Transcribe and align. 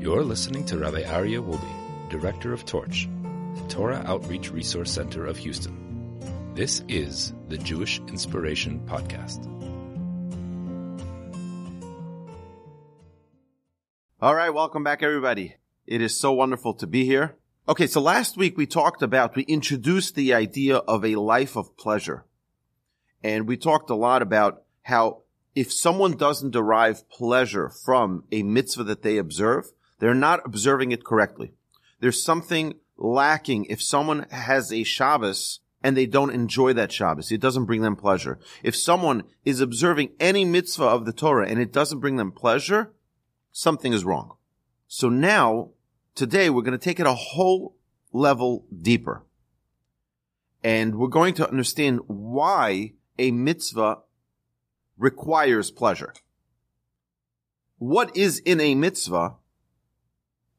You're 0.00 0.24
listening 0.24 0.64
to 0.64 0.78
Rabbi 0.78 1.02
Aryeh 1.02 1.46
Wolbe, 1.46 2.08
Director 2.08 2.54
of 2.54 2.64
Torch, 2.64 3.06
the 3.54 3.68
Torah 3.68 4.02
Outreach 4.06 4.50
Resource 4.50 4.90
Center 4.90 5.26
of 5.26 5.36
Houston. 5.36 6.54
This 6.54 6.82
is 6.88 7.34
the 7.48 7.58
Jewish 7.58 7.98
Inspiration 8.08 8.80
Podcast. 8.86 9.44
All 14.22 14.34
right, 14.34 14.48
welcome 14.48 14.82
back, 14.82 15.02
everybody. 15.02 15.56
It 15.86 16.00
is 16.00 16.18
so 16.18 16.32
wonderful 16.32 16.72
to 16.76 16.86
be 16.86 17.04
here. 17.04 17.36
Okay, 17.68 17.86
so 17.86 18.00
last 18.00 18.38
week 18.38 18.56
we 18.56 18.66
talked 18.66 19.02
about, 19.02 19.36
we 19.36 19.42
introduced 19.42 20.14
the 20.14 20.32
idea 20.32 20.76
of 20.78 21.04
a 21.04 21.16
life 21.16 21.56
of 21.56 21.76
pleasure. 21.76 22.24
And 23.22 23.46
we 23.46 23.58
talked 23.58 23.90
a 23.90 23.94
lot 23.94 24.22
about 24.22 24.62
how 24.80 25.24
if 25.54 25.70
someone 25.70 26.16
doesn't 26.16 26.52
derive 26.52 27.06
pleasure 27.10 27.68
from 27.68 28.24
a 28.32 28.42
mitzvah 28.42 28.84
that 28.84 29.02
they 29.02 29.18
observe, 29.18 29.70
they're 30.00 30.14
not 30.14 30.40
observing 30.44 30.90
it 30.92 31.04
correctly. 31.04 31.52
There's 32.00 32.22
something 32.22 32.74
lacking 32.96 33.66
if 33.66 33.82
someone 33.82 34.26
has 34.30 34.72
a 34.72 34.82
Shabbos 34.82 35.60
and 35.82 35.96
they 35.96 36.06
don't 36.06 36.30
enjoy 36.30 36.72
that 36.74 36.92
Shabbos. 36.92 37.30
It 37.30 37.40
doesn't 37.40 37.64
bring 37.64 37.82
them 37.82 37.96
pleasure. 37.96 38.38
If 38.62 38.76
someone 38.76 39.24
is 39.44 39.60
observing 39.60 40.10
any 40.18 40.44
mitzvah 40.44 40.84
of 40.84 41.06
the 41.06 41.12
Torah 41.12 41.48
and 41.48 41.58
it 41.58 41.72
doesn't 41.72 42.00
bring 42.00 42.16
them 42.16 42.32
pleasure, 42.32 42.92
something 43.52 43.92
is 43.92 44.04
wrong. 44.04 44.36
So 44.88 45.08
now, 45.08 45.70
today, 46.14 46.50
we're 46.50 46.62
going 46.62 46.78
to 46.78 46.84
take 46.84 47.00
it 47.00 47.06
a 47.06 47.14
whole 47.14 47.76
level 48.12 48.66
deeper. 48.82 49.24
And 50.62 50.96
we're 50.96 51.08
going 51.08 51.34
to 51.34 51.48
understand 51.48 52.00
why 52.06 52.92
a 53.18 53.30
mitzvah 53.30 53.98
requires 54.98 55.70
pleasure. 55.70 56.12
What 57.78 58.14
is 58.14 58.40
in 58.40 58.60
a 58.60 58.74
mitzvah 58.74 59.36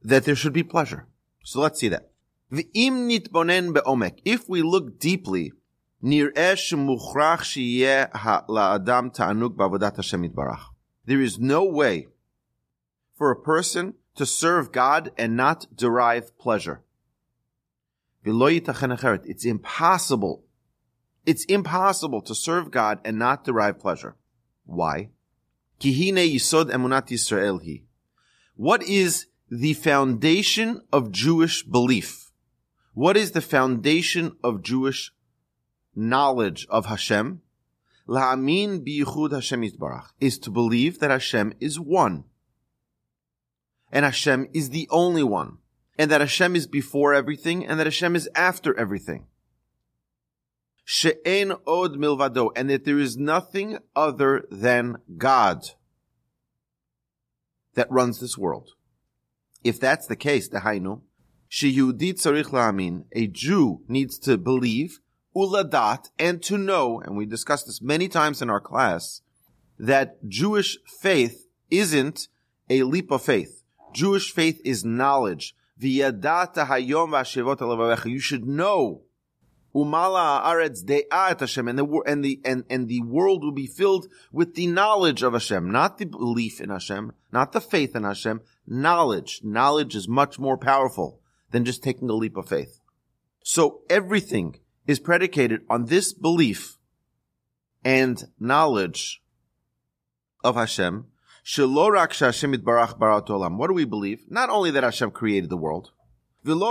that 0.04 0.26
there 0.26 0.36
should 0.36 0.54
be 0.54 0.64
pleasure? 0.64 1.08
So 1.44 1.60
let's 1.60 1.80
see 1.80 1.90
that. 1.90 2.12
If 2.52 4.50
we 4.50 4.62
look 4.62 5.00
deeply, 5.00 5.54
there 6.04 6.32
is 11.22 11.40
no 11.40 11.64
way 11.64 12.08
for 13.18 13.32
a 13.32 13.36
person 13.36 13.94
to 14.16 14.26
serve 14.26 14.72
God 14.72 15.12
and 15.18 15.38
not 15.38 15.68
derive 15.76 16.38
pleasure. 16.38 16.82
It's 18.26 19.46
impossible. 19.46 20.44
It's 21.26 21.46
impossible 21.46 22.22
to 22.24 22.36
serve 22.36 22.72
God 22.72 23.00
and 23.06 23.18
not 23.18 23.44
derive 23.46 23.80
pleasure. 23.80 24.16
Why? 24.66 25.10
What 28.56 28.84
is 28.84 29.28
the 29.52 29.74
foundation 29.74 30.82
of 30.94 31.12
Jewish 31.12 31.64
belief? 31.64 32.32
What 32.94 33.18
is 33.18 33.32
the 33.32 33.42
foundation 33.42 34.38
of 34.42 34.64
Jewish 34.64 35.12
knowledge 35.94 36.66
of 36.70 36.86
Hashem? 36.86 37.42
La'amin 38.08 38.86
biyuchud 38.88 39.34
Hashem 39.34 39.62
yitbarach 39.62 40.08
is 40.22 40.40
to 40.40 40.50
believe 40.50 41.00
that 41.00 41.12
Hashem 41.12 41.54
is 41.60 41.78
one. 41.78 42.24
And 43.92 44.06
Hashem 44.06 44.48
is 44.54 44.70
the 44.70 44.88
only 44.90 45.24
one. 45.24 45.58
And 45.98 46.10
that 46.10 46.22
Hashem 46.22 46.56
is 46.56 46.66
before 46.66 47.14
everything 47.14 47.68
and 47.68 47.78
that 47.78 47.88
Hashem 47.88 48.16
is 48.16 48.30
after 48.34 48.78
everything. 48.80 49.28
She'en 50.86 51.52
od 51.68 51.96
milvado, 51.96 52.52
and 52.56 52.70
that 52.70 52.86
there 52.86 53.00
is 53.00 53.18
nothing 53.18 53.78
other 53.96 54.46
than 54.50 54.98
God 55.18 55.64
that 57.76 57.92
runs 57.92 58.20
this 58.20 58.38
world. 58.38 58.72
If 59.64 59.80
that's 59.80 60.08
the 60.08 60.16
case, 60.16 60.50
dehainu, 60.50 61.02
sheyudit 61.50 62.16
tzarich 62.16 62.46
la'amin, 62.46 63.06
a 63.12 63.28
Jew 63.28 63.82
needs 63.88 64.18
to 64.20 64.38
believe, 64.38 65.00
uladat, 65.36 66.10
and 66.18 66.42
to 66.44 66.58
know, 66.58 67.00
and 67.00 67.16
we 67.16 67.26
discussed 67.26 67.68
this 67.68 67.82
many 67.82 68.08
times 68.08 68.42
in 68.42 68.50
our 68.50 68.62
class, 68.62 69.22
that 69.78 70.28
Jewish 70.28 70.78
faith 71.02 71.48
isn't 71.70 72.28
a 72.70 72.84
leap 72.84 73.12
of 73.12 73.22
faith. 73.22 73.64
Jewish 73.94 74.32
faith 74.32 74.60
is 74.64 74.86
knowledge. 74.86 75.56
You 75.78 76.12
should 78.20 78.46
know 78.46 79.02
Umala 79.74 80.44
aretz 80.44 80.84
de'at 80.84 81.40
Hashem, 81.40 81.68
and 81.68 81.80
the 81.80 82.02
and 82.06 82.26
the 82.26 82.42
and, 82.44 82.66
and 82.70 82.88
the 82.88 83.02
world 83.04 83.44
will 83.44 83.54
be 83.54 83.68
filled 83.68 84.08
with 84.32 84.56
the 84.56 84.68
knowledge 84.68 85.24
of 85.24 85.34
Hashem, 85.34 85.72
not 85.72 85.98
the 85.98 86.06
belief 86.06 86.60
in 86.60 86.70
Hashem, 86.70 87.14
not 87.32 87.54
the 87.54 87.62
faith 87.62 87.96
in 87.96 88.04
Hashem. 88.04 88.42
Knowledge, 88.68 89.42
knowledge 89.44 89.96
is 89.96 90.08
much 90.08 90.40
more 90.40 90.58
powerful 90.58 91.22
than 91.52 91.66
just 91.66 91.84
taking 91.84 92.10
a 92.10 92.14
leap 92.14 92.38
of 92.38 92.50
faith. 92.50 92.80
So 93.44 93.82
everything 93.90 94.60
is 94.88 95.00
predicated 95.00 95.62
on 95.70 95.86
this 95.86 96.14
belief 96.14 96.78
and 97.84 98.24
knowledge 98.40 99.22
of 100.44 100.56
Hashem. 100.56 101.08
What 101.58 102.10
do 103.68 103.74
we 103.74 103.86
believe? 103.86 104.26
Not 104.30 104.50
only 104.50 104.72
that 104.72 104.84
Hashem 104.84 105.12
created 105.12 105.50
the 105.50 105.58
world, 105.58 105.92
and 106.44 106.62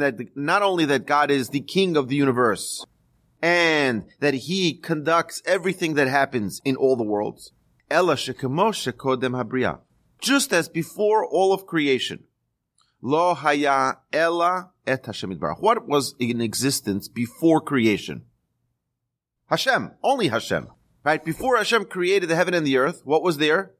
that 0.00 0.36
not 0.36 0.62
only 0.62 0.84
that 0.86 1.06
God 1.06 1.30
is 1.30 1.48
the 1.50 1.60
king 1.60 1.96
of 1.96 2.08
the 2.08 2.16
universe, 2.16 2.86
and 3.42 4.06
that 4.20 4.32
he 4.34 4.72
conducts 4.72 5.42
everything 5.44 5.94
that 5.94 6.08
happens 6.08 6.62
in 6.64 6.76
all 6.76 6.96
the 6.96 7.04
worlds. 7.04 7.52
Just 10.18 10.52
as 10.54 10.68
before 10.70 11.26
all 11.26 11.52
of 11.52 11.66
creation. 11.66 12.24
What 15.60 15.86
was 15.86 16.14
in 16.18 16.40
existence 16.40 17.08
before 17.08 17.60
creation? 17.60 18.22
Hashem. 19.48 19.90
Only 20.02 20.28
Hashem. 20.28 20.68
Right? 21.04 21.22
Before 21.22 21.58
Hashem 21.58 21.84
created 21.84 22.30
the 22.30 22.36
heaven 22.36 22.54
and 22.54 22.66
the 22.66 22.78
earth, 22.78 23.02
what 23.04 23.22
was 23.22 23.36
there? 23.36 23.72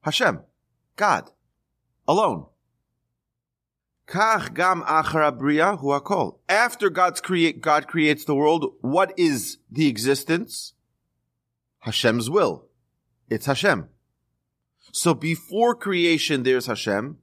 Hashem. 0.00 0.40
God. 0.96 1.30
Alone. 2.08 2.46
Kach 4.06 4.54
gam 4.54 4.82
hu. 4.82 6.38
After 6.48 6.90
God's 6.90 7.20
create, 7.20 7.60
God 7.60 7.88
creates 7.88 8.24
the 8.24 8.34
world, 8.34 8.74
what 8.80 9.12
is 9.16 9.58
the 9.70 9.88
existence? 9.88 10.74
Hashem's 11.80 12.30
will. 12.30 12.66
It's 13.28 13.46
Hashem. 13.46 13.88
So 14.92 15.12
before 15.12 15.74
creation, 15.74 16.44
there's 16.44 16.66
Hashem. 16.66 17.18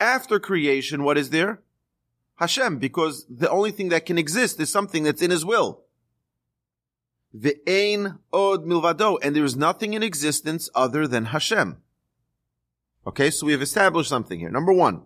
After 0.00 0.38
creation, 0.38 1.02
what 1.02 1.18
is 1.18 1.30
there? 1.30 1.62
Hashem, 2.36 2.78
because 2.78 3.26
the 3.28 3.50
only 3.50 3.72
thing 3.72 3.88
that 3.88 4.06
can 4.06 4.16
exist 4.16 4.60
is 4.60 4.70
something 4.70 5.02
that's 5.02 5.22
in 5.22 5.32
His 5.32 5.44
will. 5.44 5.82
Ve'ein 7.36 8.18
od 8.32 8.64
milvado, 8.64 9.18
and 9.22 9.34
there 9.34 9.44
is 9.44 9.56
nothing 9.56 9.94
in 9.94 10.04
existence 10.04 10.70
other 10.74 11.08
than 11.08 11.26
Hashem. 11.26 11.78
Okay, 13.06 13.30
so 13.30 13.46
we 13.46 13.52
have 13.52 13.62
established 13.62 14.08
something 14.08 14.38
here. 14.38 14.50
Number 14.50 14.72
one, 14.72 15.02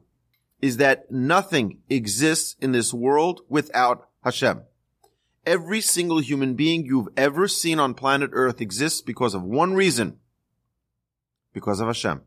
is 0.63 0.77
that 0.77 1.11
nothing 1.11 1.81
exists 1.91 2.55
in 2.61 2.71
this 2.71 2.95
world 2.95 3.41
without 3.49 4.09
Hashem. 4.23 4.63
Every 5.45 5.81
single 5.81 6.21
human 6.21 6.55
being 6.55 6.87
you've 6.87 7.09
ever 7.17 7.49
seen 7.49 7.81
on 7.81 7.95
planet 7.95 8.31
Earth 8.33 8.61
exists 8.61 9.03
because 9.03 9.35
of 9.35 9.43
one 9.43 9.75
reason. 9.75 10.19
Because 11.53 11.81
of 11.81 11.89
Hashem. 11.89 12.23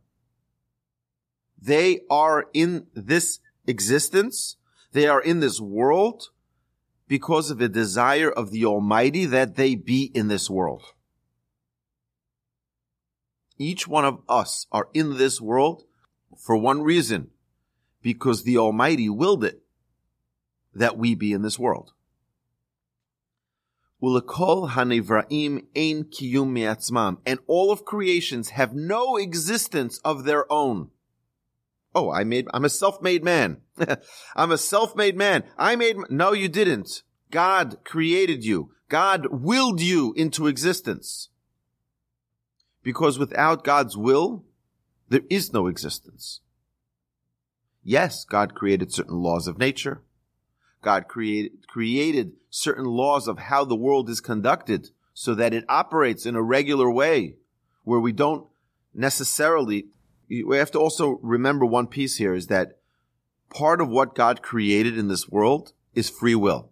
They 1.59 2.01
are 2.09 2.47
in 2.53 2.87
this 2.93 3.39
existence. 3.65 4.57
They 4.91 5.07
are 5.07 5.21
in 5.21 5.39
this 5.39 5.61
world 5.61 6.29
because 7.07 7.49
of 7.49 7.61
a 7.61 7.69
desire 7.69 8.29
of 8.29 8.51
the 8.51 8.65
Almighty 8.65 9.25
that 9.25 9.55
they 9.55 9.75
be 9.75 10.11
in 10.13 10.27
this 10.27 10.49
world. 10.49 10.83
Each 13.57 13.87
one 13.87 14.03
of 14.03 14.21
us 14.27 14.67
are 14.73 14.89
in 14.93 15.17
this 15.17 15.39
world 15.39 15.83
for 16.37 16.57
one 16.57 16.81
reason 16.81 17.29
because 18.05 18.43
the 18.43 18.55
Almighty 18.55 19.09
willed 19.09 19.43
it 19.43 19.63
that 20.75 20.95
we 20.95 21.15
be 21.15 21.33
in 21.33 21.41
this 21.41 21.57
world. 21.57 21.91
and 27.25 27.39
all 27.47 27.71
of 27.71 27.83
creations 27.83 28.49
have 28.49 28.75
no 28.75 29.17
existence 29.17 29.97
of 30.05 30.23
their 30.23 30.45
own. 30.53 30.91
Oh, 31.95 32.11
I 32.11 32.25
made, 32.25 32.47
I'm 32.53 32.63
a 32.63 32.69
self-made 32.69 33.23
man. 33.23 33.61
I'm 34.35 34.51
a 34.51 34.59
self-made 34.59 35.17
man. 35.17 35.43
I 35.57 35.75
made, 35.75 35.97
no, 36.11 36.31
you 36.31 36.47
didn't. 36.47 37.01
God 37.31 37.79
created 37.83 38.45
you. 38.45 38.69
God 38.87 39.25
willed 39.31 39.81
you 39.81 40.13
into 40.15 40.45
existence. 40.45 41.29
Because 42.83 43.17
without 43.17 43.63
God's 43.63 43.97
will, 43.97 44.45
there 45.09 45.23
is 45.27 45.51
no 45.51 45.65
existence. 45.65 46.41
Yes, 47.87 48.25
God 48.25 48.55
created 48.55 48.91
certain 48.91 49.19
laws 49.19 49.47
of 49.47 49.59
nature. 49.59 50.01
God 50.81 51.07
created, 51.07 51.67
created 51.67 52.33
certain 52.49 52.85
laws 52.85 53.27
of 53.27 53.37
how 53.37 53.63
the 53.63 53.75
world 53.75 54.09
is 54.09 54.19
conducted 54.19 54.89
so 55.13 55.35
that 55.35 55.53
it 55.53 55.63
operates 55.69 56.25
in 56.25 56.35
a 56.35 56.41
regular 56.41 56.89
way 56.89 57.35
where 57.83 57.99
we 57.99 58.11
don't 58.11 58.47
necessarily 58.93 59.85
we 60.27 60.57
have 60.57 60.71
to 60.71 60.79
also 60.79 61.19
remember 61.21 61.65
one 61.65 61.85
piece 61.85 62.17
here 62.17 62.33
is 62.33 62.47
that 62.47 62.79
part 63.49 63.79
of 63.79 63.89
what 63.89 64.15
God 64.15 64.41
created 64.41 64.97
in 64.97 65.07
this 65.07 65.29
world 65.29 65.73
is 65.93 66.09
free 66.09 66.33
will. 66.33 66.71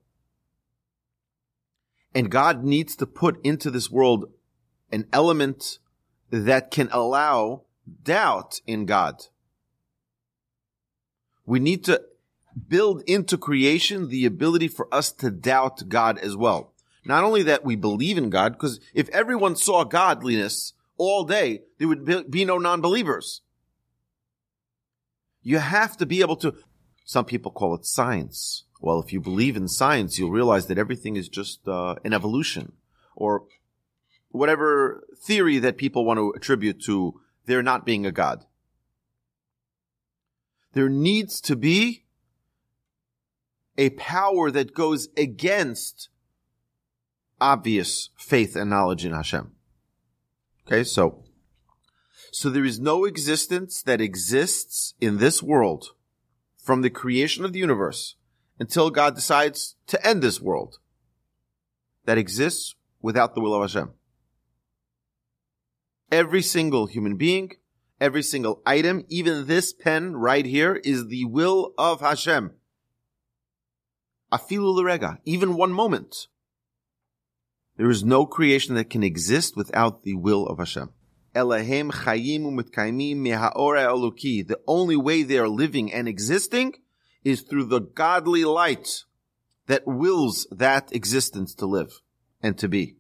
And 2.16 2.32
God 2.32 2.64
needs 2.64 2.96
to 2.96 3.06
put 3.06 3.44
into 3.46 3.70
this 3.70 3.92
world 3.92 4.32
an 4.92 5.08
element 5.14 5.78
that 6.32 6.72
can 6.72 6.90
allow 6.92 7.64
doubt 8.04 8.62
in 8.66 8.86
God. 8.88 9.28
We 11.46 11.60
need 11.60 11.84
to 11.86 12.02
build 12.68 13.04
into 13.08 13.38
creation 13.38 14.10
the 14.10 14.26
ability 14.26 14.68
for 14.68 14.88
us 14.94 15.12
to 15.12 15.32
doubt 15.32 15.90
God 15.90 16.18
as 16.20 16.36
well. 16.38 16.74
Not 17.06 17.24
only 17.24 17.44
that 17.44 17.66
we 17.66 17.76
believe 17.76 18.18
in 18.18 18.30
God, 18.30 18.54
because 18.54 18.80
if 18.94 19.10
everyone 19.10 19.56
saw 19.56 19.84
godliness 19.84 20.74
all 20.98 21.26
day, 21.26 21.62
there 21.80 21.88
would 21.88 22.32
be 22.32 22.46
no 22.46 22.58
non-believers. 22.58 23.42
You 25.42 25.58
have 25.58 25.98
to 25.98 26.06
be 26.06 26.22
able 26.22 26.38
to, 26.38 26.56
some 27.04 27.26
people 27.26 27.52
call 27.52 27.76
it 27.76 27.86
science. 27.86 28.64
Well, 28.80 29.02
if 29.02 29.12
you 29.12 29.20
believe 29.20 29.58
in 29.58 29.68
science, 29.68 30.18
you'll 30.18 30.32
realize 30.32 30.68
that 30.68 30.78
everything 30.78 31.16
is 31.16 31.28
just 31.28 31.68
uh, 31.68 31.96
an 32.06 32.14
evolution 32.14 32.74
or 33.16 33.44
whatever 34.30 35.04
theory 35.18 35.60
that 35.60 35.78
people 35.78 36.06
want 36.06 36.18
to 36.18 36.34
attribute 36.36 36.82
to 36.84 37.20
there 37.46 37.62
not 37.62 37.86
being 37.86 38.06
a 38.06 38.12
God. 38.12 38.46
There 40.74 40.90
needs 40.90 41.40
to 41.42 41.56
be 41.56 42.04
a 43.78 43.92
power 43.92 44.52
that 44.52 44.74
goes 44.74 45.08
against 45.18 46.10
obvious 47.40 48.10
faith 48.18 48.56
and 48.56 48.70
knowledge 48.70 49.06
in 49.06 49.14
Hashem. 49.14 49.52
Okay, 50.66 50.84
so, 50.84 51.24
so 52.32 52.50
there 52.50 52.66
is 52.66 52.80
no 52.80 53.06
existence 53.06 53.82
that 53.84 54.02
exists 54.02 54.94
in 55.02 55.18
this 55.18 55.44
world 55.44 55.90
from 56.58 56.82
the 56.82 56.90
creation 56.90 57.44
of 57.44 57.54
the 57.54 57.60
universe 57.60 58.16
until 58.60 58.90
God 58.90 59.16
decides 59.16 59.76
to 59.88 60.08
end 60.08 60.22
this 60.22 60.40
world 60.40 60.78
that 62.06 62.18
exists 62.18 62.76
without 63.02 63.36
the 63.36 63.42
will 63.42 63.54
of 63.54 63.62
Hashem. 63.62 63.92
Every 66.12 66.42
single 66.42 66.86
human 66.86 67.18
being, 67.18 67.54
every 68.00 68.24
single 68.24 68.62
item, 68.66 69.06
even 69.10 69.48
this 69.48 69.74
pen 69.74 70.16
right 70.16 70.46
here 70.46 70.76
is 70.84 71.08
the 71.08 71.26
will 71.26 71.74
of 71.78 72.02
Hashem. 72.02 72.52
Afilu 74.32 74.74
l'rega, 74.74 75.20
even 75.26 75.56
one 75.56 75.72
moment. 75.72 76.28
There 77.78 77.90
is 77.90 78.04
no 78.04 78.26
creation 78.26 78.76
that 78.76 78.90
can 78.90 79.04
exist 79.04 79.56
without 79.56 80.04
the 80.04 80.16
will 80.16 80.48
of 80.48 80.60
Hashem. 80.60 80.90
Elohim 81.36 81.92
chayim 81.92 82.44
u'mitkaimim 82.44 83.26
eloki. 83.26 84.48
The 84.48 84.60
only 84.68 84.96
way 84.96 85.24
they 85.24 85.40
are 85.40 85.50
living 85.50 85.92
and 85.92 86.08
existing 86.08 86.76
is 87.24 87.42
through 87.42 87.66
the 87.66 87.82
godly 87.82 88.46
light 88.46 89.04
that 89.68 89.88
wills 89.88 90.48
that 90.52 90.94
existence 90.94 91.56
to 91.56 91.66
live 91.66 92.02
and 92.42 92.58
to 92.58 92.68
be. 92.68 92.98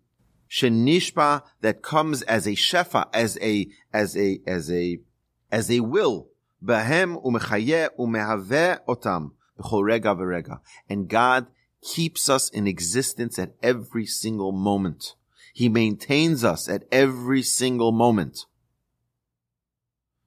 Shenishpa 0.53 1.41
that 1.61 1.81
comes 1.81 2.21
as 2.23 2.45
a 2.45 2.51
shefa, 2.51 3.07
as 3.11 3.39
a, 3.41 3.67
as 3.91 4.15
a, 4.15 4.39
as 4.45 4.69
a, 4.69 4.99
as 5.51 5.71
a 5.71 5.79
will. 5.79 6.27
Behem 6.63 7.19
u'mechayeh 7.23 7.89
u'mehaveh 7.99 8.79
otam. 8.87 9.31
B'chol 9.59 9.83
rega 9.83 10.09
v'rega. 10.09 10.59
And 10.87 11.09
God 11.09 11.47
keeps 11.81 12.29
us 12.29 12.49
in 12.49 12.67
existence 12.67 13.39
at 13.39 13.55
every 13.63 14.05
single 14.05 14.51
moment. 14.51 15.15
He 15.53 15.69
maintains 15.69 16.43
us 16.43 16.69
at 16.69 16.83
every 16.91 17.41
single 17.41 17.91
moment. 17.91 18.45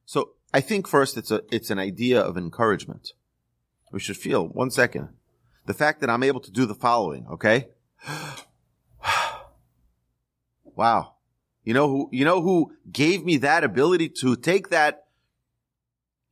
So 0.05 0.31
I 0.53 0.59
think 0.59 0.89
first 0.89 1.15
it's 1.15 1.31
a, 1.31 1.41
it's 1.51 1.69
an 1.69 1.79
idea 1.79 2.19
of 2.19 2.37
encouragement. 2.37 3.13
We 3.93 4.01
should 4.01 4.17
feel 4.17 4.47
one 4.47 4.71
second. 4.71 5.07
The 5.65 5.73
fact 5.73 6.01
that 6.01 6.09
I'm 6.09 6.23
able 6.23 6.41
to 6.41 6.51
do 6.51 6.65
the 6.65 6.75
following, 6.75 7.27
okay? 7.31 7.69
Wow. 10.77 11.15
You 11.63 11.73
know 11.73 11.89
who, 11.89 12.09
you 12.13 12.23
know 12.23 12.41
who 12.41 12.71
gave 12.89 13.25
me 13.25 13.37
that 13.37 13.65
ability 13.65 14.09
to 14.21 14.37
take 14.37 14.69
that 14.69 15.07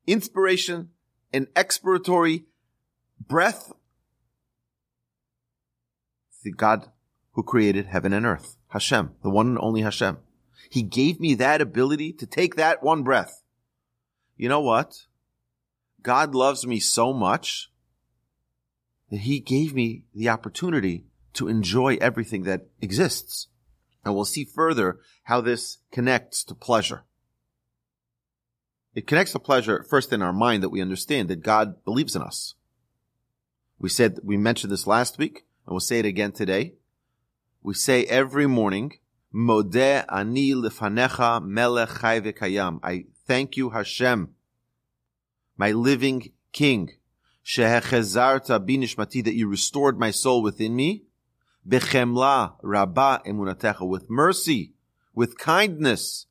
inspiration 0.07 0.91
and 1.33 1.53
expiratory 1.55 2.45
breath 3.19 3.73
the 6.45 6.51
God 6.51 6.89
who 7.33 7.43
created 7.43 7.87
heaven 7.87 8.13
and 8.13 8.25
earth, 8.25 8.55
Hashem, 8.69 9.15
the 9.21 9.29
one 9.29 9.47
and 9.47 9.59
only 9.59 9.81
Hashem. 9.81 10.19
He 10.69 10.83
gave 10.83 11.19
me 11.19 11.33
that 11.35 11.59
ability 11.59 12.13
to 12.13 12.25
take 12.25 12.55
that 12.55 12.81
one 12.81 13.03
breath. 13.03 13.43
You 14.37 14.47
know 14.47 14.61
what? 14.61 15.07
God 16.01 16.33
loves 16.33 16.65
me 16.65 16.79
so 16.79 17.11
much 17.11 17.71
that 19.09 19.21
he 19.21 19.39
gave 19.39 19.73
me 19.73 20.05
the 20.13 20.29
opportunity 20.29 21.05
to 21.33 21.47
enjoy 21.47 21.97
everything 21.99 22.43
that 22.43 22.67
exists. 22.79 23.47
And 24.05 24.15
we'll 24.15 24.25
see 24.25 24.45
further 24.45 24.99
how 25.23 25.41
this 25.41 25.79
connects 25.91 26.43
to 26.45 26.55
pleasure. 26.55 27.03
It 28.93 29.07
connects 29.07 29.33
to 29.33 29.39
pleasure 29.39 29.83
first 29.83 30.13
in 30.13 30.21
our 30.21 30.31
mind 30.31 30.63
that 30.63 30.69
we 30.69 30.81
understand 30.81 31.27
that 31.29 31.43
God 31.43 31.83
believes 31.83 32.15
in 32.15 32.21
us. 32.21 32.53
We 33.79 33.89
said, 33.89 34.19
we 34.23 34.37
mentioned 34.37 34.71
this 34.71 34.87
last 34.87 35.17
week 35.17 35.45
and 35.65 35.73
we'll 35.73 35.79
say 35.81 35.99
it 35.99 36.05
again 36.05 36.31
today. 36.31 36.75
We 37.61 37.73
say 37.73 38.05
every 38.05 38.47
morning, 38.47 38.99
Modeh 39.33 40.05
ani 40.09 40.53
lefanecha 40.53 41.43
melech 41.43 41.99
chai 41.99 42.21
v'kayam. 42.21 42.79
I 42.83 43.05
thank 43.27 43.57
you, 43.57 43.71
Hashem, 43.71 44.29
my 45.57 45.71
living 45.71 46.31
King, 46.53 46.91
shehechezarta 47.43 48.65
binishmati, 48.65 49.23
that 49.25 49.33
you 49.33 49.49
restored 49.49 49.99
my 49.99 50.11
soul 50.11 50.41
within 50.41 50.75
me, 50.75 51.04
bechemla 51.67 52.55
rabba 52.61 53.21
emunatecha, 53.25 53.87
with 53.87 54.09
mercy, 54.09 54.73
with 55.13 55.37
kindness, 55.37 56.27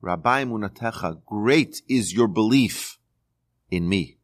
rabba 0.00 0.44
emunatecha, 0.44 1.20
great 1.26 1.82
is 1.88 2.12
your 2.12 2.28
belief 2.28 2.98
in 3.70 3.88
me 3.88 4.18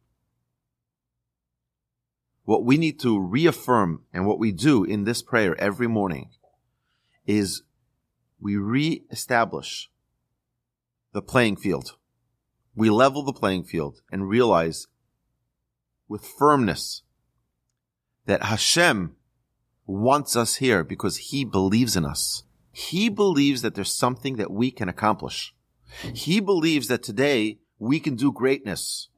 what 2.47 2.63
we 2.63 2.77
need 2.77 2.97
to 2.97 3.19
reaffirm 3.19 4.01
and 4.13 4.25
what 4.25 4.39
we 4.39 4.53
do 4.53 4.85
in 4.85 5.03
this 5.03 5.21
prayer 5.21 5.53
every 5.59 5.85
morning 5.85 6.29
is 7.25 7.63
we 8.39 8.55
reestablish 8.55 9.89
the 11.11 11.21
playing 11.21 11.57
field. 11.57 11.97
We 12.73 12.89
level 12.89 13.21
the 13.23 13.33
playing 13.33 13.65
field 13.65 13.99
and 14.13 14.29
realize 14.29 14.87
with 16.07 16.25
firmness 16.25 17.01
that 18.27 18.43
Hashem 18.43 19.16
wants 19.87 20.35
us 20.35 20.55
here 20.57 20.83
because 20.83 21.17
he 21.17 21.45
believes 21.45 21.95
in 21.95 22.05
us. 22.05 22.43
He 22.71 23.09
believes 23.09 23.63
that 23.63 23.73
there's 23.73 23.93
something 23.93 24.35
that 24.35 24.51
we 24.51 24.69
can 24.69 24.89
accomplish. 24.89 25.55
He 26.13 26.39
believes 26.39 26.87
that 26.89 27.01
today 27.01 27.59
we 27.79 27.99
can 27.99 28.15
do 28.15 28.31
greatness. 28.31 29.09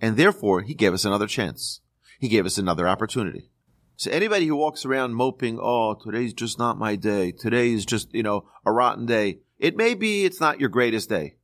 And 0.00 0.16
therefore, 0.16 0.62
he 0.62 0.74
gave 0.74 0.94
us 0.94 1.04
another 1.04 1.26
chance. 1.26 1.80
He 2.18 2.28
gave 2.28 2.46
us 2.46 2.56
another 2.56 2.88
opportunity. 2.88 3.50
So 3.96 4.10
anybody 4.10 4.46
who 4.46 4.56
walks 4.56 4.84
around 4.84 5.14
moping, 5.14 5.58
oh, 5.60 5.94
today's 5.94 6.34
just 6.34 6.58
not 6.58 6.78
my 6.78 6.96
day. 6.96 7.32
Today 7.32 7.72
is 7.72 7.84
just, 7.84 8.14
you 8.14 8.22
know, 8.22 8.48
a 8.64 8.72
rotten 8.72 9.06
day. 9.06 9.40
It 9.58 9.76
may 9.76 9.94
be 9.94 10.24
it's 10.24 10.40
not 10.40 10.60
your 10.60 10.68
greatest 10.68 11.08
day. 11.08 11.36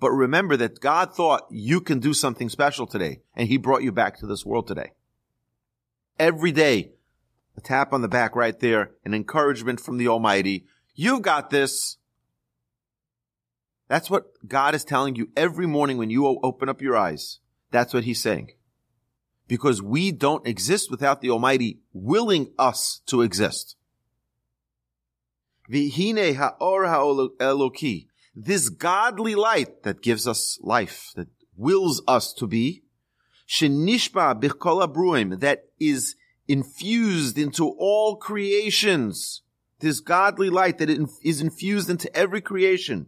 But 0.00 0.10
remember 0.10 0.56
that 0.56 0.80
God 0.80 1.14
thought 1.14 1.46
you 1.50 1.80
can 1.80 1.98
do 1.98 2.14
something 2.14 2.48
special 2.48 2.86
today, 2.86 3.20
and 3.34 3.48
he 3.48 3.56
brought 3.56 3.82
you 3.82 3.92
back 3.92 4.18
to 4.18 4.26
this 4.26 4.46
world 4.46 4.66
today. 4.66 4.92
Every 6.18 6.52
day, 6.52 6.92
a 7.56 7.60
tap 7.60 7.92
on 7.92 8.02
the 8.02 8.08
back 8.08 8.34
right 8.34 8.58
there, 8.58 8.92
an 9.04 9.14
encouragement 9.14 9.80
from 9.80 9.98
the 9.98 10.08
Almighty. 10.08 10.66
You've 10.94 11.22
got 11.22 11.50
this. 11.50 11.96
That's 13.88 14.10
what 14.10 14.26
God 14.46 14.74
is 14.74 14.84
telling 14.84 15.16
you 15.16 15.30
every 15.36 15.66
morning 15.66 15.96
when 15.96 16.10
you 16.10 16.26
open 16.26 16.68
up 16.68 16.82
your 16.82 16.96
eyes. 16.96 17.38
That's 17.70 17.94
what 17.94 18.04
he's 18.04 18.20
saying. 18.20 18.52
Because 19.46 19.80
we 19.80 20.12
don't 20.12 20.46
exist 20.46 20.90
without 20.90 21.20
the 21.20 21.30
Almighty 21.30 21.80
willing 21.92 22.52
us 22.58 23.00
to 23.06 23.22
exist. 23.22 23.76
This 28.34 28.68
godly 28.68 29.34
light 29.34 29.82
that 29.82 30.02
gives 30.02 30.26
us 30.26 30.58
life, 30.62 31.12
that 31.16 31.28
wills 31.56 32.02
us 32.06 32.32
to 32.34 32.46
be, 32.46 32.82
shenishba 33.48 34.40
bichkol 34.40 34.86
bruim, 34.92 35.40
that 35.40 35.64
is 35.80 36.14
infused 36.46 37.38
into 37.38 37.68
all 37.78 38.16
creations. 38.16 39.42
This 39.80 40.00
godly 40.00 40.50
light 40.50 40.78
that 40.78 40.90
is 40.90 41.40
infused 41.40 41.88
into 41.88 42.14
every 42.16 42.40
creation. 42.40 43.06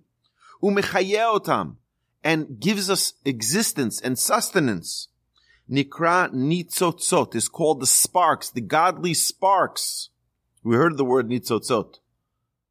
Umechayeotam, 0.62 1.76
and 2.22 2.60
gives 2.60 2.90
us 2.90 3.14
existence 3.24 4.00
and 4.00 4.18
sustenance. 4.18 5.08
Nikra 5.70 6.32
nitzotzot 6.32 7.34
is 7.34 7.48
called 7.48 7.80
the 7.80 7.86
sparks, 7.86 8.50
the 8.50 8.60
godly 8.60 9.14
sparks. 9.14 10.10
We 10.62 10.76
heard 10.76 10.96
the 10.96 11.04
word 11.04 11.28
nitzotzot. 11.28 11.98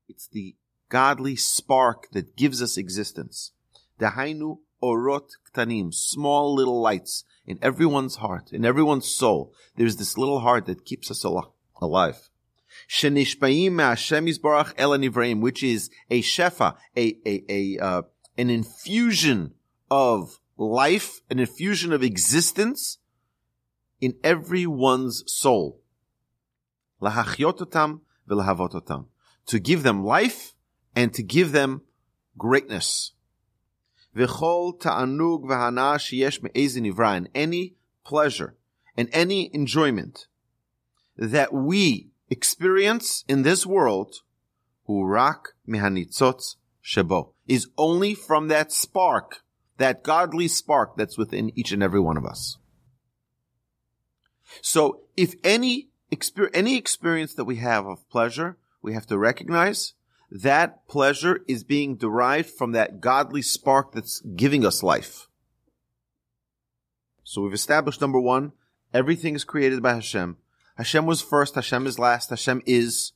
It's 0.08 0.28
the 0.28 0.56
godly 0.90 1.36
spark 1.36 2.10
that 2.12 2.36
gives 2.36 2.62
us 2.62 2.78
existence. 2.78 3.52
Dehainu 4.00 4.60
orot 4.84 5.32
ktanim, 5.52 5.94
small 5.94 6.54
little 6.54 6.82
lights 6.82 7.24
in 7.50 7.60
everyone's 7.64 8.18
heart, 8.18 8.54
in 8.54 8.64
everyone's 8.64 9.08
soul. 9.08 9.52
There's 9.76 9.98
this 9.98 10.20
little 10.20 10.42
heart 10.42 10.68
that 10.68 10.86
keeps 10.86 11.10
us 11.10 11.24
alive. 11.24 12.30
Shenishpaim 12.88 15.42
which 15.42 15.64
is 15.64 15.90
a 16.12 16.22
shefa, 16.22 16.76
a, 16.96 17.18
a, 17.26 17.44
a, 17.50 17.80
uh, 17.84 18.04
an 18.38 18.52
infusion 18.52 19.56
of 19.90 20.40
life, 20.58 21.22
an 21.32 21.40
infusion 21.40 21.92
of 21.92 22.04
existence 22.04 23.00
in 24.00 24.14
everyone's 24.24 25.24
soul. 25.26 25.82
To 27.02 27.10
give 29.60 29.84
them 29.84 30.06
life 30.06 30.54
and 30.96 31.14
to 31.16 31.24
give 31.24 31.52
them 31.52 31.82
greatness. 32.38 33.14
V'chol 34.20 34.80
ta'anug 34.80 35.46
v'hana 35.46 35.96
sheyesh 35.96 36.44
me'ezin 36.44 36.92
nivra. 36.92 37.26
Any 37.34 37.76
pleasure 38.04 38.56
and 38.98 39.08
any 39.14 39.50
enjoyment 39.54 40.28
that 41.18 41.54
we 41.54 42.12
experience 42.30 43.24
in 43.30 43.44
this 43.44 43.66
world, 43.66 44.18
urak 44.88 45.54
mehanitzot 45.68 46.56
shebo, 46.84 47.32
is 47.48 47.68
only 47.78 48.14
from 48.14 48.50
that 48.50 48.72
spark, 48.74 49.42
that 49.78 50.04
godly 50.04 50.50
spark 50.50 50.98
that's 50.98 51.18
within 51.18 51.58
each 51.58 51.72
and 51.72 51.82
every 51.82 52.00
one 52.00 52.18
of 52.18 52.26
us. 52.26 52.58
So 54.62 55.02
if 55.16 55.36
any 55.44 55.90
any 56.54 56.78
experience 56.78 57.36
that 57.36 57.46
we 57.46 57.58
have 57.58 57.86
of 57.86 58.10
pleasure, 58.10 58.58
we 58.82 58.94
have 58.94 59.06
to 59.08 59.18
recognize 59.18 59.94
that 60.32 60.88
pleasure 60.88 61.42
is 61.48 61.64
being 61.64 61.96
derived 61.96 62.50
from 62.50 62.72
that 62.74 63.02
godly 63.02 63.42
spark 63.42 63.94
that's 63.94 64.22
giving 64.22 64.66
us 64.66 64.84
life. 64.84 65.28
So 67.24 67.42
we've 67.42 67.54
established 67.54 68.02
number 68.02 68.20
one, 68.20 68.54
everything 68.94 69.36
is 69.36 69.44
created 69.44 69.82
by 69.82 69.96
Hashem. 69.96 70.38
Hashem 70.78 71.06
was 71.06 71.22
first, 71.22 71.56
Hashem 71.56 71.88
is 71.88 72.00
last, 72.00 72.30
Hashem 72.30 72.62
is. 72.66 73.12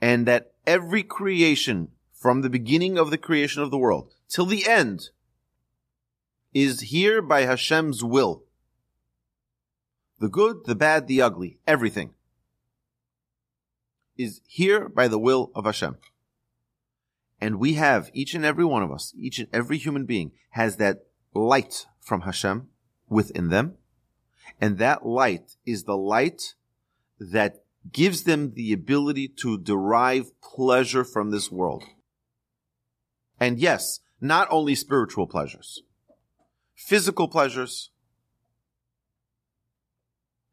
And 0.00 0.26
that 0.26 0.52
every 0.66 1.02
creation 1.02 1.88
from 2.12 2.42
the 2.42 2.50
beginning 2.50 2.98
of 2.98 3.10
the 3.10 3.18
creation 3.18 3.62
of 3.62 3.70
the 3.70 3.78
world 3.78 4.12
till 4.28 4.46
the 4.46 4.66
end 4.68 5.10
is 6.54 6.80
here 6.80 7.22
by 7.22 7.42
Hashem's 7.42 8.04
will. 8.04 8.44
The 10.20 10.28
good, 10.28 10.64
the 10.66 10.74
bad, 10.74 11.08
the 11.08 11.22
ugly, 11.22 11.58
everything 11.66 12.14
is 14.16 14.40
here 14.46 14.88
by 14.88 15.08
the 15.08 15.18
will 15.18 15.50
of 15.54 15.64
Hashem. 15.64 15.96
And 17.40 17.58
we 17.58 17.74
have, 17.74 18.10
each 18.12 18.34
and 18.34 18.44
every 18.44 18.64
one 18.64 18.82
of 18.82 18.92
us, 18.92 19.12
each 19.16 19.38
and 19.38 19.48
every 19.52 19.78
human 19.78 20.06
being 20.06 20.32
has 20.50 20.76
that 20.76 21.06
light 21.34 21.86
from 22.00 22.22
Hashem 22.22 22.68
within 23.08 23.48
them. 23.48 23.74
And 24.60 24.78
that 24.78 25.04
light 25.04 25.56
is 25.66 25.84
the 25.84 25.96
light 25.96 26.54
that 27.18 27.64
gives 27.90 28.22
them 28.22 28.54
the 28.54 28.72
ability 28.72 29.28
to 29.40 29.58
derive 29.58 30.30
pleasure 30.40 31.04
from 31.04 31.30
this 31.30 31.50
world. 31.50 31.84
And 33.40 33.58
yes, 33.58 34.00
not 34.20 34.46
only 34.50 34.76
spiritual 34.76 35.26
pleasures, 35.26 35.82
physical 36.76 37.26
pleasures, 37.26 37.90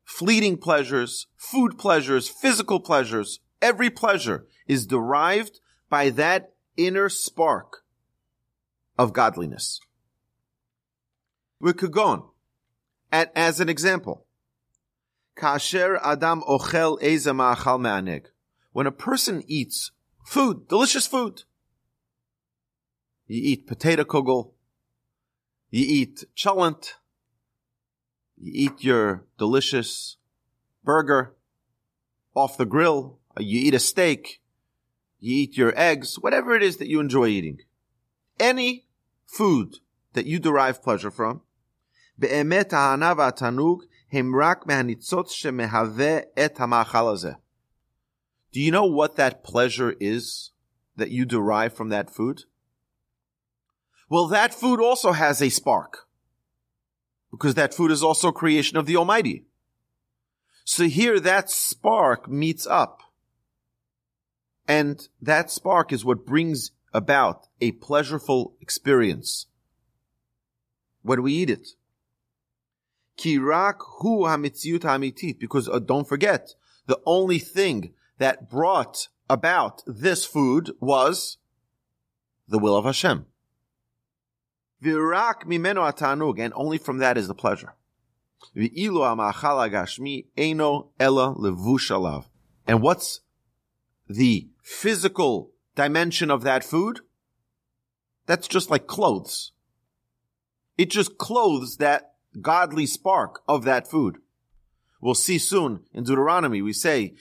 fleeting 0.04 0.58
pleasures, 0.58 1.28
food 1.38 1.78
pleasures, 1.78 2.28
physical 2.28 2.80
pleasures, 2.80 3.40
every 3.62 3.90
pleasure 3.90 4.46
is 4.68 4.86
derived 4.86 5.60
by 5.90 6.10
that 6.12 6.54
inner 6.78 7.10
spark 7.10 7.84
of 8.98 9.14
godliness. 9.14 9.80
We 11.60 11.74
could 11.74 11.92
go 11.92 12.04
on. 12.04 12.24
At, 13.12 13.32
as 13.36 13.60
an 13.60 13.70
example, 13.70 14.26
kasher 15.38 16.00
adam 16.04 16.42
ochel. 16.48 18.22
When 18.72 18.88
a 18.88 18.92
person 18.92 19.44
eats 19.48 19.92
food, 20.24 20.68
delicious 20.68 21.08
food, 21.08 21.44
you 23.28 23.42
eat 23.44 23.68
potato 23.68 24.04
kugel, 24.04 24.52
you 25.70 25.86
eat 25.88 26.24
cholent, 26.36 26.94
you 28.38 28.52
eat 28.54 28.84
your 28.84 29.26
delicious 29.38 30.18
burger 30.84 31.36
off 32.36 32.58
the 32.58 32.66
grill, 32.66 33.19
you 33.39 33.61
eat 33.61 33.75
a 33.75 33.79
steak, 33.79 34.41
you 35.21 35.35
eat 35.43 35.57
your 35.57 35.73
eggs, 35.77 36.17
whatever 36.19 36.55
it 36.55 36.63
is 36.63 36.77
that 36.79 36.89
you 36.89 37.01
enjoy 37.01 37.27
eating. 37.29 37.59
Any 38.39 38.87
food 39.27 39.77
that 40.13 40.27
you 40.27 40.39
derive 40.39 40.83
pleasure 40.83 41.11
from, 41.11 41.41
באמת 42.19 42.73
ההנאה 42.73 43.13
והתענוג 43.19 43.85
הם 44.13 44.33
רק 44.43 44.67
מהניצוץ 44.67 45.31
שמהווה 45.31 46.19
את 46.45 46.61
המאכל 46.61 47.09
הזה. 47.13 47.33
Do 48.53 48.61
you 48.61 48.71
know 48.71 48.85
what 48.85 49.17
that 49.17 49.43
pleasure 49.43 49.95
is 50.01 50.53
that 50.97 51.11
you 51.11 51.25
derive 51.25 51.73
from 51.73 51.89
that 51.89 52.09
food? 52.09 52.43
Well, 54.09 54.29
that 54.29 54.55
food 54.55 54.81
also 54.81 55.13
has 55.13 55.43
a 55.43 55.49
spark. 55.49 56.07
Because 57.33 57.55
that 57.55 57.75
food 57.75 57.91
is 57.91 58.05
also 58.05 58.31
creation 58.31 58.77
of 58.77 58.87
the 58.87 58.97
Almighty. 58.97 59.47
So 60.65 60.85
here 60.85 61.19
that 61.19 61.51
spark 61.51 62.29
meets 62.29 62.67
up. 62.67 63.03
and 64.70 65.10
that 65.20 65.50
spark 65.50 65.92
is 65.92 66.06
what 66.06 66.28
brings 66.28 66.72
about 66.94 67.48
a 67.60 67.72
pleasureful 67.72 68.54
experience 68.62 69.48
when 71.02 71.24
we 71.24 71.34
eat 71.34 71.50
it. 71.50 71.70
Kirak 73.18 73.80
hu 74.00 74.26
hamitziut 74.26 74.82
hamitit. 74.82 75.40
Because 75.40 75.68
uh, 75.68 75.80
don't 75.80 76.08
forget, 76.08 76.54
the 76.86 77.00
only 77.08 77.40
thing 77.40 77.96
that 78.20 78.48
brought 78.48 79.08
about 79.28 79.82
this 79.88 80.24
food 80.24 80.72
was 80.80 81.40
the 82.48 82.60
will 82.60 82.76
of 82.76 82.86
Hashem. 82.86 83.26
Virak 84.84 85.46
mimeno 85.46 85.92
atanug, 85.92 86.40
and 86.40 86.54
only 86.56 86.78
from 86.78 87.00
that 87.00 87.18
is 87.18 87.28
the 87.28 87.34
pleasure. 87.34 87.74
V'ilu 88.56 89.02
amachal 89.02 89.68
agashmi 89.68 90.28
eno 90.38 90.92
ela 91.00 91.34
levushalav. 91.34 92.26
And 92.68 92.84
what's 92.84 93.22
the 94.10 94.50
physical 94.64 95.52
dimension 95.76 96.30
of 96.32 96.42
that 96.44 96.64
food? 96.64 97.02
That's 98.26 98.48
just 98.48 98.70
like 98.70 98.88
clothes. 98.88 99.54
It 100.78 100.90
just 100.90 101.18
clothes 101.18 101.78
that 101.78 102.14
godly 102.42 102.86
spark 102.86 103.42
of 103.48 103.64
that 103.66 103.90
food. 103.90 104.18
We'll 105.02 105.16
see 105.16 105.38
soon 105.38 105.86
in 105.94 106.04
Deuteronomy, 106.04 106.62
we 106.62 106.74
say. 106.74 107.16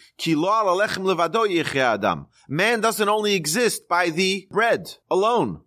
Man 2.49 2.81
doesn't 2.81 3.09
only 3.09 3.35
exist 3.35 3.89
by 3.89 4.11
the 4.11 4.49
bread 4.51 4.95
alone. 5.11 5.61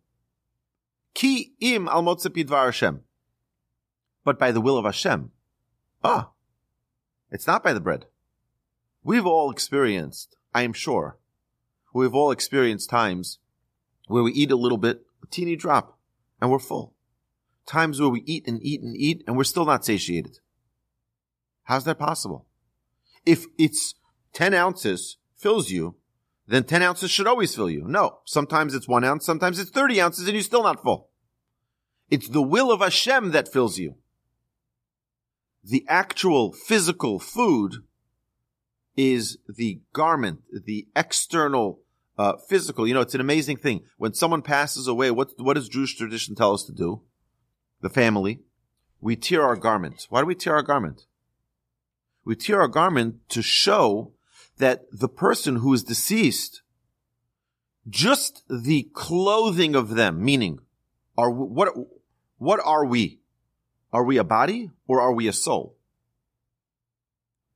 Ki 1.13 1.53
im 1.61 1.87
al 1.87 2.03
Hashem. 2.03 3.01
But 4.23 4.37
by 4.37 4.51
the 4.51 4.61
will 4.61 4.77
of 4.77 4.85
Hashem. 4.85 5.31
Ah, 6.03 6.31
it's 7.31 7.47
not 7.47 7.63
by 7.63 7.73
the 7.73 7.79
bread. 7.79 8.05
We've 9.03 9.25
all 9.25 9.49
experienced, 9.49 10.35
I 10.53 10.63
am 10.63 10.73
sure, 10.73 11.17
we've 11.93 12.15
all 12.15 12.31
experienced 12.31 12.89
times 12.89 13.39
where 14.07 14.23
we 14.23 14.33
eat 14.33 14.51
a 14.51 14.55
little 14.55 14.77
bit, 14.77 15.05
a 15.23 15.27
teeny 15.27 15.55
drop, 15.55 15.97
and 16.41 16.51
we're 16.51 16.59
full 16.59 16.93
times 17.65 17.99
where 17.99 18.09
we 18.09 18.23
eat 18.25 18.47
and 18.47 18.61
eat 18.61 18.81
and 18.81 18.95
eat 18.95 19.23
and 19.25 19.37
we're 19.37 19.43
still 19.43 19.65
not 19.65 19.85
satiated. 19.85 20.39
How's 21.63 21.85
that 21.85 21.99
possible? 21.99 22.45
If 23.25 23.45
it's 23.57 23.95
10 24.33 24.53
ounces 24.53 25.17
fills 25.37 25.69
you, 25.69 25.95
then 26.47 26.63
10 26.63 26.81
ounces 26.81 27.11
should 27.11 27.27
always 27.27 27.55
fill 27.55 27.69
you. 27.69 27.83
No, 27.87 28.19
sometimes 28.25 28.73
it's 28.73 28.87
one 28.87 29.03
ounce, 29.03 29.25
sometimes 29.25 29.59
it's 29.59 29.71
30 29.71 30.01
ounces 30.01 30.27
and 30.27 30.35
you're 30.35 30.43
still 30.43 30.63
not 30.63 30.83
full. 30.83 31.09
It's 32.09 32.27
the 32.27 32.41
will 32.41 32.71
of 32.71 32.81
Hashem 32.81 33.31
that 33.31 33.51
fills 33.51 33.77
you. 33.77 33.95
The 35.63 35.85
actual 35.87 36.51
physical 36.51 37.19
food 37.19 37.75
is 39.09 39.37
the 39.47 39.81
garment, 39.93 40.41
the 40.65 40.87
external 40.95 41.79
uh, 42.17 42.33
physical. 42.47 42.87
You 42.87 42.93
know, 42.93 43.01
it's 43.01 43.15
an 43.15 43.21
amazing 43.21 43.57
thing. 43.57 43.81
When 43.97 44.13
someone 44.13 44.41
passes 44.41 44.87
away, 44.87 45.11
what, 45.11 45.31
what 45.37 45.55
does 45.55 45.69
Jewish 45.69 45.95
tradition 45.95 46.35
tell 46.35 46.53
us 46.53 46.63
to 46.65 46.73
do? 46.73 47.01
the 47.81 47.89
family, 47.89 48.39
we 49.01 49.15
tear 49.15 49.43
our 49.43 49.55
garment. 49.55 50.07
Why 50.09 50.21
do 50.21 50.27
we 50.27 50.35
tear 50.35 50.55
our 50.55 50.63
garment? 50.63 51.05
We 52.23 52.35
tear 52.35 52.61
our 52.61 52.67
garment 52.67 53.27
to 53.29 53.41
show 53.41 54.13
that 54.57 54.83
the 54.91 55.09
person 55.09 55.57
who 55.57 55.73
is 55.73 55.83
deceased, 55.83 56.61
just 57.89 58.43
the 58.47 58.89
clothing 58.93 59.75
of 59.75 59.89
them, 59.89 60.23
meaning, 60.23 60.59
are 61.17 61.31
what, 61.31 61.69
what 62.37 62.59
are 62.63 62.85
we? 62.85 63.19
Are 63.91 64.03
we 64.03 64.17
a 64.17 64.23
body 64.23 64.69
or 64.87 65.01
are 65.01 65.11
we 65.11 65.27
a 65.27 65.33
soul? 65.33 65.75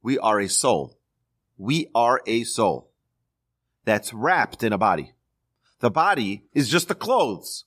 We 0.02 0.18
are 0.18 0.40
a 0.40 0.50
soul. 0.50 0.95
We 1.58 1.90
are 1.96 2.22
a 2.26 2.44
soul 2.44 2.92
that's 3.86 4.14
wrapped 4.14 4.64
in 4.64 4.74
a 4.74 4.78
body. 4.78 5.14
The 5.80 5.92
body 5.92 6.46
is 6.54 6.70
just 6.70 6.88
the 6.88 6.96
clothes. 6.96 7.66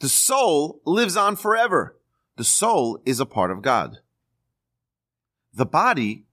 The 0.00 0.08
soul 0.08 0.80
lives 0.84 1.16
on 1.16 1.36
forever. 1.36 1.96
The 2.36 2.44
soul 2.44 3.00
is 3.04 3.20
a 3.20 3.26
part 3.26 3.50
of 3.50 3.62
God. 3.62 3.98
The 5.54 5.66
body 5.66 6.26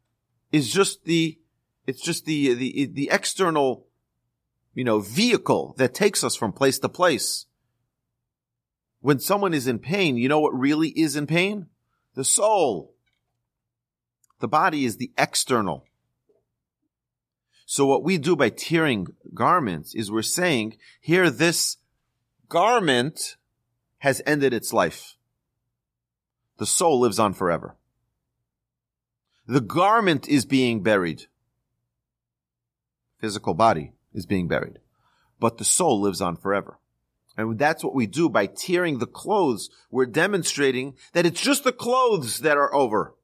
is 0.52 0.72
just 0.72 1.06
the, 1.06 1.40
it's 1.88 2.02
just 2.02 2.26
the, 2.26 2.54
the, 2.54 2.86
the 2.86 3.10
external, 3.12 3.88
you 4.74 4.84
know, 4.84 5.00
vehicle 5.00 5.76
that 5.78 5.94
takes 5.94 6.24
us 6.24 6.36
from 6.36 6.52
place 6.52 6.80
to 6.80 6.90
place. 6.90 7.46
When 9.00 9.20
someone 9.20 9.54
is 9.54 9.68
in 9.68 9.80
pain, 9.80 10.18
you 10.18 10.30
know 10.30 10.40
what 10.40 10.58
really 10.58 10.90
is 10.90 11.16
in 11.16 11.28
pain? 11.28 11.68
The 12.16 12.24
soul. 12.24 12.93
The 14.44 14.50
body 14.50 14.84
is 14.84 14.98
the 14.98 15.10
external. 15.18 15.86
So 17.66 17.86
what 17.86 18.04
we 18.04 18.18
do 18.18 18.36
by 18.36 18.50
tearing 18.50 19.08
garments 19.34 19.96
is 19.96 20.12
we're 20.12 20.22
saying, 20.22 20.76
here 21.00 21.30
this 21.30 21.78
garment 22.50 23.38
has 24.00 24.22
ended 24.26 24.54
its 24.54 24.74
life. 24.74 25.16
The 26.58 26.66
soul 26.66 27.00
lives 27.00 27.20
on 27.20 27.34
forever. 27.34 27.78
The 29.48 29.62
garment 29.62 30.28
is 30.28 30.44
being 30.46 30.84
buried. 30.84 31.28
Physical 33.22 33.54
body 33.54 33.94
is 34.14 34.26
being 34.26 34.50
buried. 34.50 34.80
But 35.40 35.58
the 35.58 35.64
soul 35.64 36.02
lives 36.02 36.20
on 36.20 36.36
forever. 36.36 36.80
And 37.38 37.58
that's 37.58 37.82
what 37.82 37.96
we 37.96 38.08
do 38.08 38.28
by 38.28 38.48
tearing 38.48 39.00
the 39.00 39.08
clothes. 39.08 39.70
We're 39.90 40.06
demonstrating 40.06 40.96
that 41.14 41.26
it's 41.26 41.40
just 41.40 41.64
the 41.64 41.72
clothes 41.72 42.40
that 42.40 42.58
are 42.58 42.74
over. 42.76 43.16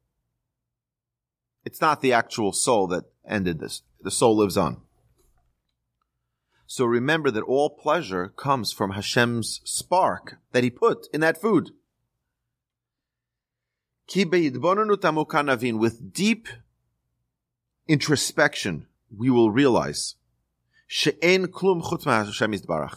It's 1.65 1.81
not 1.81 2.01
the 2.01 2.13
actual 2.13 2.51
soul 2.51 2.87
that 2.87 3.05
ended 3.27 3.59
this. 3.59 3.81
The 4.01 4.11
soul 4.11 4.37
lives 4.37 4.57
on. 4.57 4.81
So 6.65 6.85
remember 6.85 7.31
that 7.31 7.43
all 7.43 7.71
pleasure 7.71 8.29
comes 8.29 8.71
from 8.71 8.91
Hashem's 8.91 9.59
spark 9.63 10.37
that 10.51 10.63
he 10.63 10.69
put 10.69 11.07
in 11.11 11.21
that 11.21 11.41
food. 11.41 11.71
With 14.07 16.13
deep 16.13 16.47
introspection, 17.87 18.87
we 19.15 19.29
will 19.29 19.51
realize 19.51 20.15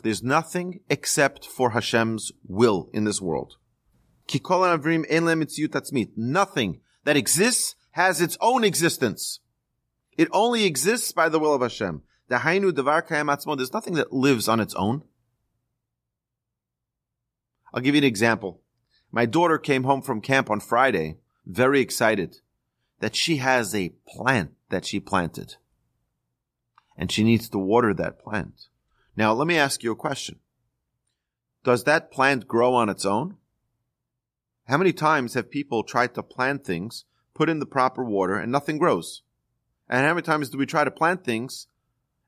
there's 0.02 0.22
nothing 0.22 0.80
except 0.88 1.46
for 1.46 1.70
Hashem's 1.70 2.32
will 2.46 2.88
in 2.92 3.04
this 3.04 3.20
world. 3.20 3.56
Nothing 6.16 6.80
that 7.04 7.16
exists 7.16 7.74
has 7.92 8.20
its 8.20 8.36
own 8.40 8.64
existence. 8.64 9.40
It 10.16 10.28
only 10.32 10.64
exists 10.64 11.12
by 11.12 11.28
the 11.28 11.38
will 11.38 11.54
of 11.54 11.62
Hashem. 11.62 12.02
The 12.28 12.36
Hainu 12.38 12.74
Devar 12.74 13.02
Kayam 13.02 13.56
there's 13.56 13.72
nothing 13.72 13.94
that 13.94 14.12
lives 14.12 14.48
on 14.48 14.60
its 14.60 14.74
own. 14.74 15.02
I'll 17.72 17.82
give 17.82 17.94
you 17.94 18.00
an 18.00 18.06
example. 18.06 18.60
My 19.10 19.26
daughter 19.26 19.58
came 19.58 19.84
home 19.84 20.02
from 20.02 20.20
camp 20.20 20.50
on 20.50 20.60
Friday, 20.60 21.18
very 21.46 21.80
excited 21.80 22.38
that 23.00 23.16
she 23.16 23.38
has 23.38 23.74
a 23.74 23.92
plant 24.06 24.52
that 24.70 24.86
she 24.86 25.00
planted. 25.00 25.56
And 26.96 27.10
she 27.10 27.24
needs 27.24 27.48
to 27.50 27.58
water 27.58 27.92
that 27.94 28.18
plant. 28.18 28.68
Now, 29.16 29.32
let 29.32 29.46
me 29.46 29.58
ask 29.58 29.82
you 29.82 29.92
a 29.92 29.96
question. 29.96 30.38
Does 31.64 31.84
that 31.84 32.10
plant 32.10 32.48
grow 32.48 32.74
on 32.74 32.88
its 32.88 33.04
own? 33.04 33.36
How 34.66 34.78
many 34.78 34.92
times 34.92 35.34
have 35.34 35.50
people 35.50 35.82
tried 35.82 36.14
to 36.14 36.22
plant 36.22 36.64
things, 36.64 37.04
put 37.34 37.48
in 37.48 37.58
the 37.58 37.66
proper 37.66 38.04
water, 38.04 38.36
and 38.36 38.52
nothing 38.52 38.78
grows? 38.78 39.22
And 39.88 40.06
how 40.06 40.14
many 40.14 40.22
times 40.22 40.50
do 40.50 40.58
we 40.58 40.66
try 40.66 40.84
to 40.84 40.90
plant 40.90 41.24
things? 41.24 41.66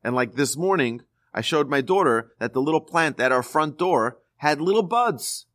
And 0.02 0.14
like 0.14 0.34
this 0.34 0.56
morning, 0.56 1.02
I 1.32 1.40
showed 1.40 1.68
my 1.68 1.80
daughter 1.80 2.32
that 2.38 2.52
the 2.52 2.62
little 2.62 2.80
plant 2.80 3.18
at 3.18 3.32
our 3.32 3.42
front 3.42 3.78
door 3.78 4.18
had 4.36 4.60
little 4.60 4.82
buds. 4.82 5.46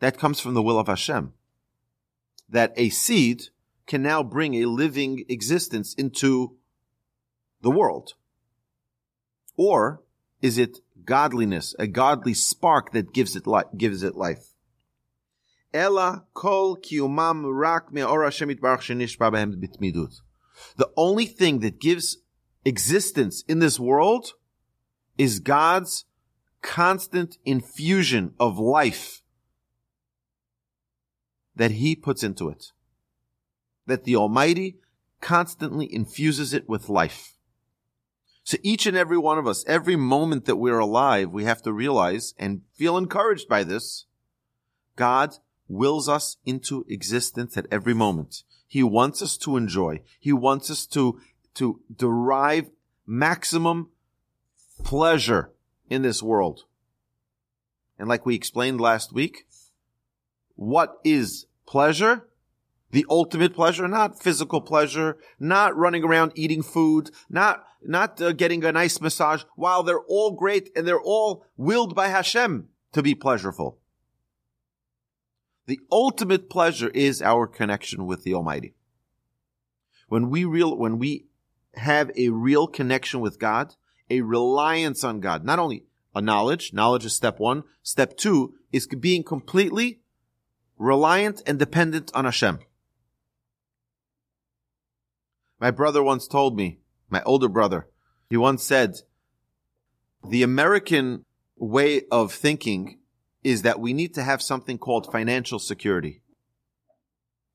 That 0.00 0.18
comes 0.18 0.40
from 0.40 0.54
the 0.54 0.62
will 0.62 0.78
of 0.78 0.88
Hashem. 0.88 1.32
That 2.48 2.72
a 2.76 2.90
seed 2.90 3.44
can 3.86 4.02
now 4.02 4.22
bring 4.22 4.54
a 4.54 4.66
living 4.66 5.24
existence 5.28 5.94
into 5.94 6.56
the 7.62 7.70
world. 7.70 8.14
Or 9.56 10.02
is 10.42 10.58
it 10.58 10.80
godliness, 11.04 11.74
a 11.78 11.86
godly 11.86 12.34
spark 12.34 12.92
that 12.92 13.14
gives 13.14 13.34
it, 13.36 13.44
gives 13.76 14.02
it 14.02 14.14
life? 14.14 14.50
Ella 15.63 15.63
kol 15.63 15.63
kiumam 15.63 15.63
rak 15.63 15.63
me'or 15.63 15.63
Hashem 15.63 15.63
bitmidut. 15.63 15.63
The 20.76 20.90
only 20.96 21.26
thing 21.26 21.58
that 21.60 21.80
gives 21.80 22.18
existence 22.64 23.42
in 23.48 23.58
this 23.58 23.78
world 23.80 24.34
is 25.18 25.40
God's 25.40 26.04
constant 26.62 27.38
infusion 27.44 28.34
of 28.38 28.58
life 28.58 29.22
that 31.56 31.72
he 31.72 31.96
puts 31.96 32.22
into 32.22 32.48
it. 32.48 32.66
That 33.86 34.04
the 34.04 34.16
Almighty 34.16 34.78
constantly 35.20 35.92
infuses 35.92 36.54
it 36.54 36.68
with 36.68 36.88
life. 36.88 37.36
So 38.44 38.58
each 38.62 38.86
and 38.86 38.96
every 38.96 39.18
one 39.18 39.38
of 39.38 39.46
us, 39.46 39.64
every 39.66 39.96
moment 39.96 40.44
that 40.44 40.56
we're 40.56 40.78
alive, 40.78 41.30
we 41.30 41.44
have 41.44 41.62
to 41.62 41.72
realize 41.72 42.34
and 42.38 42.62
feel 42.74 42.96
encouraged 42.96 43.48
by 43.48 43.64
this. 43.64 44.06
God 44.96 45.38
wills 45.68 46.08
us 46.08 46.36
into 46.44 46.84
existence 46.88 47.56
at 47.56 47.66
every 47.70 47.94
moment. 47.94 48.42
He 48.66 48.82
wants 48.82 49.22
us 49.22 49.36
to 49.38 49.56
enjoy. 49.56 50.00
He 50.18 50.32
wants 50.32 50.70
us 50.70 50.86
to, 50.86 51.20
to 51.54 51.80
derive 51.94 52.70
maximum 53.06 53.90
pleasure 54.82 55.52
in 55.88 56.02
this 56.02 56.22
world. 56.22 56.64
And 57.98 58.08
like 58.08 58.26
we 58.26 58.34
explained 58.34 58.80
last 58.80 59.12
week, 59.12 59.46
what 60.56 60.98
is 61.04 61.46
pleasure? 61.66 62.28
The 62.90 63.06
ultimate 63.10 63.54
pleasure, 63.54 63.88
not 63.88 64.22
physical 64.22 64.60
pleasure, 64.60 65.18
not 65.40 65.76
running 65.76 66.04
around 66.04 66.32
eating 66.34 66.62
food, 66.62 67.10
not, 67.28 67.64
not 67.82 68.20
uh, 68.20 68.32
getting 68.32 68.64
a 68.64 68.72
nice 68.72 69.00
massage, 69.00 69.42
while 69.56 69.82
they're 69.82 70.04
all 70.08 70.32
great 70.32 70.70
and 70.76 70.86
they're 70.86 71.00
all 71.00 71.44
willed 71.56 71.94
by 71.94 72.08
Hashem 72.08 72.68
to 72.92 73.02
be 73.02 73.14
pleasureful. 73.14 73.76
The 75.66 75.80
ultimate 75.90 76.50
pleasure 76.50 76.90
is 76.90 77.22
our 77.22 77.46
connection 77.46 78.06
with 78.06 78.22
the 78.22 78.34
Almighty. 78.34 78.74
When 80.08 80.28
we 80.28 80.44
real, 80.44 80.76
when 80.76 80.98
we 80.98 81.26
have 81.74 82.10
a 82.16 82.28
real 82.28 82.66
connection 82.66 83.20
with 83.20 83.38
God, 83.38 83.74
a 84.10 84.20
reliance 84.20 85.02
on 85.02 85.20
God, 85.20 85.44
not 85.44 85.58
only 85.58 85.84
a 86.14 86.20
knowledge, 86.20 86.72
knowledge 86.72 87.04
is 87.04 87.14
step 87.14 87.40
one. 87.40 87.64
Step 87.82 88.16
two 88.16 88.54
is 88.72 88.86
being 88.86 89.22
completely 89.22 90.00
reliant 90.78 91.42
and 91.46 91.58
dependent 91.58 92.10
on 92.14 92.24
Hashem. 92.24 92.58
My 95.60 95.70
brother 95.70 96.02
once 96.02 96.28
told 96.28 96.56
me, 96.56 96.78
my 97.08 97.22
older 97.22 97.48
brother, 97.48 97.88
he 98.28 98.36
once 98.36 98.62
said, 98.62 98.96
the 100.28 100.42
American 100.42 101.24
way 101.56 102.02
of 102.10 102.32
thinking 102.32 102.98
is 103.44 103.62
that 103.62 103.78
we 103.78 103.92
need 103.92 104.14
to 104.14 104.22
have 104.22 104.42
something 104.42 104.78
called 104.78 105.12
financial 105.12 105.58
security. 105.58 106.22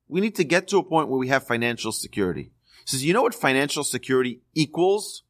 We 0.08 0.22
need 0.22 0.36
to 0.36 0.44
get 0.44 0.68
to 0.70 0.78
a 0.78 0.84
point 0.84 1.10
where 1.10 1.20
we 1.20 1.28
have 1.28 1.46
financial 1.46 1.92
security. 1.92 2.52
Says, 2.86 3.04
you 3.04 3.14
know 3.14 3.24
what 3.24 3.36
financial 3.36 3.84
security 3.84 4.42
equals? 4.54 5.24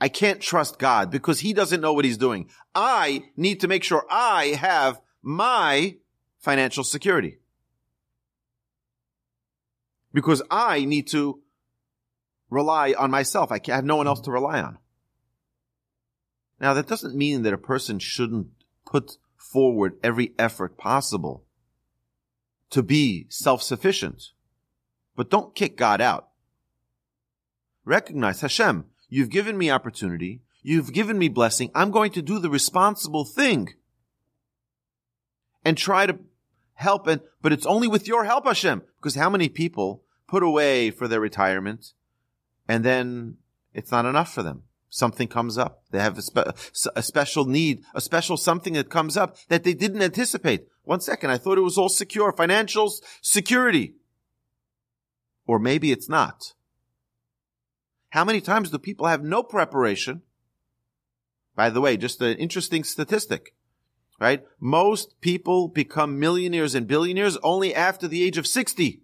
I 0.00 0.08
can't 0.08 0.40
trust 0.40 0.78
God 0.78 1.10
because 1.10 1.40
he 1.40 1.52
doesn't 1.52 1.80
know 1.80 1.92
what 1.92 2.04
he's 2.04 2.16
doing. 2.16 2.48
I 2.74 3.24
need 3.36 3.60
to 3.60 3.68
make 3.68 3.82
sure 3.82 4.06
I 4.08 4.56
have 4.58 5.00
my 5.22 5.96
financial 6.38 6.84
security. 6.84 7.38
Because 10.12 10.42
I 10.50 10.84
need 10.84 11.08
to 11.08 11.40
rely 12.48 12.94
on 12.96 13.10
myself. 13.10 13.52
I 13.52 13.60
have 13.66 13.84
no 13.84 13.96
one 13.96 14.06
else 14.06 14.20
to 14.22 14.30
rely 14.30 14.60
on. 14.60 14.78
Now 16.60 16.74
that 16.74 16.86
doesn't 16.86 17.14
mean 17.14 17.42
that 17.42 17.52
a 17.52 17.58
person 17.58 17.98
shouldn't 17.98 18.48
put 18.86 19.18
forward 19.52 19.98
every 20.02 20.34
effort 20.38 20.76
possible 20.76 21.44
to 22.70 22.82
be 22.82 23.26
self-sufficient. 23.30 24.22
But 25.16 25.30
don't 25.30 25.54
kick 25.54 25.76
God 25.76 26.00
out. 26.00 26.28
Recognize 27.84 28.42
Hashem, 28.42 28.84
you've 29.08 29.30
given 29.30 29.56
me 29.56 29.70
opportunity. 29.70 30.42
You've 30.62 30.92
given 30.92 31.18
me 31.18 31.28
blessing. 31.28 31.70
I'm 31.74 31.90
going 31.90 32.12
to 32.12 32.22
do 32.22 32.38
the 32.38 32.50
responsible 32.50 33.24
thing 33.24 33.74
and 35.64 35.78
try 35.78 36.04
to 36.06 36.18
help 36.74 37.06
and, 37.06 37.22
but 37.40 37.52
it's 37.52 37.66
only 37.66 37.88
with 37.88 38.06
your 38.06 38.24
help, 38.24 38.44
Hashem. 38.44 38.82
Because 38.96 39.14
how 39.14 39.30
many 39.30 39.48
people 39.48 40.02
put 40.26 40.42
away 40.42 40.90
for 40.90 41.08
their 41.08 41.20
retirement 41.20 41.92
and 42.68 42.84
then 42.84 43.38
it's 43.72 43.90
not 43.90 44.04
enough 44.04 44.32
for 44.32 44.42
them? 44.42 44.64
Something 44.90 45.28
comes 45.28 45.58
up. 45.58 45.82
They 45.90 46.00
have 46.00 46.18
a, 46.18 46.22
spe- 46.22 46.88
a, 46.96 47.02
special 47.02 47.44
need, 47.44 47.82
a 47.94 48.00
special 48.00 48.36
something 48.36 48.74
that 48.74 48.90
comes 48.90 49.16
up 49.16 49.36
that 49.48 49.64
they 49.64 49.74
didn't 49.74 50.02
anticipate. 50.02 50.66
One 50.84 51.00
second, 51.00 51.30
I 51.30 51.38
thought 51.38 51.58
it 51.58 51.62
was 51.62 51.78
all 51.78 51.88
secure, 51.88 52.32
financial 52.32 52.92
security. 53.20 53.94
Or 55.46 55.58
maybe 55.58 55.92
it's 55.92 56.08
not. 56.08 56.54
How 58.10 58.24
many 58.24 58.40
times 58.40 58.70
do 58.70 58.78
people 58.78 59.06
have 59.06 59.22
no 59.22 59.42
preparation? 59.42 60.22
By 61.54 61.70
the 61.70 61.80
way, 61.80 61.96
just 61.96 62.22
an 62.22 62.36
interesting 62.38 62.84
statistic. 62.84 63.54
right? 64.20 64.42
Most 64.60 65.20
people 65.20 65.68
become 65.68 66.18
millionaires 66.18 66.74
and 66.74 66.86
billionaires 66.86 67.36
only 67.42 67.74
after 67.74 68.08
the 68.08 68.22
age 68.22 68.38
of 68.38 68.46
60. 68.46 69.02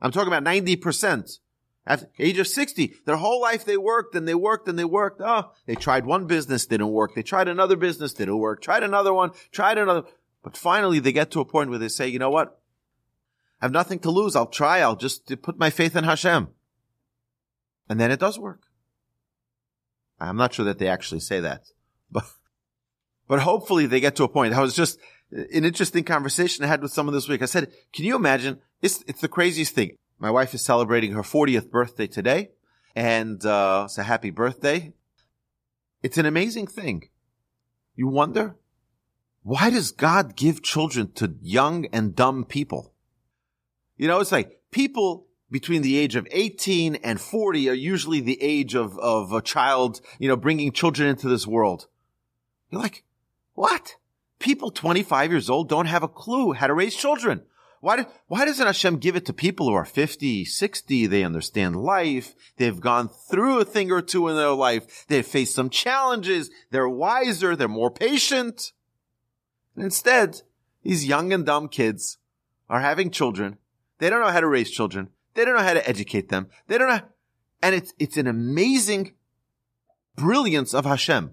I'm 0.00 0.12
talking 0.12 0.32
about 0.32 0.44
90%. 0.44 1.38
At 1.86 2.10
age 2.18 2.38
of 2.38 2.46
60, 2.46 2.94
their 3.06 3.16
whole 3.16 3.40
life 3.40 3.64
they 3.64 3.76
worked 3.76 4.14
and 4.14 4.28
they 4.28 4.34
worked 4.34 4.68
and 4.68 4.78
they 4.78 4.84
worked. 4.84 5.20
Oh, 5.24 5.52
they 5.66 5.74
tried 5.74 6.04
one 6.04 6.26
business, 6.26 6.66
didn't 6.66 6.90
work. 6.90 7.14
They 7.14 7.22
tried 7.22 7.48
another 7.48 7.76
business, 7.76 8.12
didn't 8.12 8.38
work. 8.38 8.60
Tried 8.60 8.82
another 8.82 9.14
one, 9.14 9.30
tried 9.50 9.78
another. 9.78 10.02
But 10.42 10.56
finally 10.56 11.00
they 11.00 11.12
get 11.12 11.30
to 11.32 11.40
a 11.40 11.44
point 11.44 11.70
where 11.70 11.78
they 11.78 11.88
say, 11.88 12.08
you 12.08 12.18
know 12.18 12.30
what? 12.30 12.60
I 13.60 13.64
have 13.64 13.72
nothing 13.72 13.98
to 14.00 14.10
lose. 14.10 14.36
I'll 14.36 14.46
try. 14.46 14.80
I'll 14.80 14.96
just 14.96 15.26
put 15.42 15.58
my 15.58 15.70
faith 15.70 15.96
in 15.96 16.04
Hashem. 16.04 16.48
And 17.88 17.98
then 17.98 18.10
it 18.10 18.20
does 18.20 18.38
work. 18.38 18.62
I'm 20.20 20.36
not 20.36 20.52
sure 20.52 20.66
that 20.66 20.78
they 20.78 20.88
actually 20.88 21.20
say 21.20 21.40
that, 21.40 21.64
but, 22.10 22.24
but 23.26 23.40
hopefully 23.40 23.86
they 23.86 24.00
get 24.00 24.16
to 24.16 24.24
a 24.24 24.28
point. 24.28 24.54
I 24.54 24.60
was 24.60 24.76
just 24.76 24.98
an 25.30 25.64
interesting 25.64 26.04
conversation 26.04 26.64
I 26.64 26.68
had 26.68 26.82
with 26.82 26.92
someone 26.92 27.14
this 27.14 27.28
week. 27.28 27.42
I 27.42 27.46
said, 27.46 27.72
can 27.92 28.04
you 28.04 28.16
imagine? 28.16 28.60
It's, 28.82 29.02
it's 29.06 29.20
the 29.20 29.28
craziest 29.28 29.74
thing. 29.74 29.96
My 30.20 30.30
wife 30.30 30.52
is 30.52 30.62
celebrating 30.62 31.12
her 31.12 31.22
40th 31.22 31.70
birthday 31.70 32.06
today 32.06 32.50
and, 32.94 33.44
uh, 33.44 33.84
it's 33.86 33.96
a 33.96 34.02
happy 34.02 34.30
birthday. 34.30 34.92
It's 36.02 36.18
an 36.18 36.26
amazing 36.26 36.66
thing. 36.66 37.08
You 37.96 38.06
wonder, 38.06 38.56
why 39.42 39.70
does 39.70 39.92
God 39.92 40.36
give 40.36 40.62
children 40.62 41.12
to 41.12 41.34
young 41.40 41.86
and 41.86 42.14
dumb 42.14 42.44
people? 42.44 42.92
You 43.96 44.08
know, 44.08 44.20
it's 44.20 44.32
like 44.32 44.60
people 44.70 45.26
between 45.50 45.80
the 45.80 45.98
age 45.98 46.16
of 46.16 46.28
18 46.30 46.96
and 46.96 47.18
40 47.18 47.70
are 47.70 47.74
usually 47.74 48.20
the 48.20 48.40
age 48.42 48.74
of, 48.74 48.98
of 48.98 49.32
a 49.32 49.40
child, 49.40 50.02
you 50.18 50.28
know, 50.28 50.36
bringing 50.36 50.70
children 50.70 51.08
into 51.08 51.28
this 51.28 51.46
world. 51.46 51.86
You're 52.70 52.82
like, 52.82 53.04
what? 53.54 53.96
People 54.38 54.70
25 54.70 55.30
years 55.30 55.48
old 55.48 55.70
don't 55.70 55.86
have 55.86 56.02
a 56.02 56.08
clue 56.08 56.52
how 56.52 56.66
to 56.66 56.74
raise 56.74 56.94
children. 56.94 57.42
Why, 57.80 58.06
why 58.26 58.44
doesn't 58.44 58.66
Hashem 58.66 58.98
give 58.98 59.16
it 59.16 59.24
to 59.26 59.32
people 59.32 59.66
who 59.66 59.74
are 59.74 59.86
50, 59.86 60.44
60? 60.44 61.06
They 61.06 61.24
understand 61.24 61.76
life. 61.76 62.34
They've 62.56 62.78
gone 62.78 63.08
through 63.08 63.60
a 63.60 63.64
thing 63.64 63.90
or 63.90 64.02
two 64.02 64.28
in 64.28 64.36
their 64.36 64.50
life. 64.50 65.06
They've 65.08 65.26
faced 65.26 65.54
some 65.54 65.70
challenges. 65.70 66.50
They're 66.70 66.88
wiser. 66.88 67.56
They're 67.56 67.68
more 67.68 67.90
patient. 67.90 68.72
And 69.74 69.84
instead, 69.84 70.42
these 70.82 71.06
young 71.06 71.32
and 71.32 71.46
dumb 71.46 71.68
kids 71.68 72.18
are 72.68 72.80
having 72.80 73.10
children. 73.10 73.56
They 73.98 74.10
don't 74.10 74.20
know 74.20 74.30
how 74.30 74.40
to 74.40 74.46
raise 74.46 74.70
children. 74.70 75.08
They 75.32 75.46
don't 75.46 75.56
know 75.56 75.62
how 75.62 75.74
to 75.74 75.88
educate 75.88 76.28
them. 76.28 76.48
They 76.66 76.76
don't 76.76 76.88
know. 76.88 77.00
And 77.62 77.74
it's, 77.74 77.94
it's 77.98 78.18
an 78.18 78.26
amazing 78.26 79.14
brilliance 80.16 80.74
of 80.74 80.84
Hashem. 80.84 81.32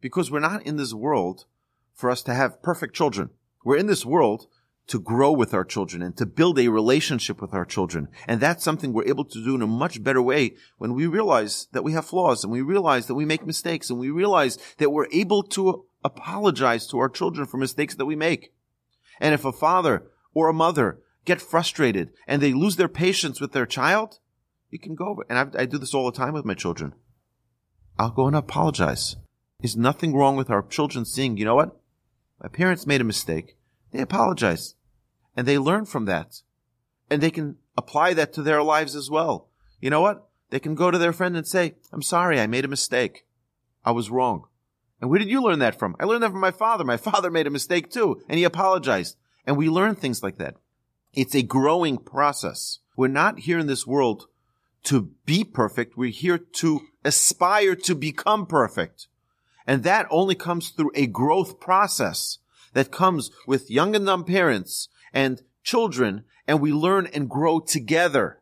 Because 0.00 0.30
we're 0.30 0.38
not 0.38 0.64
in 0.64 0.76
this 0.76 0.94
world 0.94 1.46
for 1.94 2.10
us 2.10 2.22
to 2.24 2.34
have 2.34 2.62
perfect 2.62 2.94
children. 2.94 3.30
We're 3.64 3.78
in 3.78 3.86
this 3.86 4.06
world 4.06 4.46
to 4.88 5.00
grow 5.00 5.32
with 5.32 5.52
our 5.52 5.64
children 5.64 6.00
and 6.00 6.16
to 6.16 6.26
build 6.26 6.58
a 6.58 6.68
relationship 6.68 7.40
with 7.40 7.52
our 7.52 7.64
children. 7.64 8.08
And 8.28 8.40
that's 8.40 8.62
something 8.62 8.92
we're 8.92 9.08
able 9.08 9.24
to 9.24 9.44
do 9.44 9.54
in 9.54 9.62
a 9.62 9.66
much 9.66 10.02
better 10.02 10.22
way 10.22 10.54
when 10.78 10.94
we 10.94 11.06
realize 11.06 11.66
that 11.72 11.82
we 11.82 11.92
have 11.92 12.06
flaws 12.06 12.44
and 12.44 12.52
we 12.52 12.62
realize 12.62 13.06
that 13.06 13.14
we 13.14 13.24
make 13.24 13.44
mistakes 13.44 13.90
and 13.90 13.98
we 13.98 14.10
realize 14.10 14.58
that 14.78 14.92
we're 14.92 15.08
able 15.12 15.42
to 15.42 15.86
apologize 16.04 16.86
to 16.86 16.98
our 16.98 17.08
children 17.08 17.46
for 17.46 17.56
mistakes 17.56 17.96
that 17.96 18.06
we 18.06 18.14
make. 18.14 18.52
And 19.20 19.34
if 19.34 19.44
a 19.44 19.52
father 19.52 20.04
or 20.34 20.48
a 20.48 20.54
mother 20.54 21.00
get 21.24 21.40
frustrated 21.40 22.12
and 22.26 22.40
they 22.40 22.52
lose 22.52 22.76
their 22.76 22.88
patience 22.88 23.40
with 23.40 23.52
their 23.52 23.66
child, 23.66 24.20
you 24.70 24.78
can 24.78 24.94
go 24.94 25.08
over. 25.08 25.26
And 25.28 25.38
I, 25.38 25.62
I 25.62 25.66
do 25.66 25.78
this 25.78 25.94
all 25.94 26.08
the 26.08 26.16
time 26.16 26.34
with 26.34 26.44
my 26.44 26.54
children. 26.54 26.94
I'll 27.98 28.10
go 28.10 28.26
and 28.26 28.36
apologize. 28.36 29.16
There's 29.60 29.76
nothing 29.76 30.14
wrong 30.14 30.36
with 30.36 30.50
our 30.50 30.62
children 30.62 31.04
seeing, 31.04 31.36
you 31.36 31.44
know 31.44 31.54
what? 31.54 31.80
My 32.40 32.48
parents 32.48 32.86
made 32.86 33.00
a 33.00 33.04
mistake. 33.04 33.56
They 33.90 34.00
apologize. 34.00 34.75
And 35.36 35.46
they 35.46 35.58
learn 35.58 35.84
from 35.84 36.06
that. 36.06 36.42
And 37.10 37.22
they 37.22 37.30
can 37.30 37.56
apply 37.76 38.14
that 38.14 38.32
to 38.32 38.42
their 38.42 38.62
lives 38.62 38.96
as 38.96 39.10
well. 39.10 39.48
You 39.80 39.90
know 39.90 40.00
what? 40.00 40.28
They 40.50 40.58
can 40.58 40.74
go 40.74 40.90
to 40.90 40.98
their 40.98 41.12
friend 41.12 41.36
and 41.36 41.46
say, 41.46 41.74
I'm 41.92 42.02
sorry, 42.02 42.40
I 42.40 42.46
made 42.46 42.64
a 42.64 42.68
mistake. 42.68 43.26
I 43.84 43.90
was 43.90 44.10
wrong. 44.10 44.46
And 45.00 45.10
where 45.10 45.18
did 45.18 45.28
you 45.28 45.42
learn 45.42 45.58
that 45.58 45.78
from? 45.78 45.94
I 46.00 46.04
learned 46.04 46.22
that 46.22 46.30
from 46.30 46.40
my 46.40 46.50
father. 46.50 46.84
My 46.84 46.96
father 47.08 47.30
made 47.30 47.46
a 47.46 47.50
mistake 47.50 47.90
too, 47.90 48.22
and 48.28 48.38
he 48.38 48.44
apologized. 48.44 49.16
And 49.44 49.56
we 49.56 49.68
learn 49.68 49.94
things 49.94 50.22
like 50.22 50.38
that. 50.38 50.56
It's 51.12 51.34
a 51.34 51.42
growing 51.42 51.98
process. 51.98 52.80
We're 52.96 53.08
not 53.08 53.40
here 53.40 53.58
in 53.58 53.66
this 53.66 53.86
world 53.86 54.26
to 54.84 55.10
be 55.24 55.44
perfect. 55.44 55.96
We're 55.96 56.10
here 56.10 56.38
to 56.38 56.80
aspire 57.04 57.74
to 57.76 57.94
become 57.94 58.46
perfect. 58.46 59.08
And 59.66 59.82
that 59.82 60.06
only 60.10 60.34
comes 60.34 60.70
through 60.70 60.92
a 60.94 61.06
growth 61.06 61.60
process 61.60 62.38
that 62.72 62.92
comes 62.92 63.30
with 63.46 63.70
young 63.70 63.96
and 63.96 64.06
dumb 64.06 64.24
parents 64.24 64.88
and 65.16 65.42
children, 65.64 66.24
and 66.46 66.60
we 66.60 66.72
learn 66.72 67.08
and 67.12 67.28
grow 67.28 67.58
together. 67.58 68.40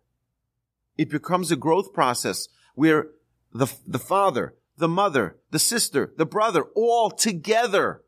It 0.99 1.09
becomes 1.09 1.51
a 1.51 1.57
growth 1.57 1.95
process 1.95 2.49
where 2.75 3.09
the, 3.53 3.73
the 3.87 3.99
father, 3.99 4.55
the 4.77 4.89
mother, 4.89 5.39
the 5.51 5.59
sister, 5.59 6.13
the 6.19 6.27
brother, 6.27 6.65
all 6.75 7.11
together 7.11 8.03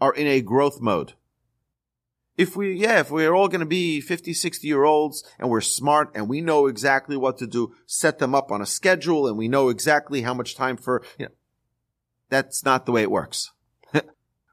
are 0.00 0.14
in 0.14 0.28
a 0.28 0.40
growth 0.40 0.80
mode 0.80 1.14
if 2.36 2.56
we, 2.56 2.74
yeah, 2.74 3.00
if 3.00 3.10
we're 3.10 3.32
all 3.32 3.48
going 3.48 3.60
to 3.60 3.66
be 3.66 4.00
50, 4.00 4.34
60 4.34 4.66
year 4.66 4.84
olds 4.84 5.24
and 5.38 5.48
we're 5.48 5.60
smart 5.60 6.10
and 6.14 6.28
we 6.28 6.40
know 6.40 6.66
exactly 6.66 7.16
what 7.16 7.38
to 7.38 7.46
do, 7.46 7.74
set 7.86 8.18
them 8.18 8.34
up 8.34 8.50
on 8.50 8.60
a 8.60 8.66
schedule 8.66 9.28
and 9.28 9.38
we 9.38 9.48
know 9.48 9.68
exactly 9.68 10.22
how 10.22 10.34
much 10.34 10.56
time 10.56 10.76
for, 10.76 11.02
you 11.18 11.26
know, 11.26 11.32
that's 12.28 12.64
not 12.64 12.86
the 12.86 12.92
way 12.92 13.02
it 13.02 13.10
works. 13.10 13.52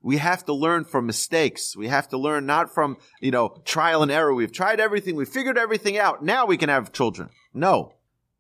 We 0.02 0.18
have 0.18 0.46
to 0.46 0.54
learn 0.54 0.86
from 0.86 1.06
mistakes. 1.06 1.76
We 1.76 1.88
have 1.88 2.08
to 2.10 2.18
learn 2.18 2.46
not 2.46 2.74
from, 2.74 2.98
you 3.20 3.32
know, 3.32 3.62
trial 3.66 4.02
and 4.02 4.12
error. 4.12 4.34
We've 4.34 4.52
tried 4.52 4.80
everything. 4.80 5.16
We've 5.16 5.28
figured 5.28 5.58
everything 5.58 5.98
out. 5.98 6.24
Now 6.24 6.46
we 6.46 6.58
can 6.58 6.70
have 6.70 6.92
children. 6.92 7.30
No. 7.54 7.94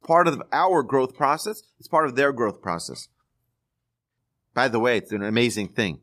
Part 0.04 0.28
of 0.28 0.41
our 0.52 0.82
growth 0.82 1.15
process 1.15 1.62
is 1.80 1.88
part 1.88 2.08
of 2.08 2.15
their 2.15 2.34
growth 2.34 2.62
process. 2.62 3.08
By 4.54 4.67
the 4.67 4.80
way, 4.80 4.97
it's 4.97 5.12
an 5.12 5.24
amazing 5.24 5.69
thing. 5.69 6.02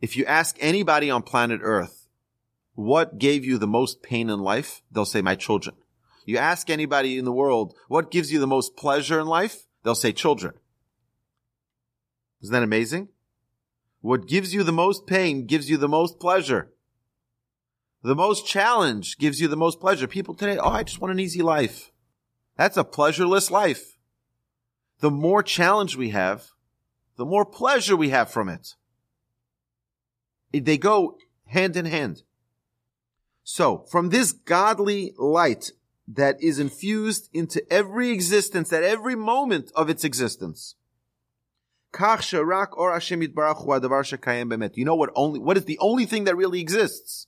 If 0.00 0.16
you 0.16 0.24
ask 0.26 0.56
anybody 0.60 1.10
on 1.10 1.22
planet 1.22 1.60
Earth, 1.62 2.08
what 2.74 3.18
gave 3.18 3.44
you 3.44 3.58
the 3.58 3.66
most 3.66 4.02
pain 4.02 4.30
in 4.30 4.38
life? 4.38 4.82
They'll 4.92 5.04
say, 5.04 5.20
my 5.20 5.34
children. 5.34 5.74
You 6.24 6.38
ask 6.38 6.70
anybody 6.70 7.18
in 7.18 7.24
the 7.24 7.32
world, 7.32 7.74
what 7.88 8.12
gives 8.12 8.30
you 8.30 8.38
the 8.38 8.46
most 8.46 8.76
pleasure 8.76 9.18
in 9.18 9.26
life? 9.26 9.64
They'll 9.82 9.96
say 9.96 10.12
children. 10.12 10.54
Isn't 12.42 12.52
that 12.52 12.62
amazing? 12.62 13.08
What 14.00 14.28
gives 14.28 14.54
you 14.54 14.62
the 14.62 14.72
most 14.72 15.06
pain 15.06 15.46
gives 15.46 15.68
you 15.68 15.76
the 15.76 15.88
most 15.88 16.20
pleasure. 16.20 16.72
The 18.02 18.14
most 18.14 18.46
challenge 18.46 19.18
gives 19.18 19.40
you 19.40 19.48
the 19.48 19.56
most 19.56 19.80
pleasure. 19.80 20.06
People 20.06 20.34
today, 20.34 20.56
oh, 20.56 20.70
I 20.70 20.84
just 20.84 21.00
want 21.00 21.12
an 21.12 21.20
easy 21.20 21.42
life. 21.42 21.90
That's 22.56 22.76
a 22.76 22.84
pleasureless 22.84 23.50
life. 23.50 23.98
The 25.00 25.10
more 25.10 25.42
challenge 25.42 25.96
we 25.96 26.10
have, 26.10 26.48
the 27.16 27.26
more 27.26 27.44
pleasure 27.44 27.96
we 27.96 28.10
have 28.10 28.30
from 28.30 28.48
it. 28.48 28.74
They 30.52 30.78
go 30.78 31.18
hand 31.46 31.76
in 31.76 31.86
hand. 31.86 32.22
So, 33.42 33.86
from 33.90 34.10
this 34.10 34.32
godly 34.32 35.14
light 35.18 35.72
that 36.06 36.42
is 36.42 36.58
infused 36.58 37.28
into 37.32 37.62
every 37.72 38.10
existence 38.10 38.72
at 38.72 38.82
every 38.82 39.14
moment 39.14 39.70
of 39.74 39.90
its 39.90 40.04
existence. 40.04 40.74
You 44.76 44.84
know 44.84 44.94
what 44.94 45.10
only, 45.14 45.40
what 45.40 45.56
is 45.56 45.64
the 45.64 45.78
only 45.78 46.06
thing 46.06 46.24
that 46.24 46.36
really 46.36 46.60
exists? 46.60 47.26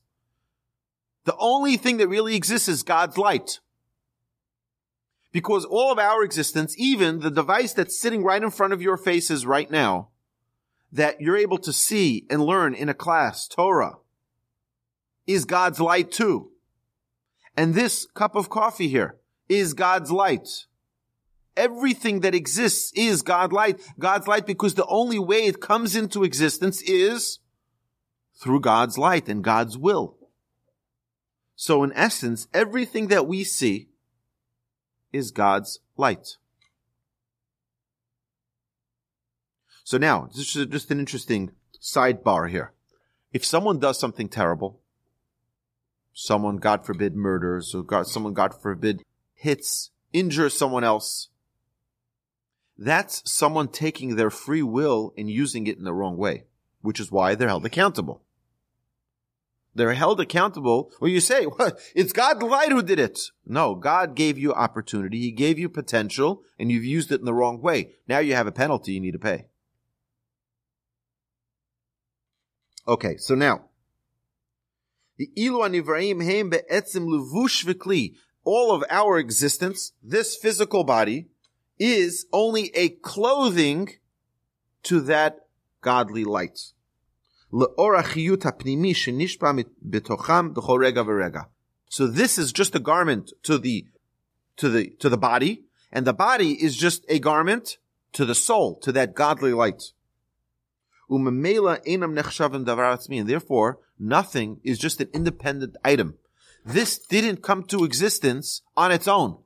The 1.24 1.36
only 1.38 1.76
thing 1.76 1.98
that 1.98 2.08
really 2.08 2.34
exists 2.34 2.68
is 2.68 2.82
God's 2.82 3.18
light. 3.18 3.60
Because 5.32 5.64
all 5.64 5.92
of 5.92 5.98
our 5.98 6.24
existence, 6.24 6.74
even 6.76 7.20
the 7.20 7.30
device 7.30 7.72
that's 7.72 7.98
sitting 7.98 8.24
right 8.24 8.42
in 8.42 8.50
front 8.50 8.72
of 8.72 8.82
your 8.82 8.96
faces 8.96 9.46
right 9.46 9.70
now, 9.70 10.08
that 10.92 11.20
you're 11.20 11.36
able 11.36 11.58
to 11.58 11.72
see 11.72 12.26
and 12.28 12.44
learn 12.44 12.74
in 12.74 12.88
a 12.88 12.94
class, 12.94 13.46
Torah, 13.46 13.98
is 15.26 15.44
God's 15.44 15.78
light 15.78 16.10
too. 16.10 16.50
And 17.56 17.74
this 17.74 18.06
cup 18.14 18.34
of 18.34 18.50
coffee 18.50 18.88
here 18.88 19.16
is 19.48 19.74
God's 19.74 20.10
light. 20.10 20.66
Everything 21.60 22.20
that 22.20 22.34
exists 22.34 22.90
is 22.96 23.20
God 23.20 23.52
light, 23.52 23.78
God's 23.98 24.26
light 24.26 24.46
because 24.46 24.72
the 24.72 24.86
only 24.86 25.18
way 25.18 25.44
it 25.44 25.60
comes 25.60 25.94
into 25.94 26.24
existence 26.24 26.80
is 26.80 27.38
through 28.40 28.60
God's 28.60 28.96
light 28.96 29.28
and 29.28 29.44
God's 29.44 29.76
will. 29.76 30.16
So 31.56 31.84
in 31.84 31.92
essence, 31.92 32.48
everything 32.54 33.08
that 33.08 33.26
we 33.26 33.44
see 33.44 33.90
is 35.12 35.32
God's 35.32 35.80
light. 35.98 36.38
So 39.84 39.98
now, 39.98 40.30
this 40.34 40.56
is 40.56 40.66
just 40.68 40.90
an 40.90 40.98
interesting 40.98 41.50
sidebar 41.78 42.48
here. 42.48 42.72
If 43.34 43.44
someone 43.44 43.78
does 43.78 43.98
something 43.98 44.30
terrible, 44.30 44.80
someone, 46.14 46.56
God 46.56 46.86
forbid, 46.86 47.14
murders, 47.14 47.74
or 47.74 47.82
God, 47.82 48.06
someone, 48.06 48.32
God 48.32 48.54
forbid, 48.54 49.02
hits, 49.34 49.90
injures 50.14 50.56
someone 50.56 50.84
else, 50.84 51.28
that's 52.80 53.22
someone 53.30 53.68
taking 53.68 54.16
their 54.16 54.30
free 54.30 54.62
will 54.62 55.12
and 55.16 55.30
using 55.30 55.66
it 55.66 55.76
in 55.76 55.84
the 55.84 55.92
wrong 55.92 56.16
way. 56.16 56.44
which 56.82 56.98
is 56.98 57.12
why 57.12 57.34
they're 57.34 57.48
held 57.48 57.66
accountable. 57.66 58.22
They're 59.74 59.92
held 59.92 60.18
accountable. 60.18 60.90
Well, 60.98 61.10
you 61.10 61.20
say, 61.20 61.46
it's 61.94 62.14
God 62.14 62.42
light 62.42 62.72
who 62.72 62.82
did 62.82 62.98
it. 62.98 63.18
No, 63.44 63.74
God 63.74 64.16
gave 64.16 64.38
you 64.38 64.54
opportunity. 64.54 65.20
He 65.20 65.30
gave 65.30 65.58
you 65.58 65.68
potential 65.68 66.42
and 66.58 66.72
you've 66.72 66.84
used 66.84 67.12
it 67.12 67.20
in 67.20 67.26
the 67.26 67.34
wrong 67.34 67.60
way. 67.60 67.92
Now 68.08 68.18
you 68.20 68.34
have 68.34 68.46
a 68.46 68.52
penalty 68.52 68.92
you 68.92 69.00
need 69.00 69.12
to 69.12 69.18
pay. 69.18 69.46
Okay, 72.88 73.18
so 73.18 73.34
now, 73.34 73.66
the 75.18 75.30
ilu 75.36 75.60
anivraim 75.60 76.24
heim 76.24 76.48
be'etzim 76.48 77.06
levush 77.06 77.64
v'kli. 77.66 78.14
All 78.42 78.72
of 78.72 78.82
our 78.88 79.18
existence, 79.18 79.92
this 80.02 80.34
physical 80.34 80.82
body, 80.82 81.28
is 81.80 82.26
only 82.32 82.70
a 82.76 82.90
clothing 82.90 83.88
to 84.84 85.00
that 85.00 85.46
godly 85.80 86.24
light. 86.24 86.72
So 91.88 92.06
this 92.06 92.38
is 92.38 92.52
just 92.52 92.76
a 92.76 92.78
garment 92.78 93.32
to 93.42 93.58
the, 93.58 93.86
to 94.56 94.68
the, 94.68 94.90
to 95.00 95.08
the 95.08 95.18
body, 95.18 95.64
and 95.90 96.06
the 96.06 96.12
body 96.12 96.62
is 96.62 96.76
just 96.76 97.04
a 97.08 97.18
garment 97.18 97.78
to 98.12 98.24
the 98.24 98.34
soul, 98.34 98.78
to 98.80 98.92
that 98.92 99.14
godly 99.14 99.52
light. 99.52 99.92
And 101.08 101.40
therefore, 103.28 103.78
nothing 103.98 104.60
is 104.62 104.78
just 104.78 105.00
an 105.00 105.08
independent 105.12 105.76
item. 105.82 106.14
This 106.64 106.98
didn't 106.98 107.42
come 107.42 107.64
to 107.64 107.84
existence 107.84 108.62
on 108.76 108.92
its 108.92 109.08
own. 109.08 109.38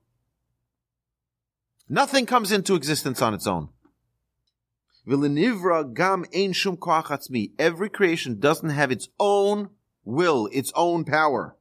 Nothing 1.94 2.26
comes 2.26 2.50
into 2.50 2.74
existence 2.74 3.22
on 3.22 3.34
its 3.34 3.46
own. 3.46 3.68
Every 7.56 7.88
creation 7.88 8.40
doesn't 8.40 8.70
have 8.70 8.90
its 8.90 9.08
own 9.20 9.70
will, 10.04 10.48
its 10.50 10.72
own 10.74 11.04
power. 11.04 11.56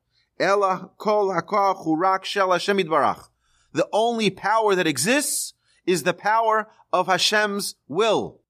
The 3.74 3.88
only 3.93 4.32
power 4.32 4.74
that 4.74 4.88
exists 4.88 5.54
is 5.86 6.02
the 6.02 6.15
power 6.15 6.67
of 6.91 7.06
Hashem's 7.06 7.76
will. 7.88 8.41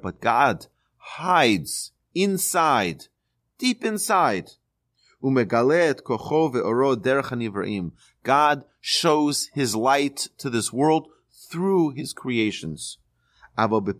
But 0.00 0.20
God 0.20 0.66
hides 0.98 1.90
inside, 2.14 3.08
deep 3.58 3.84
inside. 3.84 4.52
God 8.26 8.64
shows 8.80 9.48
his 9.54 9.76
light 9.76 10.28
to 10.38 10.50
this 10.50 10.72
world 10.72 11.06
through 11.48 11.90
his 11.90 12.12
creations. 12.12 12.98
But 13.56 13.94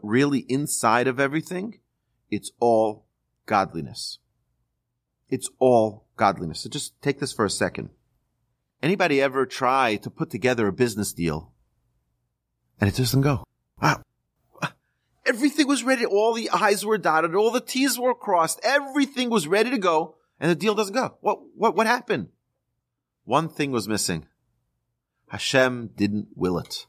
really 0.00 0.38
inside 0.48 1.08
of 1.08 1.18
everything, 1.18 1.80
it's 2.30 2.52
all 2.60 3.06
godliness. 3.46 4.20
It's 5.28 5.50
all 5.58 6.06
godliness. 6.16 6.60
So 6.60 6.70
just 6.70 7.02
take 7.02 7.18
this 7.18 7.32
for 7.32 7.44
a 7.44 7.50
second. 7.50 7.90
Anybody 8.80 9.20
ever 9.20 9.44
try 9.44 9.96
to 9.96 10.10
put 10.10 10.30
together 10.30 10.68
a 10.68 10.72
business 10.72 11.12
deal 11.12 11.50
and 12.80 12.88
it 12.88 12.94
doesn't 12.94 13.22
go? 13.22 13.42
Wow. 13.82 14.02
Everything 15.26 15.66
was 15.66 15.82
ready. 15.82 16.06
All 16.06 16.32
the 16.32 16.48
I's 16.50 16.86
were 16.86 16.96
dotted. 16.96 17.34
All 17.34 17.50
the 17.50 17.60
T's 17.60 17.98
were 17.98 18.14
crossed. 18.14 18.60
Everything 18.62 19.30
was 19.30 19.48
ready 19.48 19.70
to 19.70 19.78
go 19.78 20.14
and 20.44 20.50
the 20.50 20.56
deal 20.56 20.74
doesn't 20.74 20.92
go. 20.92 21.16
What, 21.22 21.38
what, 21.56 21.74
what 21.74 21.86
happened? 21.86 22.28
One 23.24 23.48
thing 23.48 23.70
was 23.70 23.88
missing. 23.88 24.26
Hashem 25.30 25.92
didn't 25.96 26.28
will 26.36 26.58
it. 26.58 26.84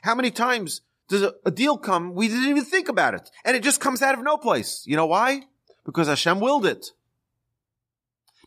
How 0.00 0.14
many 0.14 0.30
times 0.30 0.80
does 1.10 1.20
a, 1.20 1.34
a, 1.44 1.50
deal 1.50 1.76
come? 1.76 2.14
We 2.14 2.26
didn't 2.26 2.48
even 2.48 2.64
think 2.64 2.88
about 2.88 3.12
it. 3.12 3.28
And 3.44 3.54
it 3.54 3.62
just 3.62 3.82
comes 3.82 4.00
out 4.00 4.14
of 4.14 4.24
no 4.24 4.38
place. 4.38 4.82
You 4.86 4.96
know 4.96 5.04
why? 5.04 5.42
Because 5.84 6.08
Hashem 6.08 6.40
willed 6.40 6.64
it. 6.64 6.86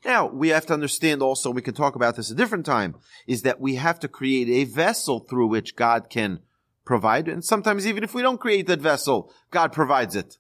Now, 0.04 0.26
we 0.26 0.50
have 0.50 0.66
to 0.66 0.74
understand 0.74 1.22
also, 1.22 1.52
we 1.52 1.62
can 1.62 1.76
talk 1.76 1.96
about 1.96 2.16
this 2.16 2.32
a 2.32 2.36
different 2.36 2.66
time, 2.66 2.96
is 3.28 3.44
that 3.44 3.62
we 3.62 3.76
have 3.76 4.00
to 4.00 4.08
create 4.08 4.50
a 4.50 4.64
vessel 4.64 5.20
through 5.20 5.46
which 5.46 5.76
God 5.76 6.10
can 6.10 6.40
provide. 6.86 7.28
And 7.28 7.46
sometimes 7.46 7.86
even 7.86 8.04
if 8.04 8.16
we 8.16 8.24
don't 8.24 8.42
create 8.42 8.66
that 8.66 8.82
vessel, 8.82 9.32
God 9.52 9.72
provides 9.72 10.16
it. 10.16 10.40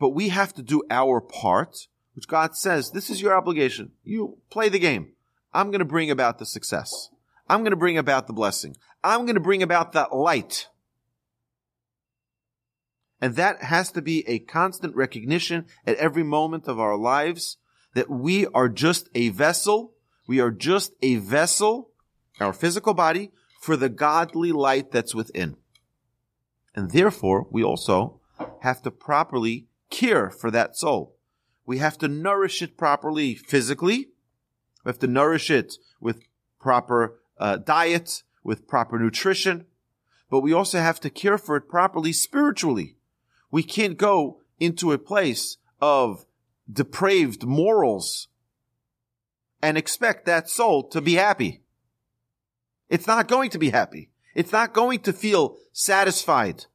But 0.00 0.08
we 0.08 0.30
have 0.30 0.52
to 0.54 0.62
do 0.62 0.82
our 0.90 1.20
part, 1.20 1.86
which 2.14 2.28
God 2.28 2.56
says, 2.56 2.90
this 2.90 3.10
is 3.10 3.22
your 3.22 3.36
obligation. 3.36 3.92
You 4.04 4.38
play 4.50 4.68
the 4.68 4.78
game. 4.78 5.12
I'm 5.52 5.70
going 5.70 5.80
to 5.80 5.84
bring 5.84 6.10
about 6.10 6.38
the 6.38 6.46
success. 6.46 7.10
I'm 7.48 7.60
going 7.60 7.70
to 7.72 7.76
bring 7.76 7.98
about 7.98 8.26
the 8.26 8.32
blessing. 8.32 8.76
I'm 9.02 9.22
going 9.22 9.34
to 9.34 9.40
bring 9.40 9.62
about 9.62 9.92
that 9.92 10.14
light. 10.14 10.68
And 13.20 13.36
that 13.36 13.62
has 13.62 13.92
to 13.92 14.02
be 14.02 14.26
a 14.28 14.38
constant 14.38 14.94
recognition 14.96 15.66
at 15.86 15.96
every 15.96 16.22
moment 16.22 16.68
of 16.68 16.80
our 16.80 16.96
lives 16.96 17.58
that 17.94 18.08
we 18.08 18.46
are 18.48 18.68
just 18.68 19.08
a 19.14 19.28
vessel. 19.30 19.92
We 20.26 20.40
are 20.40 20.50
just 20.50 20.92
a 21.02 21.16
vessel, 21.16 21.90
our 22.38 22.52
physical 22.52 22.94
body, 22.94 23.32
for 23.60 23.76
the 23.76 23.88
godly 23.88 24.52
light 24.52 24.90
that's 24.90 25.14
within. 25.14 25.56
And 26.74 26.92
therefore, 26.92 27.46
we 27.50 27.62
also 27.62 28.20
have 28.60 28.80
to 28.82 28.90
properly 28.90 29.66
care 29.90 30.30
for 30.30 30.50
that 30.52 30.76
soul. 30.76 31.16
We 31.66 31.78
have 31.78 31.98
to 31.98 32.08
nourish 32.08 32.62
it 32.62 32.76
properly 32.76 33.34
physically, 33.34 34.08
we 34.84 34.88
have 34.88 34.98
to 35.00 35.06
nourish 35.06 35.50
it 35.50 35.74
with 36.00 36.22
proper 36.60 37.20
uh, 37.38 37.56
diet, 37.56 38.22
with 38.42 38.66
proper 38.66 38.98
nutrition, 38.98 39.66
but 40.30 40.40
we 40.40 40.52
also 40.52 40.78
have 40.78 41.00
to 41.00 41.10
care 41.10 41.38
for 41.38 41.56
it 41.56 41.68
properly 41.68 42.12
spiritually. 42.12 42.96
We 43.50 43.62
can't 43.62 43.96
go 43.96 44.40
into 44.58 44.92
a 44.92 44.98
place 44.98 45.56
of 45.80 46.24
depraved 46.70 47.44
morals 47.44 48.28
and 49.62 49.76
expect 49.76 50.26
that 50.26 50.48
soul 50.48 50.88
to 50.88 51.00
be 51.00 51.14
happy. 51.14 51.62
It's 52.88 53.06
not 53.06 53.28
going 53.28 53.50
to 53.50 53.58
be 53.58 53.70
happy. 53.70 54.10
It's 54.34 54.52
not 54.52 54.72
going 54.72 55.00
to 55.00 55.12
feel 55.12 55.56
satisfied 55.72 56.66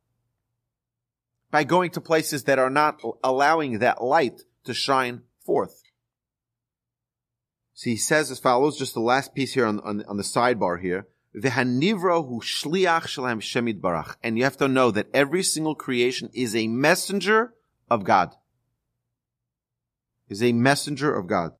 by 1.52 1.64
going 1.64 1.92
to 1.92 2.02
places 2.02 2.44
that 2.44 2.60
are 2.60 2.70
not 2.70 3.02
allowing 3.24 3.80
that 3.80 4.04
light 4.04 4.42
to 4.66 4.74
shine 4.74 5.22
forth. 5.46 5.82
So 7.74 7.90
he 7.90 7.98
says 7.98 8.32
as 8.32 8.40
follows, 8.40 8.78
just 8.78 8.94
the 8.94 9.02
last 9.02 9.36
piece 9.36 9.54
here 9.54 9.66
on, 9.66 9.80
on, 9.82 10.04
on 10.08 10.18
the 10.18 10.24
sidebar 10.24 10.82
here. 10.82 11.08
shliach. 11.36 14.18
And 14.24 14.38
you 14.38 14.44
have 14.46 14.58
to 14.58 14.68
know 14.68 14.92
that 14.92 15.08
every 15.14 15.44
single 15.44 15.76
creation 15.76 16.30
is 16.34 16.56
a 16.56 16.68
messenger 16.68 17.54
of 17.90 18.06
God. 18.06 18.32
Is 20.30 20.42
a 20.42 20.54
messenger 20.54 21.14
of 21.14 21.28
God. 21.28 21.52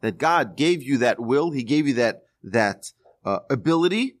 That 0.00 0.18
God 0.18 0.56
gave 0.56 0.82
you 0.82 0.98
that 0.98 1.20
will, 1.20 1.50
He 1.50 1.64
gave 1.64 1.86
you 1.86 1.94
that, 1.94 2.22
that 2.42 2.92
uh, 3.24 3.38
ability, 3.48 4.16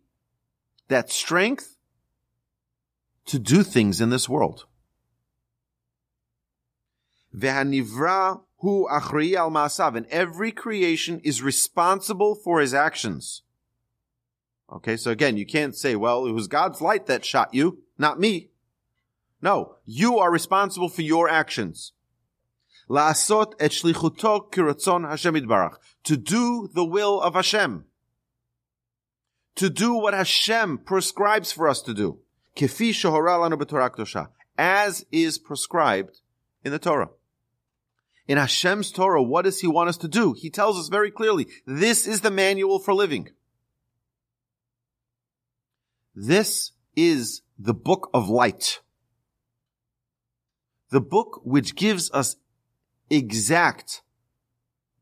that 0.88 1.10
strength 1.10 1.76
to 3.26 3.38
do 3.38 3.62
things 3.62 4.00
in 4.00 4.10
this 4.10 4.28
world. 4.28 4.66
Ve'hanivra 7.34 8.40
hu 8.58 8.86
achrei 8.88 9.34
al 9.34 9.50
ma'asav. 9.50 9.96
And 9.96 10.06
every 10.06 10.52
creation 10.52 11.20
is 11.20 11.42
responsible 11.42 12.34
for 12.34 12.60
his 12.60 12.74
actions. 12.74 13.42
Okay, 14.72 14.96
so 14.96 15.10
again, 15.10 15.36
you 15.36 15.44
can't 15.44 15.76
say, 15.76 15.96
well, 15.96 16.26
it 16.26 16.32
was 16.32 16.48
God's 16.48 16.80
light 16.80 17.06
that 17.06 17.24
shot 17.24 17.52
you, 17.52 17.82
not 17.98 18.18
me. 18.18 18.50
No, 19.42 19.76
you 19.84 20.18
are 20.18 20.30
responsible 20.30 20.88
for 20.88 21.02
your 21.02 21.28
actions. 21.28 21.92
La'asot 22.88 23.54
et 23.60 23.70
shlichuto 23.70 24.50
kiratzon 24.50 25.08
Hashem. 25.08 25.34
To 26.04 26.16
do 26.16 26.68
the 26.72 26.84
will 26.84 27.20
of 27.20 27.34
Hashem. 27.34 27.84
To 29.56 29.70
do 29.70 29.94
what 29.94 30.14
Hashem 30.14 30.78
prescribes 30.78 31.52
for 31.52 31.68
us 31.68 31.82
to 31.82 31.92
do. 31.92 32.20
Kefi 32.56 34.28
As 34.58 35.04
is 35.10 35.38
prescribed 35.38 36.20
in 36.64 36.72
the 36.72 36.78
Torah 36.78 37.10
in 38.28 38.38
Hashem's 38.38 38.90
Torah, 38.92 39.22
what 39.22 39.42
does 39.42 39.60
He 39.60 39.66
want 39.66 39.88
us 39.88 39.96
to 39.98 40.08
do? 40.08 40.32
He 40.32 40.50
tells 40.50 40.78
us 40.78 40.88
very 40.88 41.10
clearly, 41.10 41.48
this 41.66 42.06
is 42.06 42.20
the 42.20 42.30
manual 42.30 42.78
for 42.78 42.94
living. 42.94 43.28
This 46.14 46.72
is 46.94 47.42
the 47.58 47.74
book 47.74 48.10
of 48.14 48.28
light. 48.28 48.80
The 50.90 51.00
book 51.00 51.40
which 51.44 51.74
gives 51.74 52.10
us 52.12 52.36
exact 53.10 54.02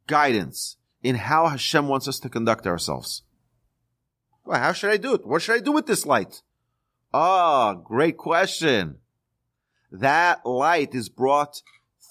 guidance 0.07 0.77
in 1.03 1.17
how 1.17 1.49
Hashem 1.49 1.89
wants 1.89 2.09
us 2.09 2.19
to 2.21 2.29
conduct 2.29 2.67
ourselves. 2.67 3.23
Well, 4.45 4.61
how 4.61 4.73
should 4.73 4.91
I 4.91 4.97
do 4.97 5.15
it? 5.15 5.27
What 5.27 5.43
should 5.43 5.57
I 5.57 5.61
do 5.61 5.73
with 5.73 5.87
this 5.87 6.07
light? 6.07 6.43
Ah, 7.13 7.75
great 7.75 8.17
question. 8.17 8.99
That 9.91 10.47
light 10.47 10.95
is 10.95 11.09
brought 11.09 11.63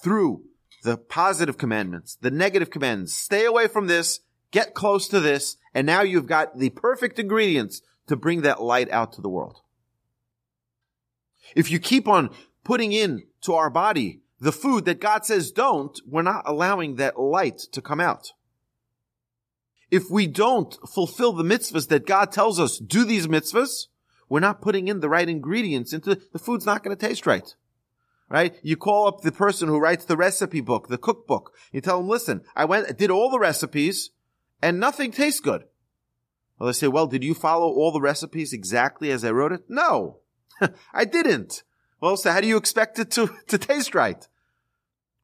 through 0.03 0.43
the 0.83 0.97
positive 0.97 1.57
commandments, 1.57 2.17
the 2.19 2.31
negative 2.31 2.69
commandments. 2.69 3.13
Stay 3.13 3.45
away 3.45 3.67
from 3.67 3.87
this, 3.87 4.21
get 4.51 4.73
close 4.73 5.07
to 5.09 5.19
this, 5.19 5.57
and 5.73 5.85
now 5.85 6.01
you've 6.01 6.27
got 6.27 6.57
the 6.57 6.69
perfect 6.69 7.19
ingredients 7.19 7.81
to 8.07 8.15
bring 8.15 8.41
that 8.41 8.61
light 8.61 8.89
out 8.91 9.13
to 9.13 9.21
the 9.21 9.29
world. 9.29 9.61
If 11.55 11.71
you 11.71 11.79
keep 11.79 12.07
on 12.07 12.29
putting 12.63 12.91
in 12.91 13.23
to 13.41 13.53
our 13.53 13.69
body 13.69 14.21
the 14.39 14.51
food 14.51 14.85
that 14.85 15.01
God 15.01 15.25
says 15.25 15.51
don't, 15.51 15.99
we're 16.05 16.21
not 16.21 16.43
allowing 16.45 16.95
that 16.95 17.19
light 17.19 17.59
to 17.71 17.81
come 17.81 17.99
out. 17.99 18.31
If 19.91 20.09
we 20.09 20.27
don't 20.27 20.77
fulfill 20.87 21.33
the 21.33 21.43
mitzvahs 21.43 21.87
that 21.87 22.05
God 22.05 22.31
tells 22.31 22.59
us, 22.59 22.77
do 22.77 23.03
these 23.03 23.27
mitzvahs, 23.27 23.87
we're 24.29 24.39
not 24.39 24.61
putting 24.61 24.87
in 24.87 24.99
the 24.99 25.09
right 25.09 25.27
ingredients 25.27 25.91
into 25.91 26.15
the 26.31 26.39
food's 26.39 26.65
not 26.65 26.83
going 26.83 26.95
to 26.95 27.07
taste 27.07 27.25
right. 27.25 27.55
Right? 28.29 28.55
You 28.61 28.77
call 28.77 29.07
up 29.07 29.21
the 29.21 29.31
person 29.31 29.67
who 29.67 29.79
writes 29.79 30.05
the 30.05 30.15
recipe 30.15 30.61
book, 30.61 30.87
the 30.87 30.99
cookbook. 30.99 31.51
You 31.71 31.81
tell 31.81 31.97
them, 31.97 32.07
listen, 32.07 32.43
I 32.55 32.65
went, 32.65 32.95
did 32.95 33.09
all 33.09 33.31
the 33.31 33.39
recipes 33.39 34.11
and 34.61 34.79
nothing 34.79 35.11
tastes 35.11 35.39
good. 35.39 35.63
Well, 36.59 36.67
they 36.67 36.73
say, 36.73 36.87
well, 36.87 37.07
did 37.07 37.23
you 37.23 37.33
follow 37.33 37.67
all 37.67 37.91
the 37.91 38.01
recipes 38.01 38.53
exactly 38.53 39.09
as 39.11 39.23
I 39.23 39.31
wrote 39.31 39.51
it? 39.51 39.63
No, 39.67 40.19
I 40.93 41.05
didn't. 41.05 41.63
Well, 42.01 42.17
so 42.17 42.31
how 42.31 42.41
do 42.41 42.47
you 42.47 42.57
expect 42.57 42.99
it 42.99 43.09
to, 43.11 43.31
to 43.47 43.57
taste 43.57 43.95
right? 43.95 44.27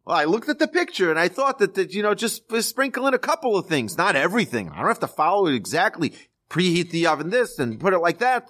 Well, 0.06 0.18
I 0.18 0.26
looked 0.26 0.50
at 0.50 0.60
the 0.60 0.68
picture 0.68 1.10
and 1.10 1.20
I 1.20 1.28
thought 1.28 1.60
that, 1.60 1.76
that, 1.76 1.94
you 1.94 2.02
know, 2.02 2.16
just 2.16 2.44
sprinkle 2.64 3.08
in 3.08 3.14
a 3.14 3.20
couple 3.20 3.58
of 3.58 3.68
things, 3.68 3.98
not 3.98 4.16
everything. 4.16 4.70
I 4.70 4.80
don't 4.80 4.88
have 4.88 5.00
to 5.00 5.08
follow 5.08 5.48
it 5.48 5.56
exactly. 5.56 6.14
Preheat 6.50 6.92
the 6.92 7.08
oven 7.08 7.30
this 7.30 7.60
and 7.60 7.80
put 7.80 7.94
it 7.94 8.00
like 8.00 8.20
that. 8.20 8.50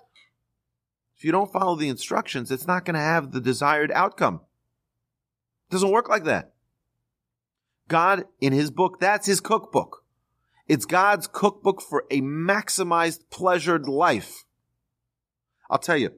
If 1.17 1.23
you 1.23 1.31
don't 1.31 1.51
follow 1.51 1.75
the 1.75 1.89
instructions, 1.89 2.51
it's 2.51 2.67
not 2.67 2.85
going 2.85 2.95
to 2.95 2.99
have 2.99 3.31
the 3.31 3.41
desired 3.41 3.91
outcome. 3.91 4.41
It 5.69 5.73
doesn't 5.73 5.91
work 5.91 6.09
like 6.09 6.25
that. 6.25 6.53
God, 7.87 8.25
in 8.41 8.51
his 8.53 8.71
book, 8.71 8.99
that's 8.99 9.27
his 9.27 9.39
cookbook. 9.39 10.03
It's 10.67 10.85
God's 10.85 11.27
cookbook 11.27 11.81
for 11.81 12.05
a 12.09 12.21
maximized 12.21 13.21
pleasured 13.29 13.87
life. 13.87 14.45
I'll 15.69 15.77
tell 15.77 15.97
you, 15.97 16.11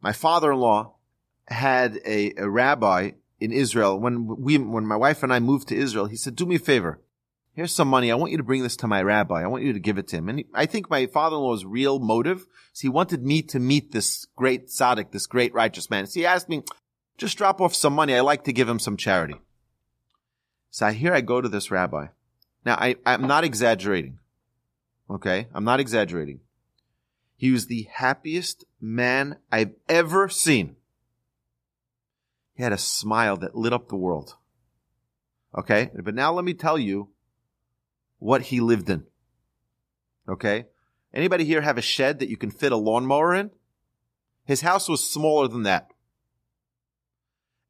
my 0.00 0.12
father-in-law 0.12 0.94
had 1.48 1.98
a, 2.06 2.34
a 2.36 2.48
rabbi 2.48 3.12
in 3.40 3.52
Israel. 3.52 3.98
When 3.98 4.26
we, 4.26 4.58
when 4.58 4.86
my 4.86 4.96
wife 4.96 5.22
and 5.22 5.32
I 5.32 5.40
moved 5.40 5.68
to 5.68 5.76
Israel, 5.76 6.06
he 6.06 6.16
said, 6.16 6.36
do 6.36 6.46
me 6.46 6.56
a 6.56 6.58
favor. 6.58 7.00
Here's 7.54 7.72
some 7.72 7.86
money. 7.86 8.10
I 8.10 8.16
want 8.16 8.32
you 8.32 8.38
to 8.38 8.44
bring 8.44 8.64
this 8.64 8.76
to 8.78 8.88
my 8.88 9.00
rabbi. 9.00 9.42
I 9.42 9.46
want 9.46 9.62
you 9.62 9.72
to 9.72 9.78
give 9.78 9.96
it 9.96 10.08
to 10.08 10.16
him. 10.16 10.28
And 10.28 10.44
I 10.52 10.66
think 10.66 10.90
my 10.90 11.06
father-in-law's 11.06 11.64
real 11.64 12.00
motive 12.00 12.46
is 12.74 12.80
he 12.80 12.88
wanted 12.88 13.24
me 13.24 13.42
to 13.42 13.60
meet 13.60 13.92
this 13.92 14.26
great 14.34 14.66
tzaddik, 14.66 15.12
this 15.12 15.26
great 15.26 15.54
righteous 15.54 15.88
man. 15.88 16.06
So 16.06 16.18
he 16.18 16.26
asked 16.26 16.48
me, 16.48 16.64
just 17.16 17.38
drop 17.38 17.60
off 17.60 17.72
some 17.72 17.92
money. 17.92 18.14
I 18.16 18.20
like 18.20 18.42
to 18.44 18.52
give 18.52 18.68
him 18.68 18.80
some 18.80 18.96
charity. 18.96 19.36
So 20.70 20.88
here 20.88 21.14
I 21.14 21.20
go 21.20 21.40
to 21.40 21.48
this 21.48 21.70
rabbi. 21.70 22.08
Now 22.64 22.74
I, 22.74 22.96
I'm 23.06 23.28
not 23.28 23.44
exaggerating. 23.44 24.18
Okay. 25.08 25.46
I'm 25.54 25.64
not 25.64 25.78
exaggerating. 25.78 26.40
He 27.36 27.52
was 27.52 27.66
the 27.66 27.86
happiest 27.92 28.64
man 28.80 29.36
I've 29.52 29.74
ever 29.88 30.28
seen. 30.28 30.74
He 32.54 32.64
had 32.64 32.72
a 32.72 32.78
smile 32.78 33.36
that 33.36 33.54
lit 33.54 33.72
up 33.72 33.88
the 33.88 33.96
world. 33.96 34.34
Okay. 35.56 35.90
But 35.94 36.16
now 36.16 36.32
let 36.32 36.44
me 36.44 36.54
tell 36.54 36.78
you 36.78 37.10
what 38.18 38.42
he 38.42 38.60
lived 38.60 38.88
in. 38.88 39.04
Okay. 40.28 40.66
Anybody 41.12 41.44
here 41.44 41.60
have 41.60 41.78
a 41.78 41.82
shed 41.82 42.18
that 42.18 42.28
you 42.28 42.36
can 42.36 42.50
fit 42.50 42.72
a 42.72 42.76
lawnmower 42.76 43.34
in? 43.34 43.50
His 44.44 44.62
house 44.62 44.88
was 44.88 45.08
smaller 45.08 45.48
than 45.48 45.62
that. 45.62 45.88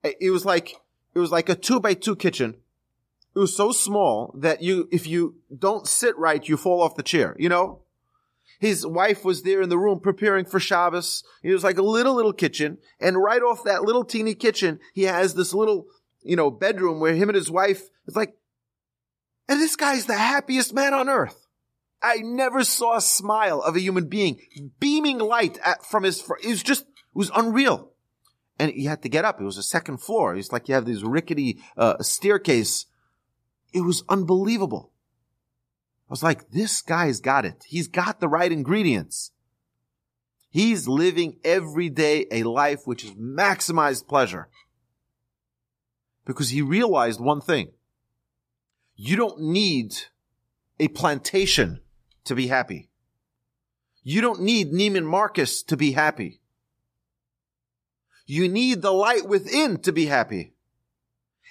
It 0.03 0.31
was 0.31 0.45
like, 0.45 0.75
it 1.15 1.19
was 1.19 1.31
like 1.31 1.49
a 1.49 1.55
two 1.55 1.81
by 1.81 1.95
two 1.95 2.17
kitchen. 2.17 2.57
It 3.35 3.39
was 3.39 3.57
so 3.57 3.73
small 3.73 4.35
that 4.39 4.63
you, 4.63 4.89
if 4.93 5.07
you 5.07 5.37
don't 5.57 5.89
sit 5.89 6.17
right, 6.17 6.47
you 6.49 6.57
fall 6.57 6.83
off 6.83 6.97
the 6.97 7.03
chair, 7.03 7.37
you 7.39 7.49
know? 7.49 7.83
His 8.61 8.87
wife 8.87 9.25
was 9.25 9.43
there 9.43 9.61
in 9.61 9.69
the 9.69 9.79
room 9.79 10.01
preparing 10.01 10.45
for 10.45 10.61
Shabbos. 10.61 11.25
It 11.43 11.53
was 11.53 11.65
like 11.65 11.77
a 11.77 11.83
little, 11.83 12.15
little 12.15 12.33
kitchen. 12.33 12.79
And 13.01 13.21
right 13.21 13.43
off 13.43 13.65
that 13.65 13.83
little 13.83 14.05
teeny 14.05 14.35
kitchen, 14.35 14.79
he 14.95 15.03
has 15.03 15.35
this 15.35 15.53
little, 15.53 15.87
you 16.23 16.37
know, 16.37 16.51
bedroom 16.51 17.01
where 17.01 17.15
him 17.15 17.29
and 17.29 17.37
his 17.37 17.51
wife, 17.51 17.83
it's 18.07 18.17
like, 18.17 18.37
and 19.49 19.61
this 19.61 19.77
guy's 19.77 20.07
the 20.07 20.15
happiest 20.15 20.75
man 20.75 20.95
on 20.95 21.09
earth. 21.09 21.47
I 22.03 22.17
never 22.19 22.65
saw 22.65 22.97
a 22.97 23.01
smile 23.01 23.61
of 23.63 23.77
a 23.77 23.81
human 23.81 24.09
being 24.09 24.39
beaming 24.79 25.19
light 25.19 25.59
at, 25.65 25.85
from 25.85 26.03
his, 26.03 26.23
it 26.43 26.49
was 26.49 26.63
just, 26.63 26.83
it 26.83 27.15
was 27.15 27.31
unreal. 27.35 27.93
And 28.59 28.71
he 28.71 28.85
had 28.85 29.03
to 29.03 29.09
get 29.09 29.25
up. 29.25 29.41
It 29.41 29.45
was 29.45 29.59
a 29.59 29.63
second 29.63 29.99
floor. 29.99 30.37
It's 30.37 30.53
like 30.53 30.69
you 30.69 30.75
have 30.75 30.85
this 30.85 31.03
rickety, 31.03 31.59
uh, 31.77 32.03
staircase. 32.03 32.87
It 33.73 33.81
was 33.81 34.05
unbelievable. 34.09 34.93
I 36.09 36.13
was 36.13 36.23
like, 36.23 36.51
this 36.51 36.83
guy's 36.83 37.21
got 37.21 37.45
it. 37.45 37.65
He's 37.67 37.89
got 37.89 38.21
the 38.21 38.29
right 38.29 38.53
ingredients. 38.53 39.33
He's 40.51 40.87
living 40.87 41.39
every 41.43 41.89
day 41.89 42.27
a 42.31 42.45
life 42.45 42.83
which 42.85 43.03
is 43.03 43.13
maximized 43.13 44.07
pleasure. 44.07 44.49
Because 46.27 46.51
he 46.51 46.63
realized 46.63 47.21
one 47.21 47.41
thing. 47.41 47.73
You 48.97 49.17
don't 49.17 49.41
need 49.41 49.95
a 50.79 50.89
plantation 50.89 51.81
to 52.25 52.35
be 52.35 52.47
happy. 52.47 52.91
You 54.03 54.21
don't 54.21 54.43
need 54.43 54.73
Neiman 54.73 55.05
Marcus 55.05 55.63
to 55.65 55.77
be 55.77 55.93
happy. 55.93 56.41
You 58.27 58.49
need 58.49 58.83
the 58.83 58.93
light 58.93 59.27
within 59.27 59.79
to 59.81 59.93
be 59.93 60.07
happy. 60.07 60.55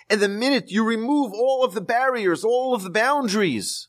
And 0.10 0.22
the 0.22 0.28
minute 0.28 0.72
you 0.72 0.84
remove 0.84 1.34
all 1.34 1.64
of 1.64 1.74
the 1.74 1.82
barriers, 1.82 2.44
all 2.44 2.76
of 2.76 2.84
the 2.84 2.90
boundaries, 2.90 3.88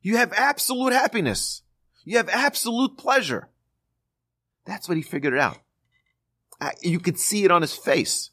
you 0.00 0.16
have 0.16 0.32
absolute 0.32 0.92
happiness. 0.92 1.62
You 2.04 2.18
have 2.18 2.28
absolute 2.28 2.96
pleasure. 2.96 3.48
That's 4.64 4.88
what 4.88 4.96
he 4.96 5.02
figured 5.02 5.38
out. 5.38 5.58
You 6.80 7.00
could 7.00 7.18
see 7.18 7.44
it 7.44 7.50
on 7.50 7.62
his 7.62 7.74
face. 7.74 8.30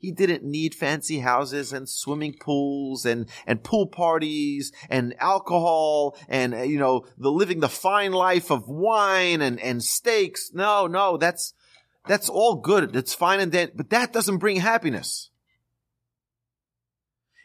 He 0.00 0.12
didn't 0.12 0.42
need 0.42 0.74
fancy 0.74 1.18
houses 1.18 1.74
and 1.74 1.86
swimming 1.86 2.34
pools 2.40 3.04
and, 3.04 3.28
and 3.46 3.62
pool 3.62 3.86
parties 3.86 4.72
and 4.88 5.14
alcohol 5.20 6.16
and, 6.26 6.54
you 6.70 6.78
know, 6.78 7.04
the 7.18 7.30
living 7.30 7.60
the 7.60 7.68
fine 7.68 8.12
life 8.12 8.50
of 8.50 8.66
wine 8.66 9.42
and, 9.42 9.60
and 9.60 9.84
steaks. 9.84 10.52
No, 10.54 10.86
no, 10.86 11.18
that's, 11.18 11.52
that's 12.08 12.30
all 12.30 12.56
good. 12.56 12.96
It's 12.96 13.12
fine 13.12 13.40
and 13.40 13.52
then, 13.52 13.72
but 13.74 13.90
that 13.90 14.10
doesn't 14.10 14.38
bring 14.38 14.56
happiness. 14.56 15.28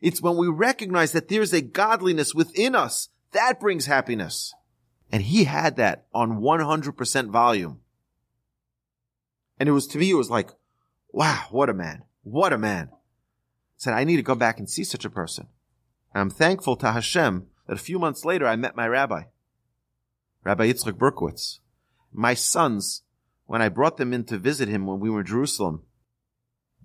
It's 0.02 0.22
when 0.22 0.38
we 0.38 0.48
recognize 0.48 1.12
that 1.12 1.28
there's 1.28 1.52
a 1.52 1.62
godliness 1.62 2.34
within 2.34 2.74
us 2.74 3.10
that 3.34 3.60
brings 3.60 3.86
happiness. 3.86 4.54
And 5.12 5.22
he 5.22 5.44
had 5.44 5.76
that 5.76 6.06
on 6.13 6.39
100% 6.39 7.32
volume. 7.32 7.82
And 9.60 9.68
it 9.68 9.74
was 9.74 9.88
to 9.88 9.98
me, 9.98 10.12
it 10.12 10.15
was 10.15 10.30
like, 10.30 10.52
wow, 11.12 11.44
what 11.52 11.70
a 11.70 11.74
man. 11.74 12.04
What 12.25 12.51
a 12.51 12.57
man. 12.57 12.89
Said, 13.77 13.93
I 13.93 14.03
need 14.03 14.17
to 14.17 14.21
go 14.21 14.35
back 14.35 14.59
and 14.59 14.69
see 14.69 14.83
such 14.83 15.05
a 15.05 15.09
person. 15.09 15.47
And 16.13 16.21
I'm 16.21 16.29
thankful 16.29 16.75
to 16.77 16.91
Hashem 16.91 17.45
that 17.67 17.77
a 17.77 17.81
few 17.81 17.97
months 17.97 18.25
later 18.25 18.45
I 18.45 18.57
met 18.57 18.75
my 18.75 18.88
rabbi, 18.88 19.23
Rabbi 20.43 20.67
Yitzchak 20.67 20.97
Berkovits. 20.97 21.59
My 22.11 22.33
sons, 22.33 23.03
when 23.45 23.61
I 23.61 23.69
brought 23.69 23.97
them 23.97 24.13
in 24.13 24.25
to 24.25 24.38
visit 24.38 24.67
him 24.67 24.85
when 24.85 24.99
we 24.99 25.09
were 25.09 25.21
in 25.21 25.25
Jerusalem, 25.25 25.83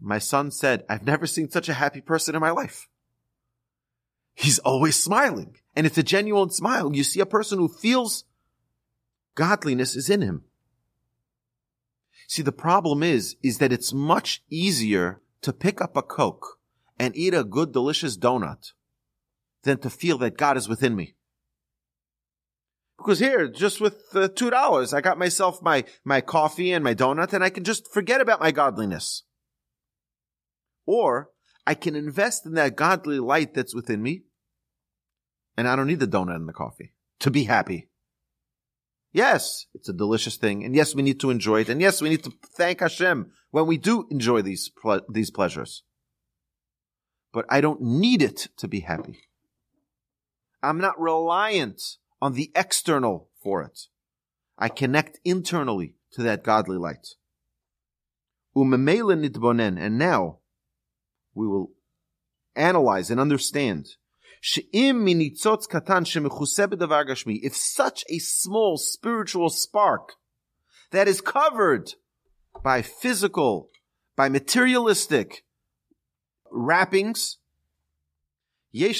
my 0.00 0.18
son 0.18 0.50
said, 0.50 0.84
I've 0.88 1.04
never 1.04 1.26
seen 1.26 1.50
such 1.50 1.68
a 1.68 1.74
happy 1.74 2.00
person 2.00 2.34
in 2.34 2.40
my 2.40 2.50
life 2.50 2.88
he's 4.40 4.58
always 4.60 4.96
smiling. 4.96 5.56
And 5.76 5.86
it's 5.86 5.98
a 5.98 6.02
genuine 6.02 6.50
smile. 6.50 6.94
You 6.94 7.04
see 7.04 7.20
a 7.20 7.26
person 7.26 7.58
who 7.58 7.68
feels 7.68 8.24
godliness 9.34 9.94
is 9.94 10.10
in 10.10 10.22
him. 10.22 10.44
See, 12.26 12.42
the 12.42 12.52
problem 12.52 13.02
is, 13.02 13.36
is 13.42 13.58
that 13.58 13.72
it's 13.72 13.92
much 13.92 14.42
easier 14.48 15.20
to 15.42 15.52
pick 15.52 15.80
up 15.80 15.96
a 15.96 16.02
Coke 16.02 16.58
and 16.98 17.16
eat 17.16 17.34
a 17.34 17.44
good, 17.44 17.72
delicious 17.72 18.16
donut 18.16 18.72
than 19.62 19.78
to 19.78 19.90
feel 19.90 20.18
that 20.18 20.36
God 20.36 20.56
is 20.56 20.68
within 20.68 20.96
me. 20.96 21.14
Because 22.98 23.18
here, 23.18 23.48
just 23.48 23.80
with 23.80 24.04
uh, 24.14 24.28
two 24.28 24.50
dollars, 24.50 24.92
I 24.92 25.00
got 25.00 25.18
myself 25.18 25.62
my, 25.62 25.84
my 26.04 26.20
coffee 26.20 26.72
and 26.72 26.84
my 26.84 26.94
donut 26.94 27.32
and 27.32 27.42
I 27.42 27.48
can 27.48 27.64
just 27.64 27.90
forget 27.92 28.20
about 28.20 28.40
my 28.40 28.50
godliness. 28.50 29.22
Or 30.84 31.30
I 31.66 31.74
can 31.74 31.94
invest 31.94 32.44
in 32.44 32.54
that 32.54 32.76
godly 32.76 33.18
light 33.18 33.54
that's 33.54 33.74
within 33.74 34.02
me 34.02 34.24
and 35.56 35.68
I 35.68 35.76
don't 35.76 35.86
need 35.86 36.00
the 36.00 36.06
donut 36.06 36.36
and 36.36 36.48
the 36.48 36.52
coffee 36.52 36.94
to 37.20 37.30
be 37.30 37.44
happy. 37.44 37.89
Yes, 39.12 39.66
it's 39.74 39.88
a 39.88 39.92
delicious 39.92 40.36
thing. 40.36 40.64
And 40.64 40.74
yes, 40.74 40.94
we 40.94 41.02
need 41.02 41.20
to 41.20 41.30
enjoy 41.30 41.62
it. 41.62 41.68
And 41.68 41.80
yes, 41.80 42.00
we 42.00 42.08
need 42.08 42.22
to 42.24 42.32
thank 42.56 42.80
Hashem 42.80 43.32
when 43.50 43.66
we 43.66 43.76
do 43.76 44.06
enjoy 44.10 44.42
these, 44.42 44.68
ple- 44.68 45.02
these 45.08 45.30
pleasures. 45.30 45.82
But 47.32 47.44
I 47.48 47.60
don't 47.60 47.80
need 47.80 48.22
it 48.22 48.48
to 48.58 48.68
be 48.68 48.80
happy. 48.80 49.20
I'm 50.62 50.78
not 50.78 51.00
reliant 51.00 51.82
on 52.20 52.34
the 52.34 52.52
external 52.54 53.28
for 53.42 53.62
it. 53.62 53.86
I 54.58 54.68
connect 54.68 55.18
internally 55.24 55.94
to 56.12 56.22
that 56.22 56.44
godly 56.44 56.76
light. 56.76 57.14
And 58.54 59.98
now 59.98 60.38
we 61.34 61.46
will 61.46 61.70
analyze 62.54 63.10
and 63.10 63.20
understand. 63.20 63.90
If 64.42 64.64
such 67.56 68.04
a 68.08 68.18
small 68.18 68.78
spiritual 68.78 69.50
spark 69.50 70.14
that 70.90 71.06
is 71.06 71.20
covered 71.20 71.92
by 72.64 72.80
physical, 72.80 73.68
by 74.16 74.30
materialistic 74.30 75.44
wrappings, 76.50 77.36
and 78.72 78.94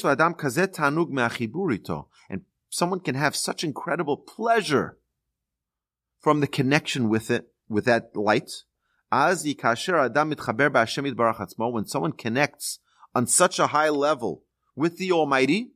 someone 2.68 3.01
can 3.01 3.14
have 3.14 3.34
such 3.34 3.64
incredible 3.64 4.18
pleasure 4.18 4.99
from 6.20 6.41
the 6.41 6.47
connection 6.47 7.09
with 7.09 7.30
it, 7.30 7.51
with 7.68 7.86
that 7.86 8.14
light. 8.14 8.64
When 9.11 9.36
someone 11.86 12.12
connects 12.12 12.80
on 13.14 13.26
such 13.26 13.59
a 13.59 13.68
high 13.68 13.88
level 13.88 14.45
with 14.81 14.97
the 14.97 15.12
Almighty, 15.12 15.72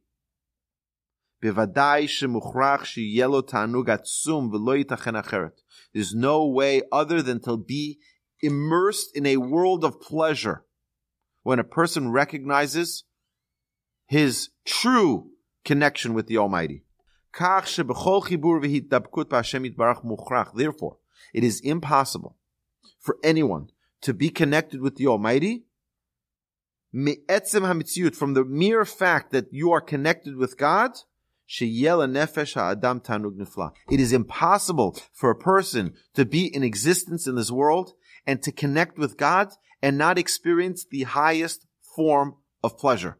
there's 5.93 6.15
no 6.15 6.47
way 6.47 6.83
other 6.91 7.21
than 7.23 7.41
to 7.43 7.57
be 7.59 7.99
immersed 8.41 9.15
in 9.15 9.27
a 9.27 9.37
world 9.37 9.85
of 9.85 10.01
pleasure. 10.01 10.65
When 11.43 11.59
a 11.59 11.65
person 11.65 12.11
recognizes 12.11 13.05
his 14.07 14.49
true 14.65 15.33
connection 15.67 16.15
with 16.15 16.27
the 16.27 16.39
Almighty. 16.39 16.85
Therefore, 20.55 20.97
it 21.35 21.45
is 21.45 21.61
impossible 21.61 22.37
for 22.99 23.19
anyone 23.23 23.71
to 24.01 24.15
be 24.15 24.31
connected 24.31 24.81
with 24.81 24.97
the 24.97 25.07
Almighty 25.07 25.65
from 26.95 28.35
the 28.35 28.45
mere 28.45 28.85
fact 28.85 29.33
that 29.33 29.47
you 29.51 29.73
are 29.73 29.81
connected 29.81 30.37
with 30.37 30.57
God. 30.57 30.93
It 33.91 34.01
is 34.01 34.13
impossible 34.13 34.97
for 35.13 35.31
a 35.31 35.35
person 35.35 35.95
to 36.15 36.25
be 36.25 36.47
in 36.47 36.63
existence 36.63 37.27
in 37.27 37.35
this 37.35 37.51
world 37.51 37.95
and 38.25 38.41
to 38.45 38.53
connect 38.53 38.97
with 38.97 39.17
God 39.17 39.49
and 39.83 39.99
not 39.99 40.19
experience 40.19 40.87
the 40.89 41.03
highest 41.03 41.67
form 41.97 42.37
of 42.63 42.79
pleasure. 42.79 43.19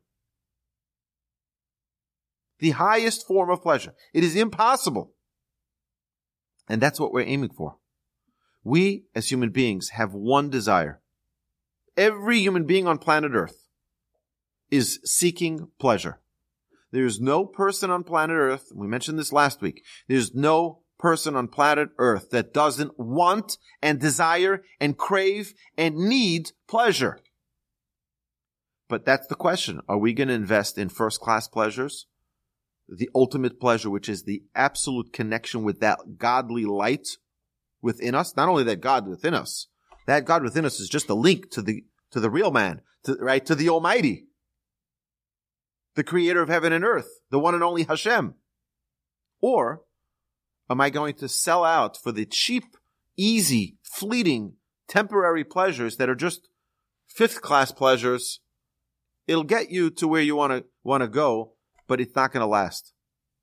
The 2.61 2.71
highest 2.71 3.27
form 3.27 3.51
of 3.51 3.61
pleasure. 3.61 3.95
It 4.13 4.23
is 4.23 4.37
impossible. 4.37 5.13
And 6.69 6.81
that's 6.81 7.01
what 7.01 7.13
we're 7.13 7.23
aiming 7.23 7.51
for. 7.51 7.79
We, 8.63 9.07
as 9.17 9.33
human 9.33 9.51
beings, 9.51 9.89
have 9.91 10.15
one 10.15 10.49
desire. 10.49 11.01
Every 11.97 12.39
human 12.39 12.67
being 12.67 12.87
on 12.87 12.99
planet 12.99 13.33
Earth 13.35 13.64
is 14.71 15.01
seeking 15.05 15.69
pleasure. 15.79 16.21
There's 16.91 17.21
no 17.21 17.45
person 17.45 17.91
on 17.91 18.05
planet 18.05 18.37
Earth, 18.37 18.71
we 18.75 18.87
mentioned 18.87 19.19
this 19.19 19.33
last 19.33 19.61
week, 19.61 19.85
there's 20.07 20.35
no 20.35 20.81
person 20.99 21.35
on 21.35 21.49
planet 21.49 21.89
Earth 21.99 22.31
that 22.31 22.55
doesn't 22.55 22.99
want 22.99 23.59
and 23.83 24.01
desire 24.01 24.63
and 24.81 24.97
crave 24.97 25.55
and 25.77 25.97
need 25.97 26.53
pleasure. 26.69 27.19
But 28.89 29.05
that's 29.05 29.27
the 29.27 29.35
question. 29.35 29.81
Are 29.89 29.99
we 29.99 30.13
going 30.13 30.29
to 30.29 30.35
invest 30.35 30.79
in 30.79 30.89
first 30.89 31.21
class 31.21 31.49
pleasures? 31.49 32.07
The 32.89 33.11
ultimate 33.15 33.59
pleasure, 33.59 33.91
which 33.91 34.09
is 34.09 34.23
the 34.23 34.45
absolute 34.55 35.13
connection 35.13 35.65
with 35.65 35.81
that 35.81 35.99
godly 36.19 36.65
light 36.65 37.09
within 37.83 38.15
us. 38.15 38.37
Not 38.37 38.49
only 38.49 38.63
that 38.65 38.81
God 38.81 39.09
within 39.09 39.35
us, 39.35 39.69
that 40.07 40.27
God 40.27 40.43
within 40.43 40.65
us 40.65 40.81
is 40.81 40.89
just 40.89 41.09
a 41.09 41.15
link 41.15 41.51
to 41.51 41.63
the, 41.63 41.85
to 42.13 42.21
the 42.21 42.31
real 42.31 42.51
man, 42.51 42.83
to, 43.05 43.17
right? 43.21 43.45
To 43.47 43.55
the 43.55 43.71
Almighty 43.71 44.27
the 45.95 46.05
creator 46.05 46.43
of 46.43 46.49
heaven 46.49 46.73
and 46.73 46.85
earth, 46.85 47.09
the 47.31 47.39
one 47.39 47.55
and 47.55 47.63
only 47.63 47.85
Hashem? 47.85 48.35
Or 49.41 49.83
am 50.71 50.81
I 50.81 50.91
going 50.91 51.15
to 51.15 51.29
sell 51.29 51.65
out 51.65 51.97
for 51.97 52.13
the 52.13 52.27
cheap, 52.27 52.65
easy, 53.17 53.79
fleeting, 53.83 54.55
temporary 54.89 55.45
pleasures 55.45 55.97
that 55.97 56.09
are 56.09 56.15
just 56.15 56.49
fifth 57.07 57.43
class 57.43 57.73
pleasures? 57.73 58.41
It'll 59.27 59.45
get 59.45 59.71
you 59.71 59.91
to 59.91 60.09
where 60.09 60.23
you 60.23 60.37
want 60.37 60.53
to 60.53 60.65
want 60.83 61.03
to 61.03 61.09
go, 61.09 61.55
but 61.87 62.01
it's 62.01 62.17
not 62.17 62.33
going 62.33 62.43
to 62.43 62.47
last. 62.47 62.93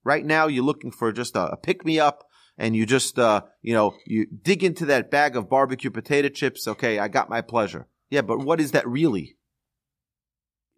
Right 0.03 0.25
now, 0.25 0.47
you're 0.47 0.63
looking 0.63 0.91
for 0.91 1.11
just 1.11 1.35
a, 1.35 1.51
a 1.51 1.57
pick 1.57 1.85
me 1.85 1.99
up, 1.99 2.23
and 2.57 2.75
you 2.75 2.85
just 2.85 3.17
uh, 3.17 3.41
you 3.61 3.73
know 3.73 3.95
you 4.05 4.25
dig 4.25 4.63
into 4.63 4.85
that 4.85 5.09
bag 5.09 5.35
of 5.35 5.49
barbecue 5.49 5.89
potato 5.89 6.29
chips. 6.29 6.67
Okay, 6.67 6.99
I 6.99 7.07
got 7.07 7.29
my 7.29 7.41
pleasure. 7.41 7.87
Yeah, 8.09 8.21
but 8.21 8.39
what 8.39 8.59
is 8.59 8.71
that 8.71 8.87
really? 8.87 9.37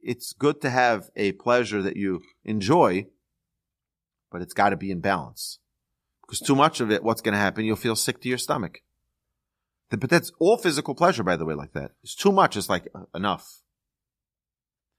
It's 0.04 0.34
good 0.34 0.62
to 0.62 0.70
have 0.70 1.10
a 1.16 1.32
pleasure 1.34 1.82
that 1.82 1.98
you 1.98 2.22
enjoy, 2.44 3.08
but 4.32 4.42
it's 4.42 4.54
got 4.54 4.70
to 4.70 4.78
be 4.78 4.92
in 4.92 5.00
balance. 5.00 5.60
Because 6.22 6.40
too 6.40 6.56
much 6.56 6.80
of 6.80 6.92
it, 6.92 7.04
what's 7.04 7.22
going 7.22 7.34
to 7.34 7.40
happen? 7.40 7.66
You'll 7.66 7.76
feel 7.76 7.96
sick 7.96 8.22
to 8.22 8.30
your 8.30 8.38
stomach. 8.38 8.82
But 9.90 10.10
that's 10.10 10.32
all 10.40 10.58
physical 10.58 10.96
pleasure, 10.96 11.24
by 11.24 11.36
the 11.36 11.46
way, 11.46 11.54
like 11.54 11.74
that. 11.74 11.92
It's 12.02 12.16
too 12.16 12.32
much. 12.32 12.58
It's 12.58 12.70
like 12.70 12.88
uh, 12.96 13.04
enough. 13.14 13.62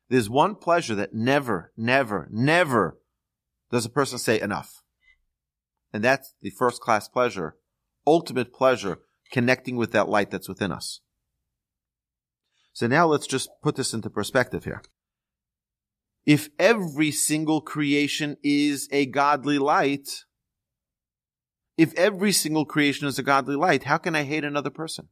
There's 0.09 0.31
one 0.31 0.55
pleasure 0.55 0.95
that 0.95 1.15
never, 1.15 1.73
never, 1.77 2.29
never 2.31 2.99
does 3.71 3.85
a 3.85 3.91
person 3.91 4.19
say 4.19 4.41
enough. 4.41 4.83
And 5.93 6.05
that's 6.05 6.35
the 6.43 6.51
first 6.51 6.81
class 6.81 7.09
pleasure, 7.09 7.57
ultimate 8.07 8.53
pleasure, 8.53 8.99
connecting 9.33 9.77
with 9.77 9.93
that 9.93 10.09
light 10.09 10.31
that's 10.31 10.49
within 10.49 10.71
us. 10.71 11.01
So 12.73 12.87
now 12.87 13.07
let's 13.07 13.27
just 13.27 13.49
put 13.63 13.77
this 13.77 13.95
into 13.95 14.11
perspective 14.11 14.65
here. 14.65 14.83
If 16.27 16.49
every 16.59 17.11
single 17.11 17.61
creation 17.61 18.37
is 18.43 18.89
a 18.91 19.07
godly 19.07 19.59
light, 19.59 20.25
if 21.77 21.93
every 21.95 22.33
single 22.33 22.65
creation 22.65 23.07
is 23.07 23.19
a 23.19 23.23
godly 23.23 23.57
light, 23.57 23.85
how 23.85 23.99
can 23.99 24.15
I 24.15 24.23
hate 24.23 24.45
another 24.45 24.71
person? 24.71 25.09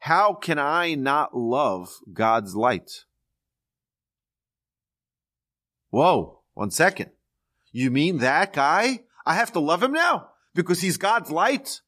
How 0.00 0.34
can 0.34 0.58
I 0.58 0.94
not 0.94 1.36
love 1.36 1.90
God's 2.12 2.54
light? 2.54 2.90
Whoa, 5.90 6.42
one 6.54 6.70
second. 6.70 7.10
You 7.72 7.90
mean 7.90 8.18
that 8.18 8.52
guy? 8.52 9.00
I 9.26 9.34
have 9.34 9.52
to 9.52 9.60
love 9.60 9.82
him 9.82 9.92
now 9.92 10.28
because 10.54 10.80
he's 10.80 10.96
God's 10.96 11.30
light? 11.30 11.80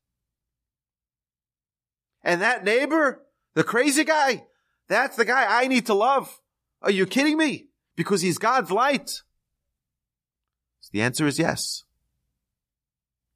And 2.23 2.41
that 2.43 2.65
neighbor, 2.65 3.23
the 3.55 3.65
crazy 3.65 4.05
guy, 4.05 4.45
that's 4.93 5.17
the 5.17 5.25
guy 5.25 5.47
I 5.49 5.67
need 5.69 5.87
to 5.87 5.95
love. 5.95 6.41
Are 6.83 6.91
you 6.91 7.07
kidding 7.07 7.37
me? 7.37 7.69
Because 7.97 8.23
he's 8.23 8.39
God's 8.39 8.71
light. 8.71 9.09
So 10.81 10.91
the 10.93 11.03
answer 11.03 11.27
is 11.27 11.39
yes. 11.39 11.85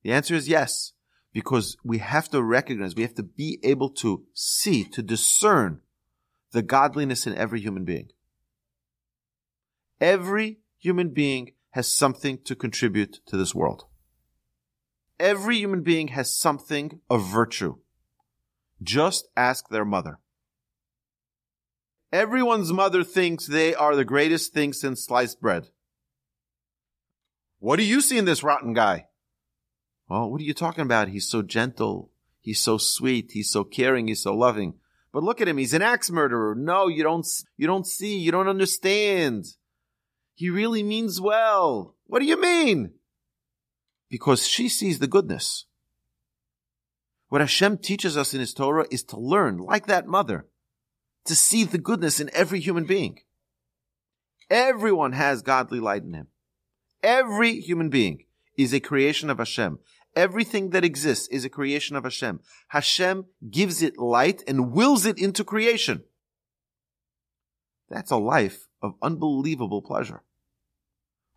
The 0.02 0.12
answer 0.12 0.34
is 0.34 0.48
yes. 0.48 0.92
Because 1.32 1.76
we 1.84 1.98
have 1.98 2.28
to 2.30 2.42
recognize, 2.42 2.94
we 2.94 3.02
have 3.02 3.14
to 3.14 3.22
be 3.22 3.58
able 3.62 3.90
to 3.90 4.24
see, 4.34 4.84
to 4.84 5.02
discern 5.02 5.80
the 6.52 6.62
godliness 6.62 7.26
in 7.26 7.36
every 7.36 7.60
human 7.60 7.84
being. 7.84 8.08
Every 10.00 10.60
human 10.78 11.10
being 11.10 11.52
has 11.70 11.92
something 11.92 12.38
to 12.44 12.54
contribute 12.54 13.20
to 13.26 13.36
this 13.36 13.54
world. 13.54 13.84
Every 15.20 15.56
human 15.58 15.82
being 15.82 16.08
has 16.08 16.34
something 16.34 17.00
of 17.10 17.26
virtue. 17.26 17.76
Just 18.82 19.28
ask 19.36 19.68
their 19.68 19.84
mother. 19.84 20.18
Everyone's 22.16 22.72
mother 22.72 23.04
thinks 23.04 23.46
they 23.46 23.74
are 23.74 23.94
the 23.94 24.02
greatest 24.02 24.54
thing 24.54 24.72
since 24.72 25.04
sliced 25.04 25.38
bread. 25.38 25.68
What 27.58 27.76
do 27.76 27.84
you 27.84 28.00
see 28.00 28.16
in 28.16 28.24
this 28.24 28.42
rotten 28.42 28.72
guy? 28.72 29.08
Oh, 30.08 30.26
what 30.28 30.40
are 30.40 30.44
you 30.44 30.54
talking 30.54 30.80
about? 30.80 31.08
He's 31.08 31.28
so 31.28 31.42
gentle. 31.42 32.10
He's 32.40 32.58
so 32.58 32.78
sweet. 32.78 33.32
He's 33.32 33.50
so 33.50 33.64
caring. 33.64 34.08
He's 34.08 34.22
so 34.22 34.34
loving. 34.34 34.78
But 35.12 35.24
look 35.24 35.42
at 35.42 35.48
him. 35.48 35.58
He's 35.58 35.74
an 35.74 35.82
axe 35.82 36.10
murderer. 36.10 36.54
No, 36.54 36.88
you 36.88 37.02
don't, 37.02 37.26
you 37.58 37.66
don't 37.66 37.86
see. 37.86 38.16
You 38.16 38.32
don't 38.32 38.48
understand. 38.48 39.48
He 40.34 40.48
really 40.48 40.82
means 40.82 41.20
well. 41.20 41.96
What 42.06 42.20
do 42.20 42.24
you 42.24 42.40
mean? 42.40 42.92
Because 44.08 44.48
she 44.48 44.70
sees 44.70 45.00
the 45.00 45.06
goodness. 45.06 45.66
What 47.28 47.42
Hashem 47.42 47.76
teaches 47.76 48.16
us 48.16 48.32
in 48.32 48.40
His 48.40 48.54
Torah 48.54 48.86
is 48.90 49.02
to 49.04 49.20
learn, 49.20 49.58
like 49.58 49.86
that 49.88 50.06
mother, 50.06 50.46
to 51.26 51.34
see 51.34 51.64
the 51.64 51.78
goodness 51.78 52.20
in 52.20 52.30
every 52.32 52.60
human 52.60 52.84
being. 52.84 53.20
Everyone 54.50 55.12
has 55.12 55.42
godly 55.42 55.80
light 55.80 56.02
in 56.02 56.14
him. 56.14 56.28
Every 57.02 57.60
human 57.60 57.88
being 57.88 58.24
is 58.56 58.72
a 58.72 58.80
creation 58.80 59.30
of 59.30 59.38
Hashem. 59.38 59.78
Everything 60.14 60.70
that 60.70 60.84
exists 60.84 61.28
is 61.28 61.44
a 61.44 61.50
creation 61.50 61.94
of 61.94 62.04
Hashem. 62.04 62.40
Hashem 62.68 63.26
gives 63.50 63.82
it 63.82 63.98
light 63.98 64.42
and 64.48 64.72
wills 64.72 65.04
it 65.04 65.18
into 65.18 65.44
creation. 65.44 66.04
That's 67.90 68.10
a 68.10 68.16
life 68.16 68.66
of 68.80 68.94
unbelievable 69.02 69.82
pleasure, 69.82 70.22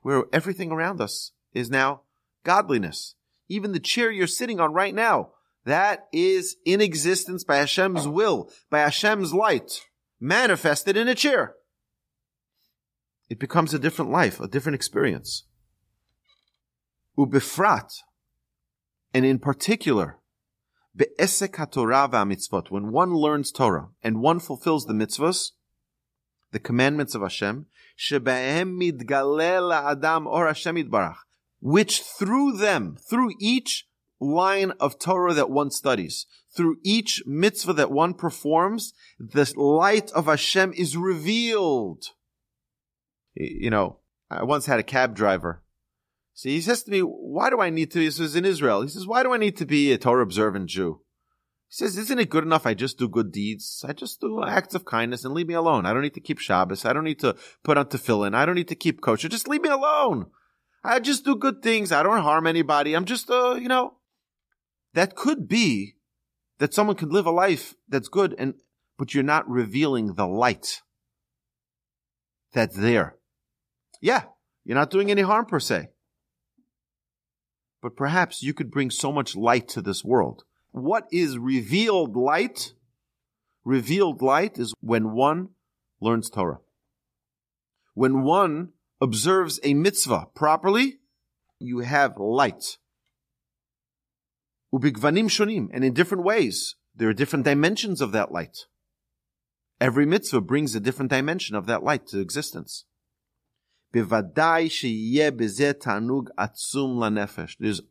where 0.02 0.24
everything 0.32 0.72
around 0.72 1.02
us 1.02 1.32
is 1.54 1.70
now 1.70 2.02
godliness. 2.44 3.16
Even 3.50 3.72
the 3.72 3.80
chair 3.80 4.12
you're 4.12 4.28
sitting 4.28 4.60
on 4.60 4.74
right 4.74 4.96
now 4.96 5.32
that 5.70 6.08
is 6.12 6.56
in 6.66 6.82
existence 6.82 7.44
by 7.44 7.58
Hashem's 7.58 8.08
will, 8.08 8.52
by 8.70 8.80
Hashem's 8.80 9.34
light, 9.34 9.82
manifested 10.20 10.98
in 10.98 11.08
a 11.08 11.16
chair. 11.16 11.56
It 13.30 13.40
becomes 13.40 13.74
a 13.74 13.80
different 13.80 14.12
life, 14.12 14.40
a 14.40 14.48
different 14.48 14.76
experience. 14.76 15.44
Ubifrat, 17.18 17.92
and 19.14 19.26
in 19.26 19.40
particular, 19.40 20.18
be'esek 20.96 21.54
haTorah 21.56 22.12
v'amitzvot, 22.12 22.72
when 22.72 22.92
one 22.92 23.14
learns 23.14 23.52
Torah 23.52 23.90
and 24.02 24.22
one 24.22 24.40
fulfills 24.40 24.86
the 24.86 24.94
mitzvahs, 24.94 25.52
the 26.52 26.60
commandments 26.60 27.14
of 27.14 27.22
Hashem, 27.22 27.68
shebehem 27.98 28.82
midgaleh 28.82 29.92
adam 29.92 30.26
or 30.26 30.48
Hashem 30.48 30.90
which 31.60 32.02
through 32.02 32.58
them, 32.58 32.98
through 32.98 33.32
each 33.40 33.89
line 34.20 34.72
of 34.80 35.00
Torah 35.00 35.34
that 35.34 35.50
one 35.50 35.72
studies, 35.72 36.26
through 36.56 36.78
each 36.84 37.24
mitzvah 37.26 37.74
that 37.74 37.92
one 37.92 38.14
performs, 38.14 38.94
the 39.20 39.52
light 39.56 40.12
of 40.12 40.26
Hashem 40.26 40.74
is 40.74 40.98
revealed. 40.98 42.06
You 43.36 43.70
know, 43.70 44.00
I 44.30 44.44
once 44.44 44.66
had 44.66 44.80
a 44.80 44.84
cab 44.84 45.16
driver. 45.16 45.64
See, 46.34 46.52
he 46.52 46.62
says 46.62 46.84
to 46.84 46.92
me, 46.92 47.00
why 47.00 47.50
do 47.50 47.60
I 47.60 47.70
need 47.70 47.92
to, 47.92 48.00
this 48.00 48.20
was 48.20 48.36
in 48.36 48.46
Israel. 48.46 48.82
He 48.82 48.88
says, 48.88 49.06
why 49.06 49.24
do 49.24 49.34
I 49.34 49.38
need 49.38 49.58
to 49.58 49.66
be 49.66 49.92
a 49.92 49.98
Torah 49.98 50.24
observant 50.24 50.70
Jew? 50.70 51.02
He 51.68 51.74
says, 51.74 51.98
isn't 51.98 52.18
it 52.18 52.30
good 52.30 52.44
enough 52.44 52.66
I 52.66 52.74
just 52.74 52.98
do 52.98 53.08
good 53.08 53.32
deeds? 53.32 53.86
I 53.88 53.94
just 53.94 54.22
do 54.22 54.44
acts 54.44 54.74
of 54.74 54.86
kindness 54.86 55.24
and 55.24 55.34
leave 55.34 55.48
me 55.48 55.54
alone. 55.54 55.86
I 55.86 55.94
don't 55.94 56.02
need 56.02 56.16
to 56.16 56.22
keep 56.22 56.40
Shabbos. 56.40 56.86
I 56.86 56.94
don't 56.94 57.04
need 57.04 57.20
to 57.20 57.36
put 57.64 57.78
on 57.78 57.86
tefillin. 57.86 58.34
I 58.34 58.46
don't 58.46 58.56
need 58.56 58.70
to 58.70 58.76
keep 58.76 59.02
kosher. 59.02 59.30
Just 59.30 59.48
leave 59.48 59.62
me 59.62 59.70
alone. 59.70 60.28
I 60.84 61.00
just 61.00 61.26
do 61.26 61.36
good 61.36 61.62
things. 61.62 61.92
I 61.92 62.02
don't 62.02 62.24
harm 62.24 62.48
anybody. 62.48 62.94
I'm 62.94 63.06
just, 63.06 63.30
uh, 63.30 63.56
you 63.56 63.68
know, 63.68 63.96
that 64.94 65.16
could 65.16 65.48
be 65.48 65.96
that 66.60 66.74
someone 66.74 66.96
could 66.96 67.12
live 67.12 67.26
a 67.26 67.32
life 67.32 67.76
that's 67.88 68.08
good 68.08 68.36
and, 68.38 68.56
but 68.98 69.14
you're 69.14 69.24
not 69.24 69.50
revealing 69.50 70.16
the 70.16 70.28
light 70.28 70.82
that's 72.54 72.76
there. 72.76 73.16
Yeah, 74.02 74.24
you're 74.66 74.78
not 74.78 74.90
doing 74.90 75.12
any 75.12 75.22
harm 75.22 75.46
per 75.46 75.60
se. 75.60 75.90
But 77.82 77.96
perhaps 77.96 78.44
you 78.44 78.54
could 78.54 78.72
bring 78.72 78.92
so 78.92 79.12
much 79.12 79.36
light 79.36 79.68
to 79.70 79.82
this 79.82 80.04
world. 80.04 80.44
What 80.72 81.08
is 81.12 81.38
revealed 81.38 82.16
light? 82.16 82.74
Revealed 83.64 84.22
light 84.22 84.58
is 84.58 84.74
when 84.82 85.12
one 85.12 85.50
learns 86.02 86.30
Torah. 86.30 86.60
When 87.94 88.24
one 88.24 88.70
observes 89.02 89.60
a 89.64 89.74
mitzvah 89.74 90.28
properly, 90.36 91.00
you 91.60 91.80
have 91.80 92.18
light. 92.18 92.78
Ubigvanim 94.74 95.30
shonim, 95.30 95.70
and 95.74 95.84
in 95.84 95.94
different 95.94 96.24
ways, 96.24 96.76
there 96.96 97.10
are 97.10 97.14
different 97.14 97.46
dimensions 97.46 98.02
of 98.02 98.12
that 98.12 98.32
light. 98.32 98.66
Every 99.82 100.06
mitzvah 100.06 100.42
brings 100.42 100.76
a 100.76 100.80
different 100.80 101.10
dimension 101.10 101.56
of 101.56 101.66
that 101.66 101.84
light 101.84 102.06
to 102.08 102.20
existence. 102.20 102.86
There's 103.92 104.12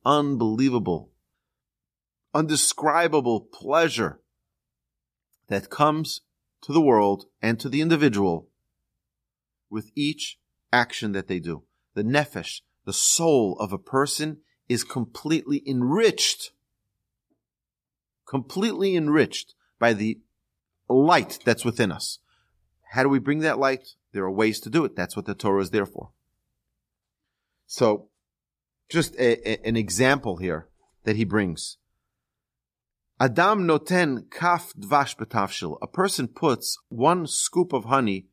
unbelievable, 0.05 1.11
undescribable 2.35 3.41
pleasure 3.41 4.20
that 5.49 5.70
comes 5.70 6.20
to 6.62 6.72
the 6.72 6.81
world 6.81 7.26
and 7.43 7.59
to 7.59 7.68
the 7.68 7.81
individual 7.81 8.49
with 9.70 9.91
each 9.97 10.39
action 10.72 11.12
that 11.12 11.26
they 11.26 11.41
do. 11.41 11.64
The 11.95 12.05
nefesh, 12.05 12.61
the 12.85 12.93
soul 12.93 13.57
of 13.59 13.72
a 13.72 13.79
person 13.79 14.39
is 14.68 14.85
completely 14.85 15.62
enriched, 15.66 16.53
completely 18.29 18.95
enriched 18.95 19.55
by 19.79 19.93
the 19.93 20.20
light 20.89 21.39
that's 21.45 21.64
within 21.64 21.91
us. 21.91 22.18
How 22.91 23.03
do 23.03 23.09
we 23.09 23.18
bring 23.18 23.41
that 23.41 23.59
light? 23.59 23.95
There 24.12 24.24
are 24.24 24.31
ways 24.31 24.61
to 24.61 24.70
do 24.70 24.85
it. 24.85 24.97
That's 24.97 25.16
what 25.16 25.26
the 25.26 25.35
Torah 25.35 25.62
is 25.62 25.70
there 25.70 25.87
for. 25.87 26.11
So, 27.66 28.09
just 28.89 29.14
a, 29.16 29.49
a, 29.49 29.68
an 29.68 29.76
example 29.76 30.39
here 30.39 30.68
that 31.05 31.16
he 31.16 31.24
brings. 31.24 31.76
Adam 33.20 33.66
noten 33.66 34.31
kaf 34.31 34.72
dvash 34.79 35.16
betafshil. 35.16 35.76
A 35.83 35.87
person 35.87 36.29
puts 36.29 36.79
one 36.89 37.26
scoop 37.26 37.72
of 37.72 37.85
honey 37.85 38.26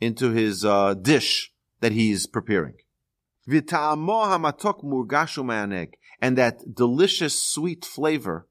into 0.00 0.32
his 0.32 0.64
uh, 0.64 0.94
dish 0.94 1.52
that 1.80 1.92
he 1.92 2.10
is 2.10 2.26
preparing. 2.26 2.74
And 3.46 3.68
that 6.38 6.74
delicious 6.74 7.46
sweet 7.46 7.84
flavor 7.84 8.48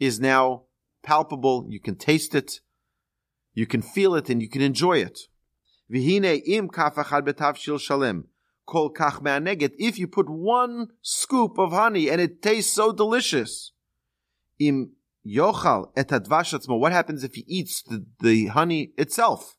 is 0.00 0.18
now 0.18 0.64
palpable. 1.04 1.66
You 1.68 1.78
can 1.78 1.94
taste 1.94 2.34
it. 2.34 2.60
You 3.54 3.66
can 3.66 3.82
feel 3.82 4.14
it 4.14 4.30
and 4.30 4.40
you 4.42 4.48
can 4.48 4.62
enjoy 4.62 4.98
it. 4.98 5.18
If 5.88 6.04
you 9.98 10.08
put 10.08 10.28
one 10.28 10.88
scoop 11.02 11.58
of 11.58 11.72
honey 11.72 12.10
and 12.10 12.20
it 12.20 12.42
tastes 12.42 12.72
so 12.72 12.92
delicious, 12.92 13.72
what 14.58 14.88
happens 16.92 17.24
if 17.24 17.34
he 17.34 17.44
eats 17.46 17.82
the, 17.82 18.06
the 18.20 18.46
honey 18.46 18.92
itself? 18.96 19.56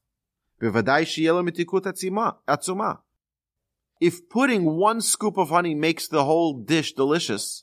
If 3.99 4.29
putting 4.29 4.77
one 4.77 5.01
scoop 5.01 5.37
of 5.37 5.49
honey 5.49 5.75
makes 5.75 6.07
the 6.07 6.23
whole 6.23 6.63
dish 6.63 6.93
delicious, 6.93 7.61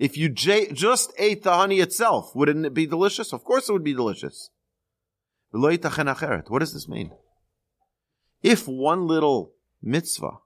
if 0.00 0.16
you 0.16 0.30
j- 0.30 0.72
just 0.72 1.12
ate 1.18 1.42
the 1.42 1.52
honey 1.52 1.78
itself, 1.80 2.34
wouldn't 2.34 2.64
it 2.64 2.72
be 2.72 2.86
delicious? 2.86 3.34
Of 3.34 3.44
course 3.44 3.68
it 3.68 3.72
would 3.72 3.84
be 3.84 3.92
delicious. 3.92 4.48
What 5.52 5.82
does 6.60 6.72
this 6.72 6.88
mean? 6.88 7.12
If 8.42 8.66
one 8.66 9.06
little 9.06 9.52
mitzvah 9.82 10.38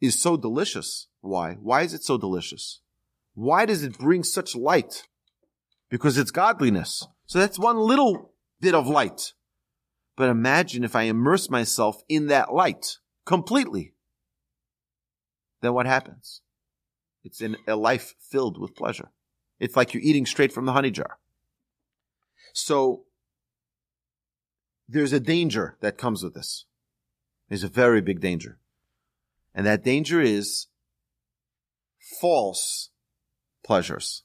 is 0.00 0.22
so 0.22 0.36
delicious, 0.36 1.08
why? 1.20 1.54
Why 1.54 1.82
is 1.82 1.92
it 1.92 2.04
so 2.04 2.16
delicious? 2.16 2.80
Why 3.34 3.66
does 3.66 3.82
it 3.82 3.98
bring 3.98 4.22
such 4.22 4.54
light? 4.54 5.08
Because 5.90 6.16
it's 6.16 6.30
godliness. 6.30 7.08
So 7.26 7.40
that's 7.40 7.58
one 7.58 7.76
little 7.76 8.34
bit 8.60 8.76
of 8.76 8.86
light. 8.86 9.32
But 10.16 10.28
imagine 10.28 10.84
if 10.84 10.94
I 10.94 11.02
immerse 11.02 11.50
myself 11.50 12.02
in 12.08 12.28
that 12.28 12.54
light 12.54 12.98
completely. 13.26 13.94
Then 15.60 15.74
what 15.74 15.86
happens? 15.86 16.42
It's 17.24 17.40
in 17.40 17.56
a 17.66 17.76
life 17.76 18.14
filled 18.18 18.58
with 18.58 18.74
pleasure. 18.74 19.10
It's 19.58 19.76
like 19.76 19.92
you're 19.92 20.02
eating 20.02 20.26
straight 20.26 20.52
from 20.52 20.64
the 20.64 20.72
honey 20.72 20.90
jar. 20.90 21.18
So 22.52 23.04
there's 24.88 25.12
a 25.12 25.20
danger 25.20 25.76
that 25.80 25.98
comes 25.98 26.22
with 26.22 26.34
this. 26.34 26.64
There's 27.48 27.64
a 27.64 27.68
very 27.68 28.00
big 28.00 28.20
danger. 28.20 28.58
And 29.54 29.66
that 29.66 29.84
danger 29.84 30.20
is 30.20 30.66
false 32.20 32.90
pleasures. 33.64 34.22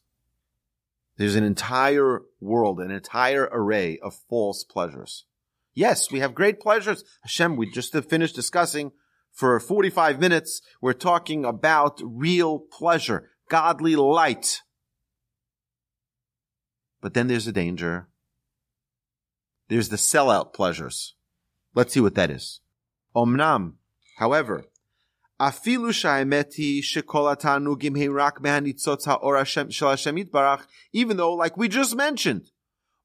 There's 1.18 1.36
an 1.36 1.43
entire 1.43 2.22
world, 2.39 2.80
an 2.80 2.91
entire 2.91 3.50
array 3.52 4.00
of 4.00 4.16
false 4.30 4.64
pleasures. 4.64 5.26
Yes, 5.74 6.12
we 6.12 6.20
have 6.20 6.34
great 6.34 6.60
pleasures. 6.60 7.04
Hashem, 7.24 7.58
we 7.58 7.70
just 7.70 7.93
finished 7.93 8.36
discussing 8.36 8.91
for 9.36 9.59
45 9.59 10.19
minutes. 10.19 10.61
We're 10.81 10.93
talking 10.93 11.45
about 11.45 12.01
real 12.03 12.57
pleasure, 12.59 13.29
godly 13.49 13.95
light. 13.95 14.61
But 17.01 17.13
then 17.13 17.27
there's 17.27 17.45
a 17.45 17.51
danger. 17.51 18.07
There's 19.67 19.89
the 19.89 19.97
sellout 19.97 20.53
pleasures. 20.53 21.13
Let's 21.75 21.93
see 21.93 21.99
what 21.99 22.15
that 22.15 22.31
is. 22.31 22.61
Omnam, 23.15 23.73
however, 24.17 24.65
even 30.93 31.17
though, 31.17 31.33
like 31.33 31.57
we 31.57 31.67
just 31.67 31.95
mentioned, 31.95 32.51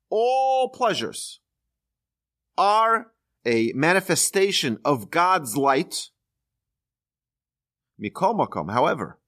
all 0.09 0.69
pleasures, 0.69 1.41
are 2.57 3.11
a 3.45 3.73
manifestation 3.75 4.79
of 4.85 5.11
God's 5.11 5.57
light. 5.57 6.11
Mikol 8.01 8.71
however, 8.73 9.19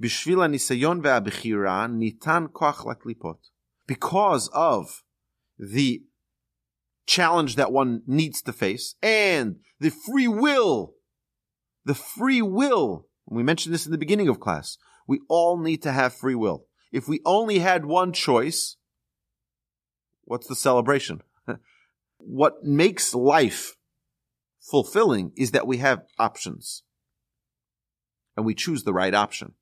bishvil 0.00 0.48
nisayon 0.48 1.02
ve'abichira 1.02 1.88
nitan 1.88 2.48
koach 2.48 2.86
laklipot. 2.86 3.38
Because 3.86 4.48
of 4.54 5.02
the 5.58 6.02
challenge 7.06 7.56
that 7.56 7.72
one 7.72 8.02
needs 8.06 8.40
to 8.42 8.52
face 8.52 8.94
and 9.02 9.56
the 9.80 9.90
free 9.90 10.28
will, 10.28 10.94
the 11.84 11.94
free 11.94 12.40
will. 12.40 13.06
We 13.26 13.42
mentioned 13.42 13.74
this 13.74 13.86
in 13.86 13.92
the 13.92 13.98
beginning 13.98 14.28
of 14.28 14.40
class. 14.40 14.78
We 15.06 15.20
all 15.28 15.58
need 15.58 15.82
to 15.82 15.92
have 15.92 16.14
free 16.14 16.34
will. 16.34 16.66
If 16.92 17.08
we 17.08 17.20
only 17.24 17.58
had 17.58 17.84
one 17.84 18.12
choice, 18.12 18.76
what's 20.24 20.46
the 20.46 20.56
celebration? 20.56 21.22
What 22.22 22.62
makes 22.62 23.14
life 23.14 23.76
fulfilling 24.60 25.32
is 25.38 25.52
that 25.52 25.66
we 25.66 25.78
have 25.78 26.02
options 26.18 26.82
and 28.36 28.46
we 28.46 28.54
choose 28.54 28.84
the 28.84 28.92
right 28.92 29.14
option. 29.14 29.54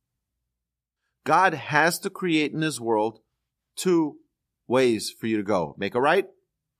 God 1.24 1.54
has 1.54 1.98
to 2.00 2.10
create 2.10 2.52
in 2.52 2.62
his 2.62 2.80
world 2.80 3.20
two 3.76 4.16
ways 4.66 5.10
for 5.10 5.26
you 5.26 5.36
to 5.36 5.42
go. 5.42 5.74
Make 5.78 5.94
a 5.94 6.00
right, 6.00 6.26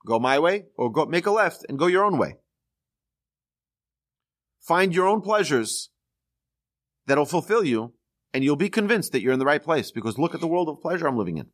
Go 0.08 0.18
my 0.18 0.38
way 0.38 0.64
or 0.76 0.90
go 0.90 1.04
make 1.04 1.26
a 1.26 1.30
left 1.30 1.66
and 1.68 1.78
go 1.78 1.86
your 1.86 2.02
own 2.02 2.16
way. 2.16 2.38
Find 4.60 4.94
your 4.94 5.06
own 5.06 5.20
pleasures 5.20 5.90
that'll 7.06 7.26
fulfill 7.26 7.64
you 7.64 7.92
and 8.32 8.44
you'll 8.44 8.56
be 8.56 8.70
convinced 8.70 9.12
that 9.12 9.20
you're 9.20 9.34
in 9.34 9.38
the 9.38 9.44
right 9.44 9.62
place 9.62 9.90
because 9.90 10.18
look 10.18 10.34
at 10.34 10.40
the 10.40 10.46
world 10.46 10.70
of 10.70 10.80
pleasure 10.80 11.06
I'm 11.06 11.18
living 11.18 11.36
in. 11.38 11.48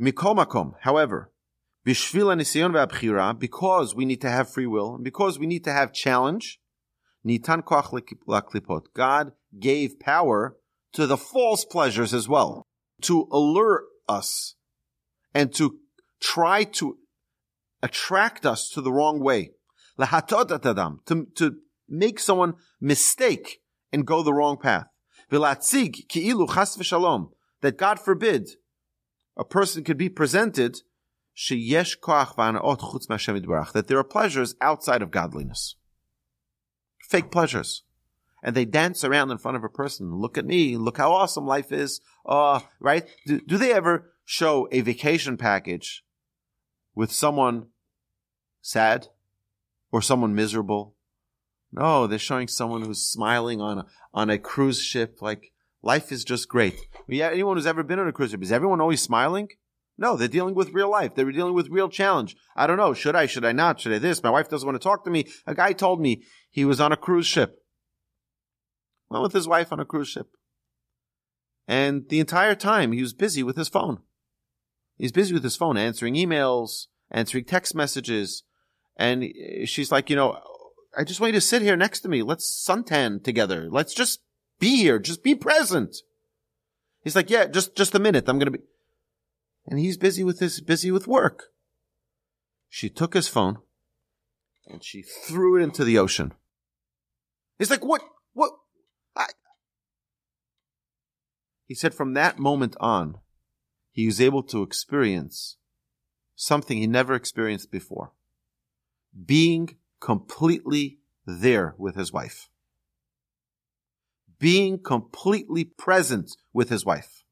Mikol 0.00 0.36
makom, 0.36 0.72
however, 0.80 1.30
because 1.84 2.14
we 3.94 4.04
need 4.04 4.20
to 4.22 4.30
have 4.30 4.50
free 4.50 4.66
will 4.66 4.94
and 4.94 5.04
because 5.04 5.38
we 5.38 5.46
need 5.46 5.64
to 5.64 5.72
have 5.72 5.92
challenge, 5.92 6.60
nitan 7.26 7.62
koach 7.62 7.90
laklipot. 8.26 8.86
God 8.94 9.32
gave 9.58 9.98
power 10.00 10.56
to 10.92 11.06
the 11.06 11.16
false 11.16 11.64
pleasures 11.64 12.14
as 12.14 12.28
well 12.28 12.66
to 13.02 13.28
allure 13.32 13.84
us 14.08 14.54
and 15.34 15.52
to 15.54 15.78
try 16.20 16.64
to 16.64 16.98
attract 17.82 18.46
us 18.46 18.68
to 18.70 18.80
the 18.80 18.92
wrong 18.92 19.20
way. 19.20 19.50
To, 19.98 21.26
to 21.36 21.56
make 21.88 22.18
someone 22.18 22.54
mistake 22.80 23.60
and 23.92 24.06
go 24.06 24.22
the 24.22 24.32
wrong 24.32 24.56
path. 24.56 24.86
That 25.30 25.44
God 27.76 28.00
forbid 28.00 28.48
a 29.36 29.44
person 29.44 29.84
could 29.84 29.98
be 29.98 30.08
presented 30.08 30.80
that 33.74 33.84
there 33.88 33.98
are 33.98 34.04
pleasures 34.04 34.54
outside 34.60 35.02
of 35.02 35.10
godliness. 35.10 35.76
Fake 37.08 37.30
pleasures. 37.30 37.82
And 38.42 38.54
they 38.54 38.64
dance 38.64 39.04
around 39.04 39.30
in 39.30 39.38
front 39.38 39.56
of 39.56 39.64
a 39.64 39.68
person. 39.68 40.14
Look 40.16 40.36
at 40.36 40.44
me. 40.44 40.76
Look 40.76 40.98
how 40.98 41.12
awesome 41.12 41.46
life 41.46 41.72
is. 41.72 42.00
Uh, 42.26 42.60
right? 42.80 43.08
Do, 43.26 43.40
do 43.40 43.56
they 43.56 43.72
ever 43.72 44.12
show 44.24 44.68
a 44.70 44.80
vacation 44.80 45.36
package 45.36 46.04
with 46.94 47.10
someone 47.12 47.68
sad 48.60 49.08
or 49.90 50.02
someone 50.02 50.34
miserable? 50.34 50.94
No, 51.72 52.06
they're 52.06 52.18
showing 52.18 52.48
someone 52.48 52.82
who's 52.82 53.02
smiling 53.02 53.60
on 53.60 53.78
a, 53.78 53.86
on 54.12 54.30
a 54.30 54.38
cruise 54.38 54.80
ship. 54.80 55.20
Like 55.20 55.52
life 55.82 56.12
is 56.12 56.24
just 56.24 56.48
great. 56.48 56.74
Yeah, 57.08 57.30
anyone 57.30 57.56
who's 57.56 57.66
ever 57.66 57.82
been 57.82 57.98
on 57.98 58.08
a 58.08 58.12
cruise 58.12 58.30
ship, 58.30 58.42
is 58.42 58.52
everyone 58.52 58.80
always 58.80 59.02
smiling? 59.02 59.48
No, 59.96 60.16
they're 60.16 60.28
dealing 60.28 60.54
with 60.54 60.74
real 60.74 60.90
life. 60.90 61.14
They're 61.14 61.30
dealing 61.30 61.54
with 61.54 61.68
real 61.68 61.88
challenge. 61.88 62.36
I 62.56 62.66
don't 62.66 62.76
know. 62.76 62.94
Should 62.94 63.14
I? 63.14 63.26
Should 63.26 63.44
I 63.44 63.52
not? 63.52 63.80
Should 63.80 63.92
I 63.92 63.98
this? 63.98 64.22
My 64.22 64.30
wife 64.30 64.48
doesn't 64.48 64.66
want 64.66 64.80
to 64.80 64.82
talk 64.82 65.04
to 65.04 65.10
me. 65.10 65.26
A 65.46 65.54
guy 65.54 65.72
told 65.72 66.00
me 66.00 66.24
he 66.50 66.64
was 66.64 66.80
on 66.80 66.92
a 66.92 66.96
cruise 66.96 67.26
ship. 67.26 67.62
Went 69.08 69.22
with 69.22 69.32
his 69.32 69.46
wife 69.46 69.72
on 69.72 69.78
a 69.78 69.84
cruise 69.84 70.08
ship. 70.08 70.28
And 71.68 72.08
the 72.08 72.20
entire 72.20 72.54
time 72.54 72.92
he 72.92 73.02
was 73.02 73.14
busy 73.14 73.42
with 73.42 73.56
his 73.56 73.68
phone. 73.68 73.98
He's 74.98 75.12
busy 75.12 75.32
with 75.32 75.44
his 75.44 75.56
phone, 75.56 75.76
answering 75.76 76.14
emails, 76.14 76.86
answering 77.10 77.44
text 77.44 77.74
messages. 77.74 78.42
And 78.96 79.24
she's 79.64 79.90
like, 79.90 80.10
you 80.10 80.16
know, 80.16 80.38
I 80.96 81.04
just 81.04 81.20
want 81.20 81.34
you 81.34 81.40
to 81.40 81.46
sit 81.46 81.62
here 81.62 81.76
next 81.76 82.00
to 82.00 82.08
me. 82.08 82.22
Let's 82.22 82.66
suntan 82.68 83.22
together. 83.22 83.68
Let's 83.70 83.94
just 83.94 84.20
be 84.58 84.76
here. 84.76 84.98
Just 84.98 85.22
be 85.22 85.34
present. 85.34 85.96
He's 87.02 87.16
like, 87.16 87.30
yeah, 87.30 87.46
just, 87.46 87.76
just 87.76 87.94
a 87.94 87.98
minute. 87.98 88.28
I'm 88.28 88.38
going 88.38 88.52
to 88.52 88.58
be, 88.58 88.64
and 89.66 89.78
he's 89.78 89.96
busy 89.96 90.24
with 90.24 90.40
his, 90.40 90.60
busy 90.60 90.90
with 90.90 91.06
work. 91.06 91.44
She 92.68 92.88
took 92.88 93.14
his 93.14 93.28
phone 93.28 93.58
and 94.66 94.82
she 94.82 95.02
threw 95.02 95.56
it 95.56 95.62
into 95.62 95.84
the 95.84 95.98
ocean. 95.98 96.32
He's 97.58 97.70
like, 97.70 97.84
what, 97.84 98.02
what? 98.32 98.52
I... 99.16 99.26
He 101.66 101.74
said 101.74 101.94
from 101.94 102.14
that 102.14 102.38
moment 102.38 102.76
on, 102.80 103.18
he 103.92 104.06
was 104.06 104.20
able 104.20 104.42
to 104.44 104.62
experience 104.62 105.56
something 106.34 106.78
he 106.78 106.86
never 106.86 107.14
experienced 107.14 107.70
before. 107.70 108.12
Being 109.24 109.76
completely 110.00 110.98
there 111.24 111.76
with 111.78 111.94
his 111.94 112.12
wife. 112.12 112.48
Being 114.40 114.80
completely 114.80 115.64
present 115.64 116.32
with 116.52 116.70
his 116.70 116.84
wife. 116.84 117.22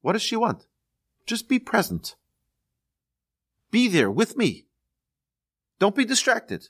What 0.00 0.12
does 0.12 0.22
she 0.22 0.36
want? 0.36 0.67
Just 1.28 1.48
be 1.48 1.60
present. 1.60 2.16
Be 3.70 3.86
there 3.86 4.10
with 4.10 4.36
me. 4.36 4.66
Don't 5.78 5.94
be 5.94 6.04
distracted. 6.04 6.66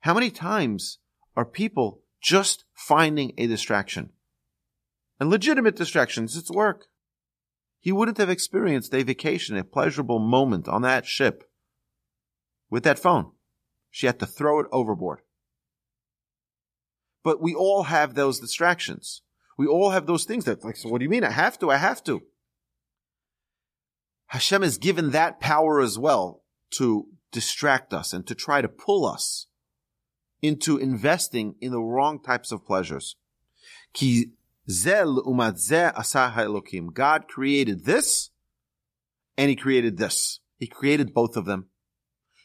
How 0.00 0.12
many 0.12 0.30
times 0.30 0.98
are 1.36 1.46
people 1.46 2.02
just 2.20 2.64
finding 2.74 3.32
a 3.38 3.46
distraction? 3.46 4.10
and 5.22 5.30
legitimate 5.30 5.76
distractions. 5.76 6.36
It's 6.36 6.50
work. 6.50 6.86
He 7.78 7.92
wouldn't 7.92 8.18
have 8.18 8.28
experienced 8.28 8.92
a 8.92 9.04
vacation, 9.04 9.56
a 9.56 9.62
pleasurable 9.62 10.18
moment 10.18 10.66
on 10.66 10.82
that 10.82 11.06
ship 11.06 11.48
with 12.68 12.82
that 12.82 12.98
phone. 12.98 13.30
She 13.88 14.06
had 14.06 14.18
to 14.18 14.26
throw 14.26 14.58
it 14.58 14.66
overboard. 14.72 15.20
But 17.22 17.40
we 17.40 17.54
all 17.54 17.84
have 17.84 18.14
those 18.14 18.40
distractions. 18.40 19.22
We 19.56 19.68
all 19.68 19.90
have 19.90 20.06
those 20.06 20.24
things 20.24 20.44
that, 20.46 20.64
like, 20.64 20.76
so 20.76 20.88
what 20.88 20.98
do 20.98 21.04
you 21.04 21.08
mean? 21.08 21.22
I 21.22 21.30
have 21.30 21.56
to, 21.60 21.70
I 21.70 21.76
have 21.76 22.02
to. 22.02 22.22
Hashem 24.32 24.62
has 24.62 24.78
given 24.78 25.10
that 25.10 25.40
power 25.40 25.82
as 25.82 25.98
well 25.98 26.42
to 26.78 27.06
distract 27.32 27.92
us 27.92 28.14
and 28.14 28.26
to 28.26 28.34
try 28.34 28.62
to 28.62 28.68
pull 28.68 29.04
us 29.04 29.46
into 30.40 30.78
investing 30.78 31.54
in 31.60 31.70
the 31.70 31.82
wrong 31.82 32.18
types 32.18 32.50
of 32.50 32.64
pleasures. 32.64 33.16
Ki 33.92 34.30
Zel. 34.70 35.22
God 36.94 37.28
created 37.28 37.84
this, 37.84 38.30
and 39.36 39.50
He 39.50 39.54
created 39.54 39.98
this. 39.98 40.40
He 40.58 40.66
created 40.66 41.12
both 41.12 41.36
of 41.36 41.44
them. 41.44 41.66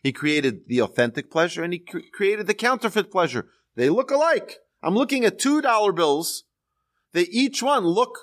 He 0.04 0.12
created 0.12 0.68
the 0.68 0.82
authentic 0.82 1.32
pleasure, 1.32 1.64
and 1.64 1.72
He 1.72 1.80
cre- 1.80 2.00
created 2.14 2.48
the 2.48 2.54
counterfeit 2.54 3.10
pleasure. 3.10 3.48
They 3.78 3.90
look 3.90 4.12
alike. 4.12 4.58
I'm 4.84 4.96
looking 4.96 5.24
at 5.24 5.40
two 5.40 5.62
dollar 5.62 5.94
bills. 5.94 6.44
They 7.14 7.24
each 7.32 7.64
one 7.64 7.86
look 7.86 8.20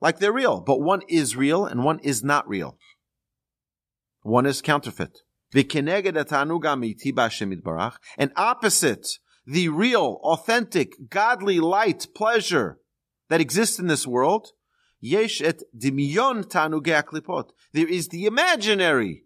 like 0.00 0.20
they're 0.20 0.32
real, 0.32 0.60
but 0.60 0.80
one 0.80 1.02
is 1.08 1.34
real 1.34 1.66
and 1.66 1.82
one 1.82 1.98
is 2.04 2.22
not 2.22 2.48
real. 2.48 2.78
One 4.28 4.44
is 4.44 4.60
counterfeit. 4.60 5.22
And 5.54 5.72
opposite, 8.36 9.08
the 9.46 9.68
real, 9.70 10.20
authentic, 10.22 10.92
godly 11.08 11.60
light, 11.60 12.08
pleasure 12.14 12.78
that 13.30 13.40
exists 13.40 13.78
in 13.78 13.86
this 13.86 14.06
world, 14.06 14.48
yesh 15.00 15.40
et 15.40 15.62
dimiyon 15.74 16.44
tanuge 16.44 16.88
aklipot. 16.88 17.52
There 17.72 17.88
is 17.88 18.08
the 18.08 18.26
imaginary 18.26 19.24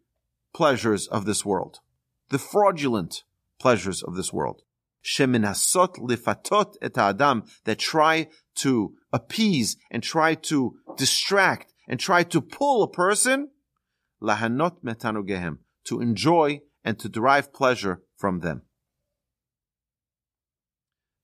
pleasures 0.54 1.08
of 1.08 1.24
this 1.24 1.44
world, 1.44 1.80
the 2.28 2.38
fraudulent 2.38 3.24
pleasures 3.58 4.04
of 4.04 4.14
this 4.14 4.32
world. 4.32 4.62
Sheminasot 5.04 5.98
lifatot 5.98 6.76
et 6.80 6.96
adam 6.96 7.42
that 7.64 7.80
try 7.80 8.28
to 8.56 8.94
appease 9.12 9.76
and 9.90 10.00
try 10.00 10.36
to 10.36 10.76
distract 10.96 11.72
and 11.88 11.98
try 11.98 12.22
to 12.22 12.40
pull 12.40 12.84
a 12.84 12.88
person 12.88 13.48
lahanot 14.22 14.82
metanugehem 14.84 15.58
to 15.84 16.00
enjoy 16.00 16.60
and 16.84 16.98
to 16.98 17.08
derive 17.08 17.52
pleasure 17.52 18.02
from 18.16 18.40
them. 18.40 18.62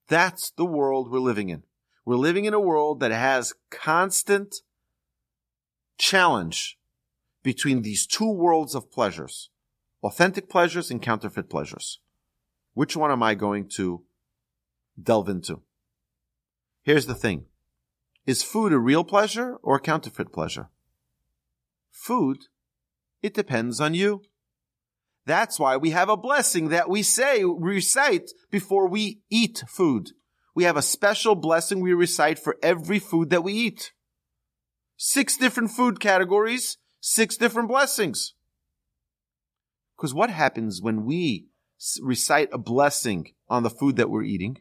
That's 0.07 0.51
the 0.51 0.65
world 0.65 1.11
we're 1.11 1.19
living 1.19 1.49
in. 1.49 1.63
We're 2.05 2.15
living 2.15 2.45
in 2.45 2.53
a 2.53 2.59
world 2.59 2.99
that 2.99 3.11
has 3.11 3.53
constant 3.69 4.55
challenge 5.97 6.77
between 7.43 7.83
these 7.83 8.07
two 8.07 8.31
worlds 8.31 8.73
of 8.73 8.91
pleasures, 8.91 9.49
authentic 10.03 10.49
pleasures 10.49 10.89
and 10.89 11.01
counterfeit 11.01 11.49
pleasures. 11.49 11.99
Which 12.73 12.95
one 12.95 13.11
am 13.11 13.21
I 13.21 13.35
going 13.35 13.69
to 13.75 14.03
delve 15.01 15.29
into? 15.29 15.61
Here's 16.81 17.05
the 17.05 17.15
thing. 17.15 17.45
Is 18.25 18.43
food 18.43 18.73
a 18.73 18.79
real 18.79 19.03
pleasure 19.03 19.57
or 19.61 19.75
a 19.75 19.81
counterfeit 19.81 20.33
pleasure? 20.33 20.69
Food, 21.91 22.45
it 23.21 23.33
depends 23.33 23.79
on 23.79 23.93
you. 23.93 24.21
That's 25.25 25.59
why 25.59 25.77
we 25.77 25.91
have 25.91 26.09
a 26.09 26.17
blessing 26.17 26.69
that 26.69 26.89
we 26.89 27.03
say, 27.03 27.43
recite 27.43 28.31
before 28.49 28.87
we 28.87 29.21
eat 29.29 29.63
food 29.67 30.11
we 30.59 30.65
have 30.65 30.75
a 30.75 30.81
special 30.81 31.35
blessing 31.35 31.79
we 31.79 31.93
recite 31.93 32.37
for 32.37 32.57
every 32.61 32.99
food 32.99 33.29
that 33.29 33.45
we 33.45 33.53
eat. 33.53 33.93
Six 34.97 35.37
different 35.37 35.71
food 35.71 36.01
categories, 36.01 36.77
six 36.99 37.37
different 37.37 37.69
blessings. 37.69 38.33
Because 39.95 40.13
what 40.13 40.29
happens 40.29 40.81
when 40.81 41.05
we 41.05 41.47
recite 42.01 42.49
a 42.51 42.57
blessing 42.57 43.33
on 43.47 43.63
the 43.63 43.69
food 43.69 43.95
that 43.95 44.09
we're 44.09 44.23
eating? 44.23 44.57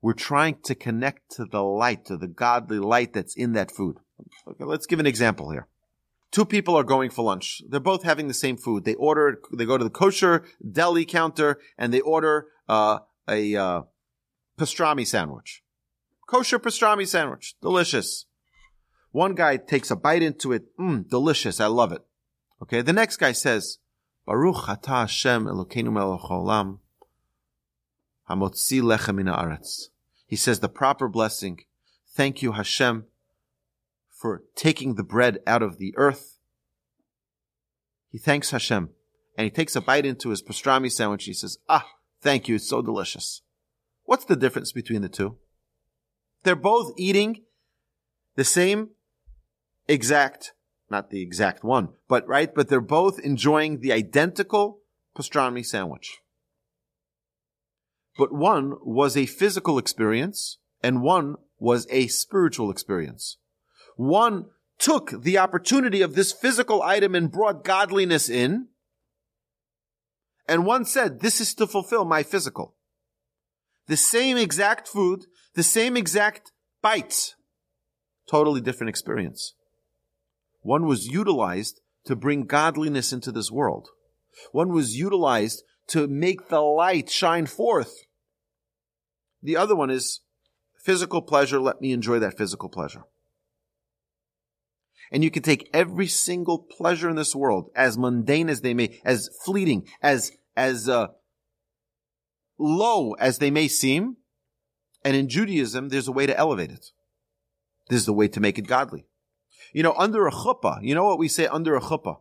We're 0.00 0.12
trying 0.12 0.58
to 0.62 0.76
connect 0.76 1.32
to 1.32 1.44
the 1.44 1.64
light, 1.64 2.04
to 2.04 2.16
the 2.16 2.28
godly 2.28 2.78
light 2.78 3.12
that's 3.12 3.34
in 3.34 3.54
that 3.54 3.72
food. 3.72 3.96
Okay, 4.46 4.64
let's 4.64 4.86
give 4.86 5.00
an 5.00 5.06
example 5.06 5.50
here. 5.50 5.66
Two 6.30 6.44
people 6.44 6.76
are 6.76 6.84
going 6.84 7.10
for 7.10 7.24
lunch. 7.24 7.60
They're 7.68 7.80
both 7.80 8.04
having 8.04 8.28
the 8.28 8.34
same 8.34 8.56
food. 8.56 8.84
They 8.84 8.94
order, 8.94 9.40
they 9.52 9.64
go 9.64 9.76
to 9.76 9.84
the 9.84 9.90
kosher 9.90 10.44
deli 10.70 11.04
counter 11.04 11.58
and 11.76 11.92
they 11.92 12.00
order 12.00 12.46
uh, 12.68 13.00
a 13.28 13.56
uh, 13.56 13.82
pastrami 14.56 15.06
sandwich. 15.06 15.64
Kosher 16.26 16.60
pastrami 16.60 17.06
sandwich. 17.06 17.56
Delicious. 17.60 18.26
One 19.10 19.34
guy 19.34 19.56
takes 19.56 19.90
a 19.90 19.96
bite 19.96 20.22
into 20.22 20.52
it, 20.52 20.76
mmm, 20.78 21.08
delicious, 21.08 21.60
I 21.60 21.66
love 21.66 21.90
it. 21.90 22.02
Okay, 22.62 22.80
the 22.80 22.92
next 22.92 23.16
guy 23.16 23.32
says, 23.32 23.78
Baruch 24.24 24.66
atah 24.68 25.00
Hashem 25.00 25.46
Elokeinu 25.46 25.92
melech 25.92 26.20
haolam, 26.20 26.78
hamotzi 28.28 28.80
lechem 28.80 29.16
min. 29.16 29.58
He 30.28 30.36
says 30.36 30.60
the 30.60 30.68
proper 30.68 31.08
blessing, 31.08 31.64
thank 32.14 32.40
you 32.40 32.52
Hashem 32.52 33.06
for 34.20 34.42
taking 34.54 34.96
the 34.96 35.02
bread 35.02 35.38
out 35.46 35.62
of 35.62 35.78
the 35.78 35.94
earth. 35.96 36.38
He 38.10 38.18
thanks 38.18 38.50
Hashem 38.50 38.90
and 39.38 39.44
he 39.44 39.50
takes 39.50 39.74
a 39.74 39.80
bite 39.80 40.04
into 40.04 40.28
his 40.28 40.42
pastrami 40.42 40.92
sandwich. 40.92 41.24
He 41.24 41.32
says, 41.32 41.56
ah, 41.70 41.88
thank 42.20 42.46
you, 42.46 42.56
it's 42.56 42.68
so 42.68 42.82
delicious. 42.82 43.40
What's 44.04 44.26
the 44.26 44.36
difference 44.36 44.72
between 44.72 45.00
the 45.00 45.08
two? 45.08 45.38
They're 46.42 46.54
both 46.54 46.92
eating 46.98 47.44
the 48.36 48.44
same 48.44 48.90
exact, 49.88 50.52
not 50.90 51.08
the 51.08 51.22
exact 51.22 51.64
one, 51.64 51.88
but 52.06 52.28
right, 52.28 52.54
but 52.54 52.68
they're 52.68 52.82
both 52.82 53.18
enjoying 53.20 53.80
the 53.80 53.92
identical 53.92 54.80
pastrami 55.16 55.64
sandwich. 55.64 56.18
But 58.18 58.34
one 58.34 58.74
was 58.82 59.16
a 59.16 59.24
physical 59.24 59.78
experience 59.78 60.58
and 60.82 61.00
one 61.00 61.36
was 61.58 61.86
a 61.90 62.08
spiritual 62.08 62.70
experience. 62.70 63.38
One 64.00 64.46
took 64.78 65.10
the 65.24 65.36
opportunity 65.36 66.00
of 66.00 66.14
this 66.14 66.32
physical 66.32 66.82
item 66.82 67.14
and 67.14 67.30
brought 67.30 67.64
godliness 67.64 68.30
in. 68.30 68.68
And 70.48 70.64
one 70.64 70.86
said, 70.86 71.20
this 71.20 71.38
is 71.38 71.52
to 71.56 71.66
fulfill 71.66 72.06
my 72.06 72.22
physical. 72.22 72.76
The 73.88 73.98
same 73.98 74.38
exact 74.38 74.88
food, 74.88 75.26
the 75.54 75.62
same 75.62 75.98
exact 75.98 76.50
bites, 76.80 77.34
totally 78.26 78.62
different 78.62 78.88
experience. 78.88 79.52
One 80.62 80.86
was 80.86 81.06
utilized 81.06 81.82
to 82.06 82.16
bring 82.16 82.46
godliness 82.46 83.12
into 83.12 83.30
this 83.30 83.50
world. 83.50 83.90
One 84.50 84.72
was 84.72 84.96
utilized 84.96 85.62
to 85.88 86.08
make 86.08 86.48
the 86.48 86.62
light 86.62 87.10
shine 87.10 87.44
forth. 87.44 87.92
The 89.42 89.58
other 89.58 89.76
one 89.76 89.90
is 89.90 90.20
physical 90.82 91.20
pleasure. 91.20 91.60
Let 91.60 91.82
me 91.82 91.92
enjoy 91.92 92.18
that 92.20 92.38
physical 92.38 92.70
pleasure. 92.70 93.02
And 95.10 95.24
you 95.24 95.30
can 95.30 95.42
take 95.42 95.68
every 95.72 96.06
single 96.06 96.58
pleasure 96.58 97.08
in 97.08 97.16
this 97.16 97.34
world, 97.34 97.70
as 97.74 97.98
mundane 97.98 98.48
as 98.48 98.60
they 98.60 98.74
may, 98.74 99.00
as 99.04 99.28
fleeting, 99.44 99.88
as, 100.02 100.32
as, 100.56 100.88
uh, 100.88 101.08
low 102.60 103.12
as 103.14 103.38
they 103.38 103.50
may 103.50 103.66
seem. 103.66 104.16
And 105.04 105.16
in 105.16 105.28
Judaism, 105.28 105.88
there's 105.88 106.08
a 106.08 106.12
way 106.12 106.26
to 106.26 106.36
elevate 106.36 106.70
it. 106.70 106.90
This 107.88 108.00
is 108.00 108.06
the 108.06 108.12
way 108.12 108.28
to 108.28 108.40
make 108.40 108.58
it 108.58 108.68
godly. 108.68 109.06
You 109.72 109.82
know, 109.82 109.94
under 109.96 110.26
a 110.26 110.32
chuppah, 110.32 110.78
you 110.82 110.94
know 110.94 111.04
what 111.04 111.18
we 111.18 111.28
say 111.28 111.46
under 111.46 111.74
a 111.74 111.80
chuppah? 111.80 112.18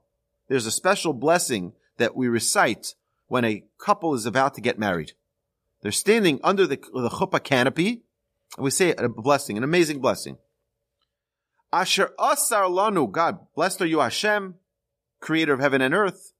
There's 0.47 0.65
a 0.65 0.71
special 0.71 1.13
blessing 1.13 1.73
that 1.97 2.15
we 2.15 2.27
recite 2.27 2.95
when 3.27 3.45
a 3.45 3.63
couple 3.77 4.15
is 4.15 4.25
about 4.25 4.55
to 4.55 4.61
get 4.61 4.79
married. 4.79 5.11
They're 5.81 5.91
standing 5.91 6.39
under 6.43 6.65
the, 6.65 6.77
the 6.77 7.09
chuppah 7.09 7.43
canopy, 7.43 8.03
and 8.57 8.63
we 8.63 8.71
say 8.71 8.93
a 8.97 9.07
blessing, 9.09 9.57
an 9.57 9.63
amazing 9.63 9.99
blessing. 9.99 10.37
Asher 11.71 12.11
asar 12.19 12.65
lanu, 12.65 13.11
God, 13.11 13.39
blessed 13.55 13.81
are 13.81 13.85
you 13.85 13.99
Hashem, 13.99 14.55
creator 15.19 15.53
of 15.53 15.59
heaven 15.59 15.81
and 15.81 15.93
earth, 15.93 16.33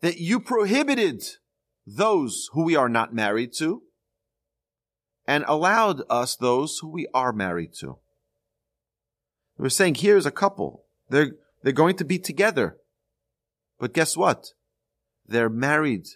that 0.00 0.18
you 0.18 0.40
prohibited 0.40 1.22
those 1.86 2.48
who 2.52 2.64
we 2.64 2.76
are 2.76 2.88
not 2.88 3.14
married 3.14 3.52
to, 3.54 3.82
and 5.26 5.44
allowed 5.46 6.02
us 6.10 6.36
those 6.36 6.78
who 6.78 6.88
we 6.88 7.06
are 7.14 7.32
married 7.32 7.72
to. 7.80 7.98
We're 9.56 9.68
saying 9.68 9.96
here's 9.96 10.26
a 10.26 10.32
couple. 10.32 10.84
They're, 11.08 11.32
they're 11.62 11.72
going 11.72 11.96
to 11.96 12.04
be 12.04 12.18
together. 12.18 12.78
But 13.78 13.94
guess 13.94 14.16
what? 14.16 14.52
They're 15.26 15.48
married. 15.48 16.06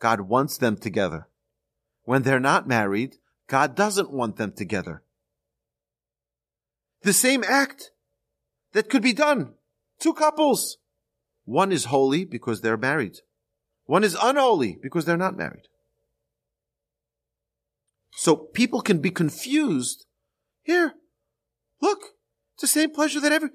God 0.00 0.22
wants 0.22 0.58
them 0.58 0.76
together. 0.76 1.28
When 2.04 2.22
they're 2.22 2.40
not 2.40 2.66
married, 2.66 3.16
God 3.48 3.74
doesn't 3.74 4.10
want 4.10 4.36
them 4.36 4.52
together. 4.52 5.02
The 7.06 7.12
same 7.12 7.44
act 7.44 7.92
that 8.72 8.90
could 8.90 9.00
be 9.00 9.12
done. 9.12 9.54
Two 10.00 10.12
couples. 10.12 10.78
One 11.44 11.70
is 11.70 11.84
holy 11.84 12.24
because 12.24 12.62
they're 12.62 12.76
married. 12.76 13.18
One 13.84 14.02
is 14.02 14.16
unholy 14.20 14.76
because 14.82 15.04
they're 15.04 15.16
not 15.16 15.36
married. 15.36 15.68
So 18.10 18.34
people 18.34 18.80
can 18.80 18.98
be 18.98 19.12
confused. 19.12 20.06
Here, 20.64 20.94
look, 21.80 22.00
it's 22.54 22.62
the 22.62 22.66
same 22.66 22.90
pleasure 22.90 23.20
that 23.20 23.30
every, 23.30 23.50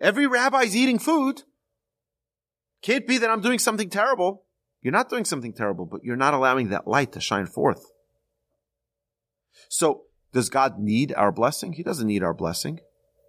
every 0.00 0.26
rabbi's 0.26 0.74
eating 0.74 0.98
food. 0.98 1.42
Can't 2.80 3.06
be 3.06 3.18
that 3.18 3.28
I'm 3.28 3.42
doing 3.42 3.58
something 3.58 3.90
terrible. 3.90 4.46
You're 4.80 4.92
not 4.92 5.10
doing 5.10 5.26
something 5.26 5.52
terrible, 5.52 5.84
but 5.84 6.04
you're 6.04 6.16
not 6.16 6.32
allowing 6.32 6.70
that 6.70 6.88
light 6.88 7.12
to 7.12 7.20
shine 7.20 7.48
forth. 7.48 7.84
So, 9.68 10.04
does 10.38 10.50
God 10.50 10.78
need 10.78 11.12
our 11.14 11.32
blessing? 11.32 11.72
He 11.72 11.82
doesn't 11.82 12.06
need 12.06 12.22
our 12.22 12.32
blessing. 12.32 12.78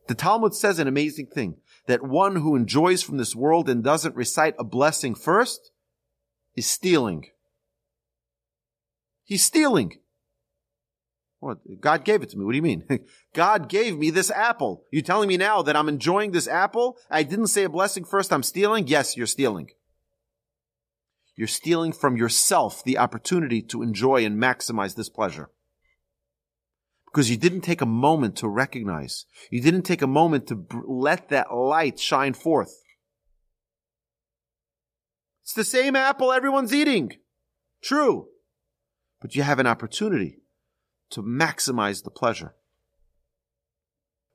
The 0.07 0.13
Talmud 0.13 0.53
says 0.53 0.77
an 0.77 0.87
amazing 0.87 1.25
thing 1.33 1.55
that 1.87 2.03
one 2.03 2.35
who 2.35 2.55
enjoys 2.55 3.01
from 3.01 3.17
this 3.17 3.35
world 3.35 3.67
and 3.67 3.83
doesn't 3.83 4.15
recite 4.15 4.53
a 4.59 4.63
blessing 4.63 5.15
first 5.15 5.71
is 6.55 6.67
stealing. 6.67 7.25
He's 9.23 9.43
stealing. 9.43 9.93
What? 11.39 11.57
God 11.81 12.05
gave 12.05 12.21
it 12.21 12.29
to 12.29 12.37
me. 12.37 12.45
What 12.45 12.51
do 12.51 12.57
you 12.57 12.61
mean? 12.61 12.85
God 13.33 13.69
gave 13.69 13.97
me 13.97 14.11
this 14.11 14.29
apple. 14.29 14.85
You 14.91 15.01
telling 15.01 15.27
me 15.27 15.37
now 15.37 15.63
that 15.63 15.75
I'm 15.75 15.89
enjoying 15.89 16.29
this 16.31 16.47
apple? 16.47 16.95
I 17.09 17.23
didn't 17.23 17.47
say 17.47 17.63
a 17.63 17.69
blessing 17.69 18.03
first. 18.03 18.31
I'm 18.31 18.43
stealing? 18.43 18.87
Yes, 18.87 19.17
you're 19.17 19.25
stealing. 19.25 19.71
You're 21.35 21.47
stealing 21.47 21.91
from 21.91 22.17
yourself 22.17 22.83
the 22.83 22.99
opportunity 22.99 23.63
to 23.63 23.81
enjoy 23.81 24.23
and 24.25 24.39
maximize 24.39 24.95
this 24.95 25.09
pleasure. 25.09 25.49
Because 27.11 27.29
you 27.29 27.37
didn't 27.37 27.61
take 27.61 27.81
a 27.81 27.87
moment 27.87 28.35
to 28.37 28.47
recognize. 28.47 29.25
You 29.49 29.61
didn't 29.61 29.83
take 29.83 30.01
a 30.01 30.07
moment 30.07 30.47
to 30.47 30.65
let 30.85 31.29
that 31.29 31.53
light 31.53 31.99
shine 31.99 32.33
forth. 32.33 32.83
It's 35.43 35.53
the 35.53 35.63
same 35.63 35.95
apple 35.95 36.31
everyone's 36.31 36.73
eating. 36.73 37.13
True. 37.81 38.27
But 39.19 39.35
you 39.35 39.41
have 39.41 39.59
an 39.59 39.65
opportunity 39.65 40.37
to 41.09 41.23
maximize 41.23 42.03
the 42.03 42.11
pleasure. 42.11 42.53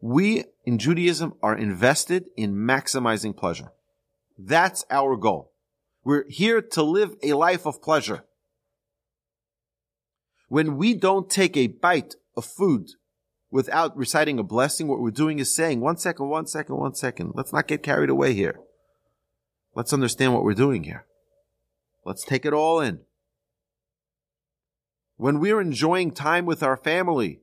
We 0.01 0.45
in 0.64 0.79
Judaism 0.79 1.35
are 1.43 1.57
invested 1.57 2.27
in 2.37 2.55
maximizing 2.55 3.37
pleasure. 3.37 3.70
That's 4.37 4.85
our 4.91 5.16
goal. 5.16 5.53
We're 6.03 6.29
here 6.29 6.61
to 6.61 6.83
live 6.83 7.14
a 7.22 7.35
life 7.35 7.64
of 7.66 7.81
pleasure. 7.81 8.25
When 10.49 10.77
we 10.77 10.95
don't 10.95 11.31
take 11.31 11.57
a 11.57 11.68
bite 11.68 12.16
of 12.37 12.45
food 12.45 12.91
without 13.51 13.97
reciting 13.97 14.39
a 14.39 14.43
blessing, 14.43 14.89
what 14.89 15.01
we're 15.01 15.11
doing 15.11 15.39
is 15.39 15.55
saying, 15.55 15.80
one 15.80 15.97
second, 15.97 16.28
one 16.28 16.47
second, 16.47 16.76
one 16.76 16.95
second. 16.95 17.32
Let's 17.35 17.53
not 17.53 17.68
get 17.68 17.85
carried 17.85 18.11
away 18.11 18.35
here. 18.35 18.59
Let's 19.74 19.93
understand 19.93 20.35
what 20.35 20.43
we're 20.43 20.55
doing 20.55 20.85
here. 20.85 21.07
Let's 22.05 22.24
take 22.24 22.45
it 22.45 22.53
all 22.53 22.80
in. 22.80 23.01
When 25.16 25.39
we're 25.39 25.61
enjoying 25.61 26.11
time 26.11 26.47
with 26.47 26.62
our 26.62 26.76
family, 26.76 27.43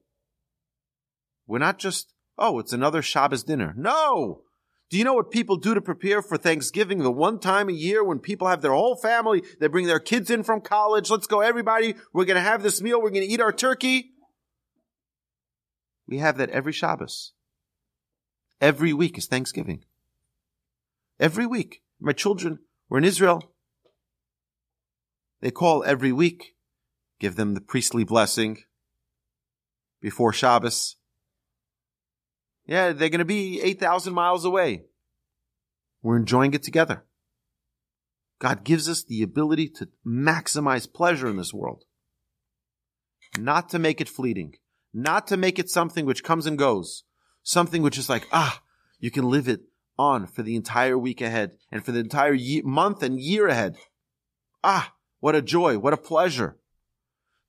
we're 1.47 1.59
not 1.59 1.79
just, 1.79 2.13
oh, 2.37 2.59
it's 2.59 2.73
another 2.73 3.01
Shabbos 3.01 3.43
dinner. 3.43 3.73
No! 3.77 4.41
Do 4.89 4.97
you 4.97 5.05
know 5.05 5.13
what 5.13 5.31
people 5.31 5.55
do 5.55 5.73
to 5.73 5.81
prepare 5.81 6.21
for 6.21 6.37
Thanksgiving? 6.37 6.99
The 6.99 7.09
one 7.09 7.39
time 7.39 7.69
a 7.69 7.73
year 7.73 8.03
when 8.03 8.19
people 8.19 8.49
have 8.49 8.61
their 8.61 8.73
whole 8.73 8.97
family, 8.97 9.41
they 9.61 9.67
bring 9.67 9.87
their 9.87 10.01
kids 10.01 10.29
in 10.29 10.43
from 10.43 10.59
college. 10.59 11.09
Let's 11.09 11.27
go, 11.27 11.39
everybody. 11.39 11.95
We're 12.11 12.25
going 12.25 12.35
to 12.35 12.41
have 12.41 12.61
this 12.61 12.81
meal. 12.81 13.01
We're 13.01 13.11
going 13.11 13.25
to 13.25 13.33
eat 13.33 13.39
our 13.39 13.53
turkey. 13.53 14.10
We 16.11 16.17
have 16.17 16.37
that 16.39 16.49
every 16.49 16.73
Shabbos. 16.73 17.31
Every 18.59 18.91
week 18.91 19.17
is 19.17 19.27
Thanksgiving. 19.27 19.85
Every 21.21 21.45
week. 21.45 21.83
My 22.01 22.11
children 22.11 22.59
were 22.89 22.97
in 22.97 23.05
Israel. 23.05 23.53
They 25.39 25.51
call 25.51 25.85
every 25.85 26.11
week, 26.11 26.55
give 27.19 27.37
them 27.37 27.53
the 27.53 27.61
priestly 27.61 28.03
blessing 28.03 28.57
before 30.01 30.33
Shabbos. 30.33 30.97
Yeah, 32.65 32.91
they're 32.91 33.09
going 33.09 33.19
to 33.19 33.25
be 33.25 33.61
8,000 33.61 34.13
miles 34.13 34.43
away. 34.43 34.83
We're 36.01 36.17
enjoying 36.17 36.53
it 36.53 36.61
together. 36.61 37.05
God 38.39 38.65
gives 38.65 38.89
us 38.89 39.01
the 39.03 39.23
ability 39.23 39.69
to 39.77 39.87
maximize 40.05 40.91
pleasure 40.91 41.29
in 41.29 41.37
this 41.37 41.53
world. 41.53 41.85
Not 43.39 43.69
to 43.69 43.79
make 43.79 44.01
it 44.01 44.09
fleeting. 44.09 44.55
Not 44.93 45.27
to 45.27 45.37
make 45.37 45.59
it 45.59 45.69
something 45.69 46.05
which 46.05 46.23
comes 46.23 46.45
and 46.45 46.57
goes. 46.57 47.03
Something 47.43 47.81
which 47.81 47.97
is 47.97 48.09
like, 48.09 48.27
ah, 48.31 48.61
you 48.99 49.09
can 49.11 49.29
live 49.29 49.47
it 49.47 49.61
on 49.97 50.27
for 50.27 50.43
the 50.43 50.55
entire 50.55 50.97
week 50.97 51.21
ahead 51.21 51.51
and 51.71 51.83
for 51.83 51.91
the 51.91 51.99
entire 51.99 52.33
year, 52.33 52.63
month 52.65 53.01
and 53.03 53.19
year 53.19 53.47
ahead. 53.47 53.77
Ah, 54.63 54.93
what 55.19 55.35
a 55.35 55.41
joy. 55.41 55.77
What 55.77 55.93
a 55.93 55.97
pleasure 55.97 56.57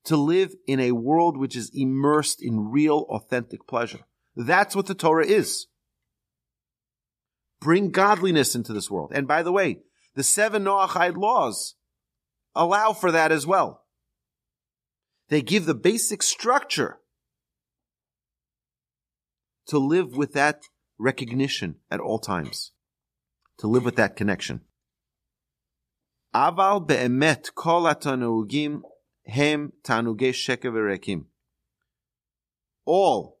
to 0.05 0.17
live 0.17 0.53
in 0.67 0.79
a 0.79 0.91
world 0.91 1.37
which 1.37 1.55
is 1.55 1.71
immersed 1.73 2.41
in 2.41 2.71
real, 2.71 3.05
authentic 3.09 3.67
pleasure. 3.67 4.01
That's 4.35 4.75
what 4.75 4.87
the 4.87 4.95
Torah 4.95 5.25
is. 5.25 5.67
Bring 7.61 7.91
godliness 7.91 8.55
into 8.55 8.73
this 8.73 8.91
world. 8.91 9.11
And 9.13 9.27
by 9.27 9.43
the 9.43 9.51
way, 9.51 9.79
the 10.15 10.23
seven 10.23 10.65
Noahide 10.65 11.15
laws 11.15 11.75
allow 12.55 12.93
for 12.93 13.11
that 13.11 13.31
as 13.31 13.47
well. 13.47 13.83
They 15.29 15.41
give 15.41 15.65
the 15.65 15.73
basic 15.73 16.21
structure 16.21 16.99
to 19.67 19.77
live 19.77 20.15
with 20.15 20.33
that 20.33 20.63
recognition 20.97 21.75
at 21.89 21.99
all 21.99 22.19
times, 22.19 22.71
to 23.57 23.67
live 23.67 23.85
with 23.85 23.95
that 23.95 24.15
connection. 24.15 24.61
Aval 26.33 26.87
be'emet 26.87 27.53
kol 27.55 27.83
atanugim 27.83 28.81
hem 29.25 29.73
tanugei 29.83 30.33
shekeverekim. 30.33 31.25
All 32.85 33.39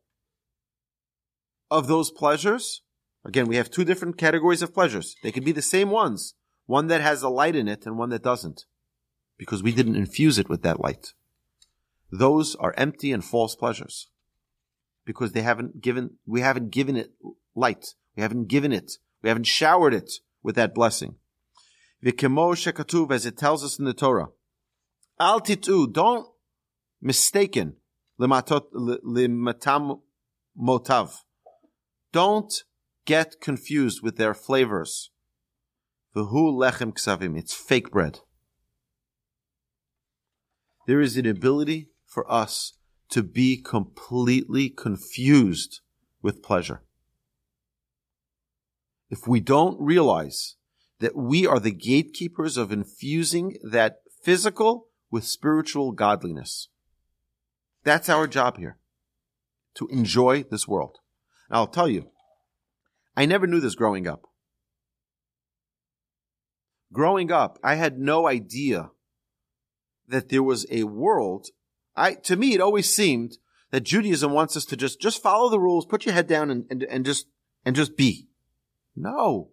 of 1.71 1.87
those 1.87 2.11
pleasures, 2.11 2.83
again, 3.25 3.47
we 3.47 3.55
have 3.55 3.71
two 3.71 3.83
different 3.83 4.17
categories 4.17 4.61
of 4.61 4.73
pleasures. 4.73 5.15
They 5.23 5.31
could 5.31 5.43
be 5.43 5.51
the 5.51 5.61
same 5.61 5.89
ones, 5.89 6.35
one 6.65 6.87
that 6.87 7.01
has 7.01 7.23
a 7.23 7.29
light 7.29 7.55
in 7.55 7.67
it 7.67 7.85
and 7.85 7.97
one 7.97 8.09
that 8.09 8.23
doesn't, 8.23 8.65
because 9.37 9.63
we 9.63 9.71
didn't 9.73 9.95
infuse 9.95 10.37
it 10.37 10.49
with 10.49 10.61
that 10.61 10.79
light. 10.79 11.13
Those 12.11 12.55
are 12.55 12.75
empty 12.77 13.11
and 13.11 13.25
false 13.25 13.55
pleasures, 13.55 14.07
because 15.05 15.31
they 15.31 15.41
haven't 15.41 15.81
given, 15.81 16.17
we 16.25 16.41
haven't 16.41 16.71
given 16.71 16.95
it 16.95 17.11
light. 17.55 17.95
We 18.15 18.21
haven't 18.21 18.47
given 18.47 18.71
it. 18.71 18.93
We 19.21 19.29
haven't 19.29 19.47
showered 19.47 19.93
it 19.93 20.11
with 20.41 20.55
that 20.55 20.73
blessing. 20.73 21.15
V'kemo 22.03 22.53
shekatuv, 22.53 23.11
as 23.11 23.25
it 23.25 23.37
tells 23.37 23.63
us 23.63 23.79
in 23.79 23.85
the 23.85 23.93
Torah. 23.93 24.27
Al 25.19 25.39
titu, 25.41 25.91
don't 25.91 26.27
mistaken 27.01 27.77
limatam 28.19 30.01
motav. 30.59 31.15
Don't 32.11 32.53
get 33.05 33.41
confused 33.41 34.01
with 34.03 34.17
their 34.17 34.33
flavors. 34.33 35.11
V'hu 36.15 36.53
lechem 36.53 36.93
ksavim. 36.93 37.37
It's 37.37 37.53
fake 37.53 37.91
bread. 37.91 38.19
There 40.85 41.01
is 41.01 41.17
an 41.17 41.25
ability 41.25 41.89
for 42.05 42.29
us 42.31 42.73
to 43.13 43.21
be 43.21 43.57
completely 43.57 44.69
confused 44.69 45.81
with 46.23 46.41
pleasure. 46.41 46.81
If 49.07 49.27
we 49.27 49.39
don't 49.39 49.79
realize 49.79 50.55
that 50.99 51.15
we 51.15 51.45
are 51.45 51.59
the 51.59 51.69
gatekeepers 51.71 52.57
of 52.57 52.71
infusing 52.71 53.57
that 53.61 53.97
physical 54.23 54.87
with 55.11 55.25
spiritual 55.25 55.91
godliness. 55.91 56.69
That's 57.83 58.09
our 58.09 58.25
job 58.25 58.57
here. 58.57 58.79
To 59.75 59.87
enjoy 59.89 60.45
this 60.49 60.67
world. 60.67 60.97
And 61.49 61.57
I'll 61.57 61.67
tell 61.67 61.87
you, 61.87 62.07
I 63.15 63.27
never 63.27 63.45
knew 63.45 63.59
this 63.59 63.75
growing 63.75 64.07
up. 64.07 64.23
Growing 66.91 67.31
up, 67.31 67.59
I 67.63 67.75
had 67.75 67.99
no 67.99 68.27
idea 68.27 68.89
that 70.07 70.29
there 70.29 70.41
was 70.41 70.65
a 70.71 70.85
world. 70.85 71.49
I, 71.95 72.15
to 72.15 72.35
me, 72.35 72.53
it 72.53 72.61
always 72.61 72.93
seemed 72.93 73.37
that 73.71 73.81
Judaism 73.81 74.31
wants 74.31 74.55
us 74.55 74.65
to 74.65 74.77
just, 74.77 74.99
just 74.99 75.21
follow 75.21 75.49
the 75.49 75.59
rules, 75.59 75.85
put 75.85 76.05
your 76.05 76.13
head 76.13 76.27
down 76.27 76.49
and, 76.49 76.65
and, 76.69 76.83
and 76.83 77.05
just, 77.05 77.27
and 77.65 77.75
just 77.75 77.97
be. 77.97 78.27
No. 78.95 79.49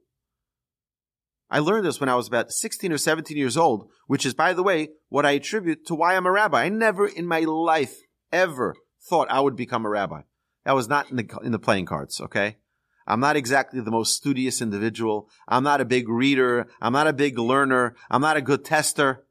I 1.50 1.58
learned 1.58 1.84
this 1.84 1.98
when 1.98 2.08
I 2.08 2.14
was 2.14 2.28
about 2.28 2.52
16 2.52 2.92
or 2.92 2.98
17 2.98 3.36
years 3.36 3.56
old, 3.56 3.90
which 4.06 4.24
is, 4.24 4.34
by 4.34 4.52
the 4.52 4.62
way, 4.62 4.90
what 5.08 5.26
I 5.26 5.32
attribute 5.32 5.86
to 5.86 5.94
why 5.94 6.14
I'm 6.14 6.26
a 6.26 6.30
rabbi. 6.30 6.64
I 6.64 6.68
never 6.68 7.06
in 7.06 7.26
my 7.26 7.40
life 7.40 7.96
ever 8.30 8.76
thought 9.02 9.30
I 9.30 9.40
would 9.40 9.56
become 9.56 9.84
a 9.84 9.88
rabbi. 9.88 10.22
That 10.64 10.74
was 10.74 10.88
not 10.88 11.10
in 11.10 11.16
the, 11.16 11.38
in 11.42 11.52
the 11.52 11.58
playing 11.58 11.86
cards, 11.86 12.20
okay? 12.20 12.58
I'm 13.06 13.20
not 13.20 13.36
exactly 13.36 13.80
the 13.80 13.90
most 13.90 14.14
studious 14.14 14.62
individual. 14.62 15.28
I'm 15.48 15.64
not 15.64 15.80
a 15.80 15.84
big 15.84 16.08
reader. 16.08 16.68
I'm 16.80 16.92
not 16.92 17.08
a 17.08 17.12
big 17.12 17.38
learner. 17.38 17.96
I'm 18.10 18.20
not 18.20 18.36
a 18.36 18.42
good 18.42 18.64
tester. 18.64 19.24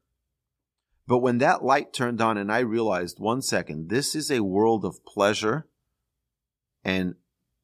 But 1.10 1.18
when 1.18 1.38
that 1.38 1.64
light 1.64 1.92
turned 1.92 2.20
on 2.20 2.38
and 2.38 2.52
I 2.52 2.60
realized 2.60 3.18
one 3.18 3.42
second, 3.42 3.88
this 3.88 4.14
is 4.14 4.30
a 4.30 4.44
world 4.44 4.84
of 4.84 5.04
pleasure 5.04 5.66
and 6.84 7.16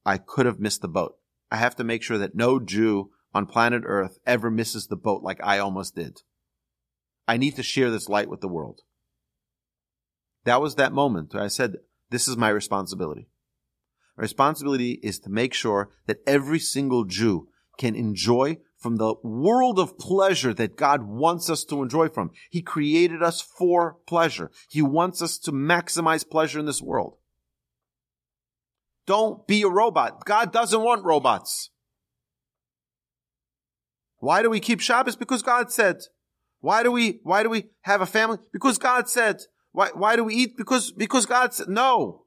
I 0.05 0.19
could 0.19 0.47
have 0.47 0.59
missed 0.59 0.83
the 0.83 0.89
boat. 0.89 1.19
I 1.49 1.59
have 1.59 1.77
to 1.77 1.85
make 1.85 2.03
sure 2.03 2.19
that 2.19 2.35
no 2.35 2.59
Jew 2.59 3.13
on 3.33 3.47
planet 3.47 3.85
Earth 3.87 4.19
ever 4.27 4.51
misses 4.51 4.89
the 4.89 4.97
boat 4.97 5.23
like 5.23 5.39
I 5.45 5.61
almost 5.61 5.95
did. 5.95 6.23
I 7.29 7.37
need 7.37 7.55
to 7.55 7.63
share 7.63 7.89
this 7.89 8.09
light 8.09 8.29
with 8.29 8.41
the 8.41 8.49
world. 8.49 8.81
That 10.43 10.61
was 10.61 10.75
that 10.75 10.93
moment 10.93 11.37
I 11.37 11.47
said, 11.47 11.77
this 12.11 12.27
is 12.27 12.37
my 12.37 12.49
responsibility. 12.49 13.29
My 14.17 14.23
responsibility 14.23 14.99
is 15.05 15.21
to 15.21 15.31
make 15.31 15.55
sure 15.55 15.91
that 16.09 16.19
every 16.27 16.59
single 16.59 17.05
Jew 17.05 17.47
can 17.79 17.95
enjoy 17.95 18.59
from 18.87 18.99
the 18.99 19.17
world 19.25 19.81
of 19.81 19.99
pleasure 19.99 20.55
that 20.55 20.77
God 20.77 21.03
wants 21.03 21.51
us 21.51 21.65
to 21.65 21.83
enjoy 21.83 22.09
from. 22.09 22.31
He 22.51 22.63
created 22.63 23.21
us 23.21 23.41
for 23.41 23.97
pleasure. 24.07 24.53
He 24.69 24.81
wants 24.81 25.21
us 25.21 25.39
to 25.39 25.51
maximize 25.51 26.25
pleasure 26.25 26.61
in 26.61 26.67
this 26.67 26.81
world. 26.81 27.17
Don't 29.05 29.45
be 29.49 29.63
a 29.63 29.69
robot. 29.69 30.25
God 30.25 30.53
doesn't 30.53 30.81
want 30.81 31.05
robots. 31.05 31.71
Why 34.19 34.41
do 34.41 34.51
we 34.51 34.61
keep 34.61 34.79
Shabbos? 34.79 35.17
Because 35.17 35.43
God 35.43 35.73
said. 35.73 35.97
Why 36.61 36.85
do 36.85 36.93
we, 36.93 37.19
why 37.25 37.43
do 37.43 37.51
we 37.51 37.71
have 37.81 38.03
a 38.03 38.07
family? 38.07 38.39
Because 38.53 38.79
God 38.79 39.09
said. 39.09 39.41
Why, 39.73 39.89
why 39.95 40.15
do 40.15 40.23
we 40.23 40.35
eat? 40.35 40.57
Because, 40.57 40.93
because 40.93 41.27
God 41.27 41.55
said. 41.55 41.69
No. 41.69 42.27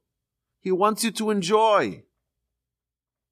He 0.60 0.74
wants 0.74 1.06
you 1.06 1.12
to 1.12 1.30
enjoy. 1.30 2.04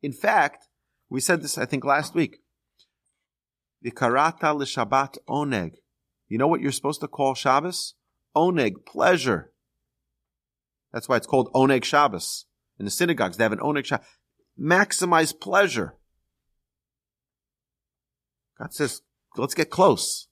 In 0.01 0.13
fact, 0.13 0.69
we 1.09 1.19
said 1.19 1.41
this, 1.41 1.57
I 1.57 1.65
think, 1.65 1.83
last 1.83 2.15
week. 2.15 2.37
Vikarata 3.87 4.53
l'Shabbat 4.53 5.17
oneg. 5.29 5.75
You 6.27 6.37
know 6.37 6.47
what 6.47 6.61
you're 6.61 6.71
supposed 6.71 7.01
to 7.01 7.07
call 7.07 7.33
Shabbos? 7.33 7.93
Oneg, 8.35 8.85
pleasure. 8.85 9.53
That's 10.91 11.07
why 11.07 11.17
it's 11.17 11.27
called 11.27 11.51
Oneg 11.53 11.83
Shabbos. 11.83 12.45
In 12.79 12.85
the 12.85 12.91
synagogues, 12.91 13.37
they 13.37 13.43
have 13.43 13.53
an 13.53 13.59
Oneg 13.59 13.85
Shabbos. 13.85 14.05
Maximize 14.59 15.39
pleasure. 15.39 15.95
God 18.59 18.73
says, 18.73 19.01
let's 19.37 19.53
get 19.53 19.69
close. 19.69 20.27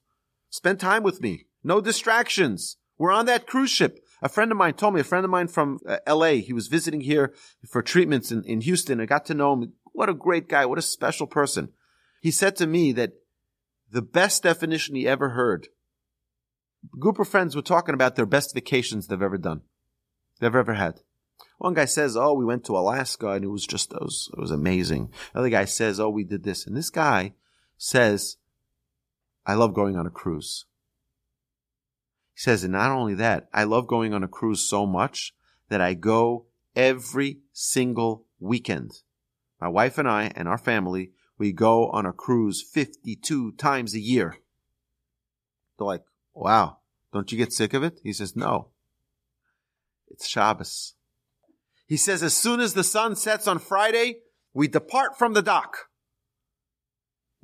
Spend 0.50 0.80
time 0.80 1.02
with 1.02 1.20
me. 1.20 1.46
No 1.62 1.80
distractions. 1.80 2.76
We're 2.98 3.12
on 3.12 3.26
that 3.26 3.46
cruise 3.46 3.70
ship. 3.70 4.00
A 4.22 4.28
friend 4.28 4.50
of 4.50 4.56
mine 4.56 4.74
told 4.74 4.94
me, 4.94 5.00
a 5.00 5.04
friend 5.04 5.24
of 5.24 5.30
mine 5.30 5.48
from 5.48 5.78
uh, 5.86 5.98
LA, 6.08 6.36
he 6.36 6.52
was 6.52 6.68
visiting 6.68 7.02
here 7.02 7.34
for 7.68 7.82
treatments 7.82 8.32
in, 8.32 8.42
in 8.44 8.62
Houston. 8.62 9.00
I 9.00 9.06
got 9.06 9.26
to 9.26 9.34
know 9.34 9.52
him. 9.52 9.72
What 9.92 10.08
a 10.08 10.14
great 10.14 10.48
guy. 10.48 10.66
What 10.66 10.78
a 10.78 10.82
special 10.82 11.26
person. 11.26 11.70
He 12.20 12.30
said 12.30 12.56
to 12.56 12.66
me 12.66 12.92
that 12.92 13.12
the 13.90 14.02
best 14.02 14.42
definition 14.42 14.94
he 14.94 15.06
ever 15.06 15.30
heard, 15.30 15.68
a 16.94 16.98
group 16.98 17.18
of 17.18 17.28
friends 17.28 17.54
were 17.54 17.62
talking 17.62 17.94
about 17.94 18.16
their 18.16 18.26
best 18.26 18.54
vacations 18.54 19.06
they've 19.06 19.22
ever 19.22 19.38
done, 19.38 19.62
they've 20.40 20.54
ever 20.54 20.74
had. 20.74 21.00
One 21.58 21.74
guy 21.74 21.86
says, 21.86 22.16
"Oh, 22.16 22.34
we 22.34 22.44
went 22.44 22.64
to 22.64 22.76
Alaska 22.76 23.30
and 23.30 23.44
it 23.44 23.48
was 23.48 23.66
just 23.66 23.92
it 23.92 24.00
was, 24.00 24.30
it 24.36 24.40
was 24.40 24.50
amazing." 24.50 25.10
Another 25.34 25.48
guy 25.48 25.64
says, 25.64 25.98
"Oh, 25.98 26.10
we 26.10 26.24
did 26.24 26.44
this," 26.44 26.66
and 26.66 26.76
this 26.76 26.90
guy 26.90 27.34
says, 27.78 28.36
I 29.46 29.54
love 29.54 29.74
going 29.74 29.96
on 29.96 30.06
a 30.06 30.10
cruise. 30.10 30.64
He 32.34 32.40
says, 32.40 32.64
and 32.64 32.72
not 32.72 32.90
only 32.90 33.14
that, 33.14 33.48
I 33.54 33.64
love 33.64 33.86
going 33.86 34.12
on 34.12 34.24
a 34.24 34.28
cruise 34.28 34.68
so 34.68 34.86
much 34.86 35.34
that 35.68 35.80
I 35.80 35.94
go 35.94 36.46
every 36.74 37.40
single 37.52 38.26
weekend. 38.40 39.02
My 39.60 39.68
wife 39.68 39.98
and 39.98 40.08
I 40.08 40.32
and 40.34 40.48
our 40.48 40.58
family, 40.58 41.12
we 41.38 41.52
go 41.52 41.88
on 41.90 42.06
a 42.06 42.12
cruise 42.12 42.62
52 42.62 43.52
times 43.52 43.94
a 43.94 44.00
year. 44.00 44.36
They're 45.78 45.86
like, 45.86 46.04
wow, 46.34 46.78
don't 47.12 47.30
you 47.30 47.38
get 47.38 47.52
sick 47.52 47.74
of 47.74 47.82
it? 47.82 48.00
He 48.02 48.12
says, 48.12 48.34
no. 48.36 48.68
It's 50.08 50.26
Shabbos. 50.26 50.94
He 51.86 51.96
says, 51.96 52.22
as 52.22 52.34
soon 52.34 52.60
as 52.60 52.74
the 52.74 52.84
sun 52.84 53.16
sets 53.16 53.46
on 53.46 53.58
Friday, 53.58 54.18
we 54.54 54.68
depart 54.68 55.18
from 55.18 55.34
the 55.34 55.42
dock 55.42 55.88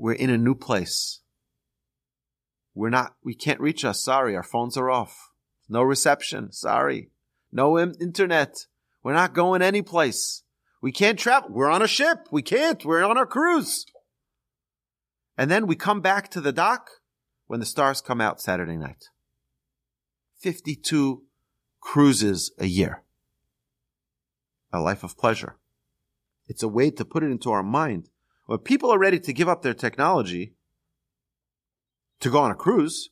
we're 0.03 0.13
in 0.13 0.31
a 0.31 0.37
new 0.37 0.57
place. 0.57 1.21
We're 2.75 2.91
not, 2.91 3.15
we 3.23 3.37
can't 3.37 3.61
reach 3.61 3.85
us. 3.85 4.03
Sorry, 4.03 4.35
our 4.35 4.43
phones 4.43 4.77
are 4.77 4.91
off. 4.91 5.31
No 5.69 5.83
reception. 5.83 6.51
Sorry. 6.51 7.11
No 7.53 7.79
internet. 7.79 8.67
We're 9.05 9.13
not 9.13 9.33
going 9.33 9.63
any 9.63 9.81
place. 9.81 10.43
We 10.83 10.91
can't 10.91 11.19
travel. 11.19 11.49
We're 11.51 11.71
on 11.71 11.81
a 11.81 11.87
ship. 11.87 12.27
We 12.31 12.43
can't. 12.43 12.85
We're 12.85 13.05
on 13.05 13.17
our 13.17 13.25
cruise. 13.25 13.87
And 15.39 15.51
then 15.51 15.67
we 15.67 15.77
come 15.77 16.01
back 16.01 16.29
to 16.31 16.41
the 16.41 16.53
dock 16.53 16.91
when 17.47 17.61
the 17.61 17.67
stars 17.67 18.01
come 18.01 18.21
out 18.21 18.41
Saturday 18.41 18.77
night. 18.77 19.05
52 20.41 21.23
cruises 21.81 22.53
a 22.59 22.67
year. 22.67 23.05
A 24.73 24.81
life 24.81 25.05
of 25.05 25.17
pleasure. 25.17 25.57
It's 26.49 26.65
a 26.65 26.69
way 26.69 26.91
to 26.91 27.05
put 27.05 27.23
it 27.23 27.31
into 27.31 27.53
our 27.53 27.63
mind 27.63 28.09
When 28.47 28.59
people 28.59 28.93
are 28.93 28.99
ready 28.99 29.21
to 29.21 29.33
give 29.33 29.49
up 29.49 29.63
their 29.63 29.75
technology 29.75 30.55
to 32.21 32.31
go 32.31 32.41
on 32.41 32.51
a 32.51 32.57
cruise, 32.57 33.11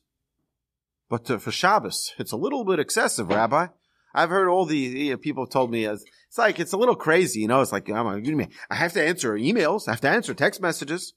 but 1.09 1.25
to, 1.25 1.39
for 1.39 1.51
Shabbos, 1.51 2.13
it's 2.17 2.31
a 2.31 2.37
little 2.37 2.65
bit 2.65 2.79
excessive, 2.79 3.29
Rabbi. 3.29 3.67
I've 4.13 4.29
heard 4.29 4.49
all 4.49 4.65
the 4.65 5.09
know, 5.09 5.17
people 5.17 5.47
told 5.47 5.71
me 5.71 5.85
as 5.85 6.03
It's 6.31 6.37
like, 6.37 6.61
it's 6.61 6.71
a 6.71 6.77
little 6.77 6.95
crazy, 6.95 7.41
you 7.41 7.49
know? 7.49 7.59
It's 7.59 7.73
like, 7.73 7.89
I'm 7.89 8.07
I 8.07 8.75
have 8.75 8.93
to 8.93 9.03
answer 9.03 9.33
emails. 9.33 9.89
I 9.89 9.91
have 9.91 9.99
to 9.99 10.09
answer 10.09 10.33
text 10.33 10.61
messages. 10.61 11.13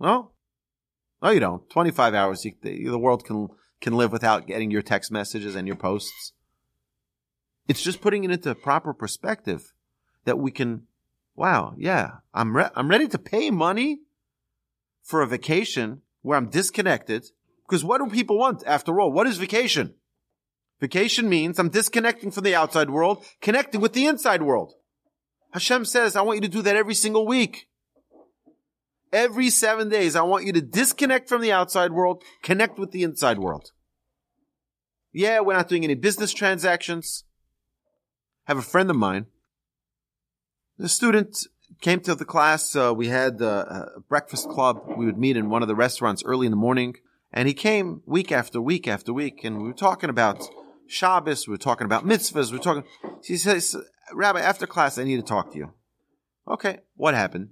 Well, 0.00 0.34
no, 1.22 1.30
you 1.30 1.38
don't. 1.38 1.70
25 1.70 2.12
hours, 2.12 2.44
you, 2.44 2.54
the, 2.60 2.88
the 2.88 2.98
world 2.98 3.24
can, 3.24 3.50
can 3.80 3.92
live 3.92 4.10
without 4.10 4.48
getting 4.48 4.72
your 4.72 4.82
text 4.82 5.12
messages 5.12 5.54
and 5.54 5.68
your 5.68 5.76
posts. 5.76 6.32
It's 7.68 7.84
just 7.84 8.00
putting 8.00 8.24
it 8.24 8.32
into 8.32 8.52
proper 8.56 8.92
perspective 8.92 9.72
that 10.24 10.40
we 10.40 10.50
can, 10.50 10.88
wow, 11.36 11.74
yeah, 11.78 12.14
I'm, 12.34 12.56
re- 12.56 12.70
I'm 12.74 12.88
ready 12.88 13.06
to 13.06 13.18
pay 13.18 13.52
money 13.52 14.00
for 15.04 15.22
a 15.22 15.28
vacation 15.28 16.02
where 16.22 16.36
I'm 16.36 16.50
disconnected. 16.50 17.26
Because 17.64 17.84
what 17.84 17.98
do 17.98 18.10
people 18.10 18.36
want 18.36 18.64
after 18.66 18.98
all? 18.98 19.12
What 19.12 19.28
is 19.28 19.38
vacation? 19.38 19.94
Vacation 20.80 21.28
means 21.28 21.58
I'm 21.58 21.70
disconnecting 21.70 22.30
from 22.30 22.44
the 22.44 22.54
outside 22.54 22.90
world, 22.90 23.24
connecting 23.40 23.80
with 23.80 23.92
the 23.92 24.06
inside 24.06 24.42
world. 24.42 24.74
Hashem 25.52 25.84
says, 25.84 26.14
I 26.14 26.22
want 26.22 26.36
you 26.36 26.42
to 26.42 26.48
do 26.48 26.62
that 26.62 26.76
every 26.76 26.94
single 26.94 27.26
week. 27.26 27.68
Every 29.12 29.48
seven 29.50 29.88
days, 29.88 30.14
I 30.14 30.22
want 30.22 30.44
you 30.44 30.52
to 30.52 30.60
disconnect 30.60 31.28
from 31.28 31.40
the 31.40 31.50
outside 31.50 31.92
world, 31.92 32.22
connect 32.42 32.78
with 32.78 32.90
the 32.90 33.02
inside 33.02 33.38
world. 33.38 33.72
Yeah, 35.12 35.40
we're 35.40 35.54
not 35.54 35.68
doing 35.68 35.84
any 35.84 35.94
business 35.94 36.32
transactions. 36.32 37.24
I 38.46 38.52
have 38.52 38.58
a 38.58 38.62
friend 38.62 38.90
of 38.90 38.96
mine. 38.96 39.26
The 40.76 40.88
student 40.88 41.38
came 41.80 42.00
to 42.00 42.14
the 42.14 42.24
class. 42.24 42.76
Uh, 42.76 42.92
we 42.94 43.08
had 43.08 43.40
uh, 43.40 43.64
a 43.96 44.00
breakfast 44.08 44.48
club. 44.48 44.82
We 44.96 45.06
would 45.06 45.18
meet 45.18 45.36
in 45.36 45.48
one 45.48 45.62
of 45.62 45.68
the 45.68 45.74
restaurants 45.74 46.22
early 46.24 46.46
in 46.46 46.52
the 46.52 46.56
morning. 46.56 46.96
And 47.32 47.48
he 47.48 47.54
came 47.54 48.02
week 48.06 48.30
after 48.30 48.60
week 48.60 48.86
after 48.86 49.12
week. 49.12 49.42
And 49.42 49.58
we 49.58 49.68
were 49.68 49.74
talking 49.74 50.10
about 50.10 50.48
Shabbos. 50.88 51.46
We're 51.46 51.56
talking 51.56 51.84
about 51.84 52.04
mitzvahs. 52.04 52.50
We're 52.50 52.58
talking. 52.58 52.84
She 53.22 53.36
says, 53.36 53.76
Rabbi, 54.12 54.40
after 54.40 54.66
class, 54.66 54.98
I 54.98 55.04
need 55.04 55.16
to 55.16 55.22
talk 55.22 55.52
to 55.52 55.58
you. 55.58 55.72
Okay. 56.48 56.80
What 56.96 57.14
happened? 57.14 57.50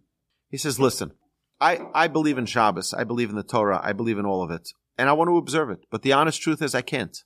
He 0.51 0.57
says, 0.57 0.81
listen, 0.81 1.13
I, 1.61 1.87
I 1.95 2.09
believe 2.09 2.39
in 2.39 2.47
Shabbos. 2.47 2.95
I 2.95 3.05
believe 3.05 3.31
in 3.31 3.37
the 3.37 3.43
Torah. 3.43 3.81
I 3.83 3.93
believe 3.93 4.19
in 4.19 4.27
all 4.27 4.43
of 4.43 4.51
it. 4.51 4.71
And 4.99 5.09
I 5.09 5.13
want 5.13 5.29
to 5.29 5.37
observe 5.37 5.71
it. 5.71 5.81
But 5.91 6.03
the 6.03 6.13
honest 6.13 6.41
truth 6.41 6.63
is 6.63 6.75
I 6.75 6.83
can't. 6.83 7.17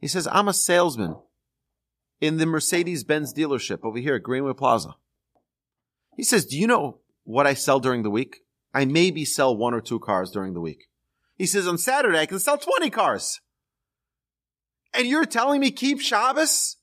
He 0.00 0.08
says, 0.08 0.26
I'm 0.30 0.48
a 0.48 0.54
salesman 0.54 1.16
in 2.20 2.38
the 2.38 2.46
Mercedes 2.46 3.04
Benz 3.04 3.34
dealership 3.34 3.84
over 3.84 3.98
here 3.98 4.14
at 4.14 4.22
Greenway 4.22 4.54
Plaza. 4.54 4.96
He 6.16 6.22
says, 6.22 6.46
do 6.46 6.58
you 6.58 6.66
know 6.66 7.00
what 7.24 7.46
I 7.46 7.54
sell 7.54 7.80
during 7.80 8.02
the 8.02 8.10
week? 8.10 8.38
I 8.74 8.84
maybe 8.84 9.24
sell 9.24 9.56
one 9.56 9.74
or 9.74 9.80
two 9.80 9.98
cars 9.98 10.30
during 10.30 10.54
the 10.54 10.60
week. 10.60 10.88
He 11.36 11.46
says, 11.46 11.66
on 11.66 11.78
Saturday, 11.78 12.18
I 12.18 12.26
can 12.26 12.38
sell 12.38 12.58
20 12.58 12.90
cars. 12.90 13.40
And 14.94 15.06
you're 15.06 15.24
telling 15.24 15.60
me 15.60 15.70
keep 15.70 16.00
Shabbos? 16.00 16.76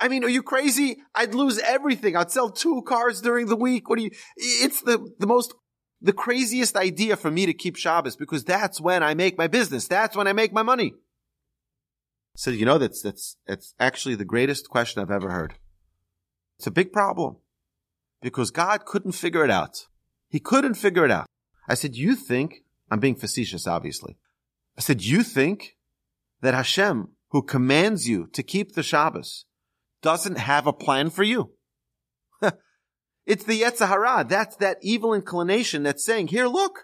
I 0.00 0.08
mean, 0.08 0.24
are 0.24 0.28
you 0.28 0.42
crazy? 0.42 0.98
I'd 1.14 1.34
lose 1.34 1.58
everything. 1.58 2.16
I'd 2.16 2.30
sell 2.30 2.50
two 2.50 2.82
cars 2.82 3.20
during 3.20 3.46
the 3.46 3.56
week. 3.56 3.88
What 3.88 3.98
do 3.98 4.04
you, 4.04 4.10
it's 4.36 4.80
the, 4.82 5.08
the 5.18 5.26
most, 5.26 5.54
the 6.00 6.12
craziest 6.12 6.76
idea 6.76 7.16
for 7.16 7.30
me 7.30 7.46
to 7.46 7.54
keep 7.54 7.76
Shabbos 7.76 8.16
because 8.16 8.44
that's 8.44 8.80
when 8.80 9.02
I 9.02 9.14
make 9.14 9.38
my 9.38 9.46
business. 9.46 9.86
That's 9.86 10.16
when 10.16 10.26
I 10.26 10.32
make 10.32 10.52
my 10.52 10.62
money. 10.62 10.94
So, 12.36 12.50
you 12.50 12.66
know, 12.66 12.78
that's, 12.78 13.00
that's, 13.00 13.36
that's 13.46 13.74
actually 13.78 14.16
the 14.16 14.24
greatest 14.24 14.68
question 14.68 15.00
I've 15.00 15.10
ever 15.10 15.30
heard. 15.30 15.54
It's 16.58 16.66
a 16.66 16.72
big 16.72 16.92
problem 16.92 17.36
because 18.20 18.50
God 18.50 18.84
couldn't 18.84 19.12
figure 19.12 19.44
it 19.44 19.50
out. 19.50 19.86
He 20.28 20.40
couldn't 20.40 20.74
figure 20.74 21.04
it 21.04 21.10
out. 21.12 21.26
I 21.68 21.74
said, 21.74 21.94
you 21.94 22.16
think, 22.16 22.64
I'm 22.90 22.98
being 22.98 23.14
facetious, 23.14 23.66
obviously. 23.66 24.18
I 24.76 24.80
said, 24.80 25.02
you 25.02 25.22
think 25.22 25.76
that 26.40 26.54
Hashem, 26.54 27.08
who 27.30 27.42
commands 27.42 28.08
you 28.08 28.28
to 28.32 28.42
keep 28.42 28.74
the 28.74 28.82
Shabbos, 28.82 29.44
doesn't 30.02 30.38
have 30.38 30.66
a 30.66 30.72
plan 30.72 31.10
for 31.10 31.22
you. 31.22 31.52
it's 33.26 33.44
the 33.44 33.62
Yetzer 33.62 33.88
Hara. 33.88 34.24
That's 34.28 34.56
that 34.56 34.78
evil 34.82 35.14
inclination 35.14 35.82
that's 35.82 36.04
saying, 36.04 36.28
here, 36.28 36.46
look, 36.46 36.80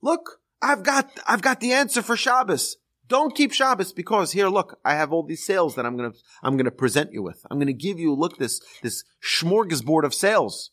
look, 0.00 0.38
I've 0.62 0.82
got, 0.82 1.10
I've 1.26 1.42
got 1.42 1.60
the 1.60 1.72
answer 1.72 2.02
for 2.02 2.16
Shabbos. 2.16 2.76
Don't 3.08 3.34
keep 3.34 3.52
Shabbos 3.52 3.92
because 3.92 4.32
here, 4.32 4.48
look, 4.48 4.78
I 4.84 4.94
have 4.94 5.12
all 5.12 5.22
these 5.22 5.44
sales 5.44 5.74
that 5.74 5.84
I'm 5.84 5.96
going 5.96 6.12
to, 6.12 6.18
I'm 6.42 6.56
going 6.56 6.64
to 6.64 6.70
present 6.70 7.12
you 7.12 7.22
with. 7.22 7.44
I'm 7.50 7.58
going 7.58 7.66
to 7.66 7.74
give 7.74 7.98
you, 7.98 8.14
look, 8.14 8.38
this, 8.38 8.60
this 8.82 9.04
smorgasbord 9.22 10.04
of 10.04 10.14
sales. 10.14 10.70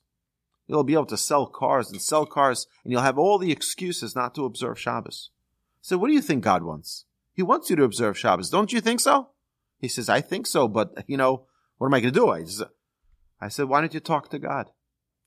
You'll 0.68 0.84
be 0.84 0.94
able 0.94 1.08
to 1.08 1.18
sell 1.18 1.48
cars 1.48 1.92
and 1.92 2.02
sell 2.02 2.26
cars 2.26 2.68
and 2.84 2.94
you'll 2.94 3.02
have 3.02 3.18
all 3.18 3.40
the 3.40 3.52
excuses 3.52 4.16
not 4.16 4.36
to 4.36 4.46
observe 4.46 4.80
Shabbos. 4.80 5.32
So 5.82 5.98
what 5.98 6.08
do 6.08 6.14
you 6.14 6.22
think 6.22 6.44
God 6.44 6.64
wants? 6.64 7.06
He 7.40 7.44
wants 7.44 7.70
you 7.70 7.78
to 7.78 7.86
observe 7.86 8.20
Shabbos. 8.20 8.50
Don't 8.50 8.74
you 8.74 8.82
think 8.82 9.00
so? 9.00 9.30
He 9.78 9.88
says, 9.88 10.10
I 10.10 10.20
think 10.20 10.46
so, 10.46 10.68
but 10.68 11.06
you 11.08 11.16
know, 11.16 11.46
what 11.78 11.88
am 11.88 11.94
I 11.94 12.02
going 12.02 12.14
to 12.14 12.20
do? 12.20 12.28
I, 12.28 12.42
just, 12.42 12.64
I 13.40 13.48
said, 13.48 13.70
why 13.70 13.80
don't 13.80 13.94
you 13.94 14.02
talk 14.02 14.30
to 14.32 14.40
God 14.40 14.72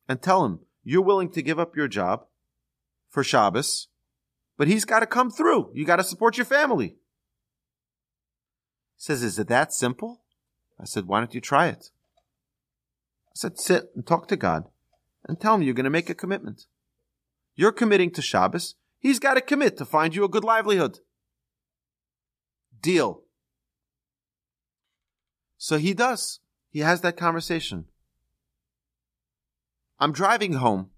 and 0.06 0.20
tell 0.20 0.44
him 0.44 0.60
you're 0.84 1.00
willing 1.00 1.30
to 1.30 1.40
give 1.40 1.58
up 1.58 1.74
your 1.74 1.88
job 1.88 2.26
for 3.08 3.24
Shabbos, 3.24 3.88
but 4.58 4.68
he's 4.68 4.84
got 4.84 5.00
to 5.00 5.06
come 5.06 5.30
through. 5.30 5.70
You 5.72 5.86
got 5.86 5.96
to 5.96 6.04
support 6.04 6.36
your 6.36 6.44
family. 6.44 6.88
He 6.88 6.96
says, 8.98 9.22
is 9.22 9.38
it 9.38 9.48
that 9.48 9.72
simple? 9.72 10.22
I 10.78 10.84
said, 10.84 11.06
why 11.06 11.20
don't 11.20 11.32
you 11.32 11.40
try 11.40 11.68
it? 11.68 11.86
I 13.28 13.36
said, 13.36 13.58
sit 13.58 13.84
and 13.96 14.06
talk 14.06 14.28
to 14.28 14.36
God 14.36 14.64
and 15.26 15.40
tell 15.40 15.54
him 15.54 15.62
you're 15.62 15.72
going 15.72 15.84
to 15.84 15.88
make 15.88 16.10
a 16.10 16.14
commitment. 16.14 16.66
You're 17.54 17.72
committing 17.72 18.10
to 18.10 18.20
Shabbos. 18.20 18.74
He's 18.98 19.18
got 19.18 19.32
to 19.32 19.40
commit 19.40 19.78
to 19.78 19.86
find 19.86 20.14
you 20.14 20.24
a 20.24 20.28
good 20.28 20.44
livelihood. 20.44 20.98
Deal. 22.82 23.22
So 25.56 25.78
he 25.78 25.94
does. 25.94 26.40
He 26.70 26.80
has 26.80 27.00
that 27.02 27.16
conversation. 27.16 27.86
I'm 30.00 30.12
driving 30.12 30.54
home 30.54 30.90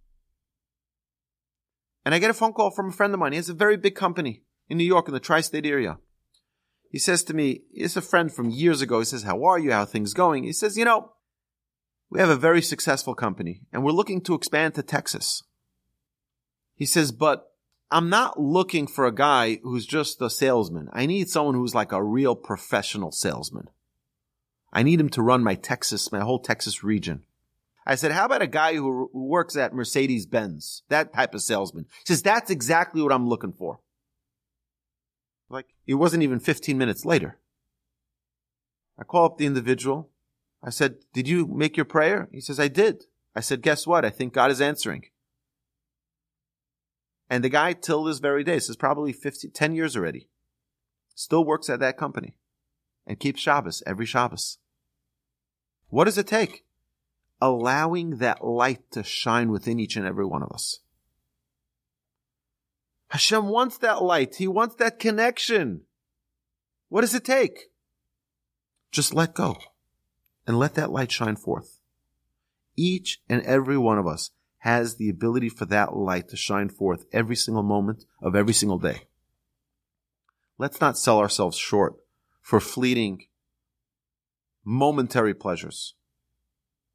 and 2.05 2.14
I 2.14 2.18
get 2.18 2.30
a 2.30 2.35
phone 2.35 2.53
call 2.53 2.70
from 2.70 2.89
a 2.89 2.93
friend 2.93 3.12
of 3.12 3.20
mine. 3.20 3.32
He 3.32 3.37
has 3.37 3.49
a 3.49 3.55
very 3.55 3.76
big 3.76 3.95
company 3.95 4.43
in 4.68 4.78
New 4.78 4.85
York 4.85 5.09
in 5.09 5.14
the 5.14 5.20
tri-state 5.20 5.66
area. 5.66 5.99
He 6.89 6.99
says 6.99 7.24
to 7.24 7.35
me, 7.35 7.62
it's 7.72 7.97
a 7.97 8.03
friend 8.03 8.32
from 8.32 8.51
years 8.51 8.80
ago. 8.80 9.01
He 9.01 9.05
says, 9.05 9.24
how 9.24 9.45
are 9.45 9.59
you? 9.59 9.72
How 9.72 9.80
are 9.80 9.87
things 9.87 10.14
going? 10.14 10.45
He 10.45 10.53
says, 10.53 10.78
you 10.78 10.85
know, 10.85 11.12
we 12.09 12.20
have 12.20 12.30
a 12.30 12.37
very 12.37 12.62
successful 12.62 13.14
company 13.14 13.62
and 13.72 13.85
we're 13.85 13.93
looking 13.93 14.20
to 14.22 14.35
expand 14.35 14.74
to 14.74 14.82
Texas. 14.82 15.43
He 16.74 16.87
says, 16.87 17.12
but 17.12 17.51
I'm 17.95 18.09
not 18.09 18.41
looking 18.41 18.89
for 18.89 19.07
a 19.07 19.15
guy 19.15 19.61
who's 19.63 19.87
just 19.87 20.21
a 20.21 20.29
salesman. 20.29 20.89
I 20.93 21.07
need 21.07 21.31
someone 21.31 21.55
who's 21.55 21.77
like 21.77 21.93
a 21.93 22.03
real 22.03 22.35
professional 22.35 23.13
salesman. 23.13 23.69
I 24.73 24.83
need 24.83 24.99
him 24.99 25.11
to 25.11 25.23
run 25.23 25.45
my 25.45 25.55
Texas, 25.55 26.11
my 26.11 26.19
whole 26.19 26.41
Texas 26.41 26.83
region. 26.83 27.23
I 27.87 27.95
said, 27.95 28.11
how 28.11 28.25
about 28.25 28.43
a 28.43 28.49
guy 28.49 28.75
who, 28.75 29.11
who 29.13 29.27
works 29.27 29.57
at 29.57 29.73
Mercedes 29.73 30.27
Benz? 30.27 30.83
That 30.89 31.15
type 31.15 31.37
of 31.37 31.43
salesman. 31.43 31.87
He 32.05 32.13
says, 32.13 32.21
that's 32.21 32.51
exactly 32.51 33.01
what 33.01 33.13
I'm 33.13 33.29
looking 33.29 33.53
for. 33.53 33.79
Like, 35.49 35.67
it 35.87 35.95
wasn't 35.95 36.25
even 36.25 36.41
15 36.41 36.77
minutes 36.77 37.05
later. 37.05 37.39
I 38.99 39.05
call 39.05 39.27
up 39.27 39.39
the 39.39 39.47
individual. 39.47 40.11
I 40.65 40.71
said, 40.71 40.97
did 41.13 41.29
you 41.29 41.47
make 41.47 41.77
your 41.77 41.87
prayer? 41.87 42.29
He 42.33 42.41
says, 42.41 42.59
I 42.59 42.67
did. 42.67 43.05
I 43.37 43.41
said, 43.41 43.63
guess 43.63 43.87
what? 43.87 44.05
I 44.05 44.11
think 44.11 44.33
God 44.33 44.51
is 44.51 44.61
answering. 44.61 45.05
And 47.29 47.43
the 47.43 47.49
guy, 47.49 47.72
till 47.72 48.05
this 48.05 48.18
very 48.18 48.45
day, 48.45 48.55
this 48.55 48.68
is 48.68 48.77
probably 48.77 49.12
50, 49.12 49.49
10 49.49 49.75
years 49.75 49.97
already, 49.97 50.29
still 51.14 51.45
works 51.45 51.70
at 51.70 51.81
that 51.81 51.97
company 51.97 52.35
and 53.07 53.18
keeps 53.18 53.41
Shabbos 53.41 53.83
every 53.87 54.07
Shabbos. 54.07 54.59
What 55.89 56.05
does 56.05 56.18
it 56.18 56.27
take? 56.27 56.64
Allowing 57.41 58.18
that 58.18 58.45
light 58.45 58.91
to 58.93 59.03
shine 59.03 59.51
within 59.51 59.79
each 59.79 59.97
and 59.97 60.07
every 60.07 60.25
one 60.27 60.43
of 60.43 60.51
us. 60.53 60.81
Hashem 63.09 63.49
wants 63.49 63.79
that 63.79 64.03
light. 64.03 64.37
He 64.37 64.49
wants 64.49 64.75
that 64.77 64.99
connection. 64.99 65.83
What 66.89 67.03
does 67.03 67.14
it 67.14 67.25
take? 67.25 67.70
Just 68.91 69.14
let 69.14 69.35
go 69.35 69.57
and 70.47 70.59
let 70.59 70.75
that 70.75 70.91
light 70.91 71.12
shine 71.12 71.37
forth. 71.37 71.81
Each 72.77 73.20
and 73.29 73.43
every 73.43 73.79
one 73.79 73.99
of 73.99 74.07
us 74.07 74.31
has 74.65 74.97
the 74.97 75.11
ability 75.11 75.51
for 75.51 75.67
that 75.67 75.95
light 75.95 76.27
to 76.27 76.39
shine 76.39 76.71
forth 76.71 77.05
every 77.12 77.37
single 77.37 77.62
moment 77.62 78.07
of 78.23 78.35
every 78.35 78.55
single 78.55 78.79
day. 78.79 79.03
Let's 80.57 80.81
not 80.81 80.97
sell 80.97 81.19
ourselves 81.19 81.59
short 81.59 81.97
for 82.41 82.61
fleeting, 82.61 83.27
momentary 84.65 85.35
pleasures. 85.35 85.97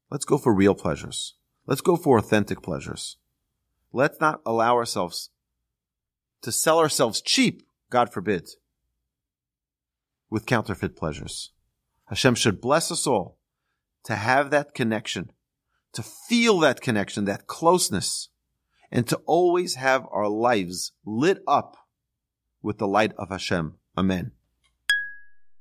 Let's 0.10 0.26
go 0.26 0.40
for 0.40 0.52
real 0.52 0.74
pleasures. 0.74 1.36
Let's 1.68 1.82
go 1.82 1.96
for 1.96 2.18
authentic 2.18 2.64
pleasures. 2.64 3.18
Let's 3.94 4.20
not 4.20 4.42
allow 4.48 4.76
ourselves 4.76 5.30
to 6.42 6.52
sell 6.52 6.80
ourselves 6.80 7.22
cheap, 7.22 7.62
God 7.92 8.12
forbid, 8.12 8.50
with 10.28 10.48
counterfeit 10.48 10.96
pleasures. 10.96 11.52
Hashem 12.06 12.34
should 12.34 12.62
bless 12.62 12.92
us 12.92 13.06
all 13.06 13.38
to 14.06 14.16
have 14.16 14.50
that 14.50 14.74
connection 14.74 15.32
to 15.94 16.04
feel 16.04 16.60
that 16.60 16.82
connection, 16.82 17.26
that 17.26 17.48
closeness, 17.48 18.30
and 18.92 19.08
to 19.08 19.18
always 19.26 19.76
have 19.76 20.06
our 20.12 20.28
lives 20.28 20.94
lit 21.06 21.40
up 21.48 21.78
with 22.62 22.78
the 22.78 22.88
light 22.88 23.14
of 23.18 23.30
Hashem. 23.30 23.76
Amen. 23.98 24.32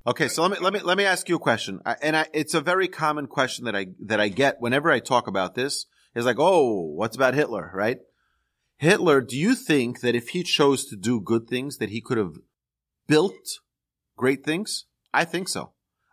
Okay, 0.07 0.29
so 0.29 0.43
let 0.43 0.53
me 0.53 0.59
let 0.59 0.73
me 0.73 0.81
let 0.81 0.97
me 0.97 1.05
ask 1.05 1.29
you 1.29 1.37
a 1.37 1.41
question, 1.41 1.81
I, 1.85 1.97
and 2.01 2.17
I, 2.17 2.27
it's 2.33 2.55
a 2.55 2.63
very 2.63 2.89
common 2.89 3.27
question 3.27 3.67
that 3.67 3.77
I 3.77 3.89
that 4.07 4.21
I 4.21 4.29
get 4.29 4.57
whenever 4.59 4.91
I 4.91 5.01
talk 5.01 5.27
about 5.27 5.55
this. 5.55 5.87
Is 6.15 6.25
like, 6.25 6.39
oh, 6.39 6.95
what's 6.95 7.15
about 7.15 7.35
Hitler, 7.35 7.71
right? 7.75 7.99
Hitler, 8.79 9.21
do 9.21 9.37
you 9.37 9.55
think 9.55 10.01
that 10.01 10.15
if 10.15 10.31
he 10.31 10.43
chose 10.43 10.87
to 10.87 10.97
do 10.97 11.21
good 11.21 11.47
things, 11.47 11.77
that 11.77 11.91
he 11.91 12.01
could 12.01 12.17
have 12.17 12.37
built 13.07 13.61
great 14.17 14.45
things? 14.45 14.87
I 15.13 15.25
think 15.25 15.49
so. 15.49 15.73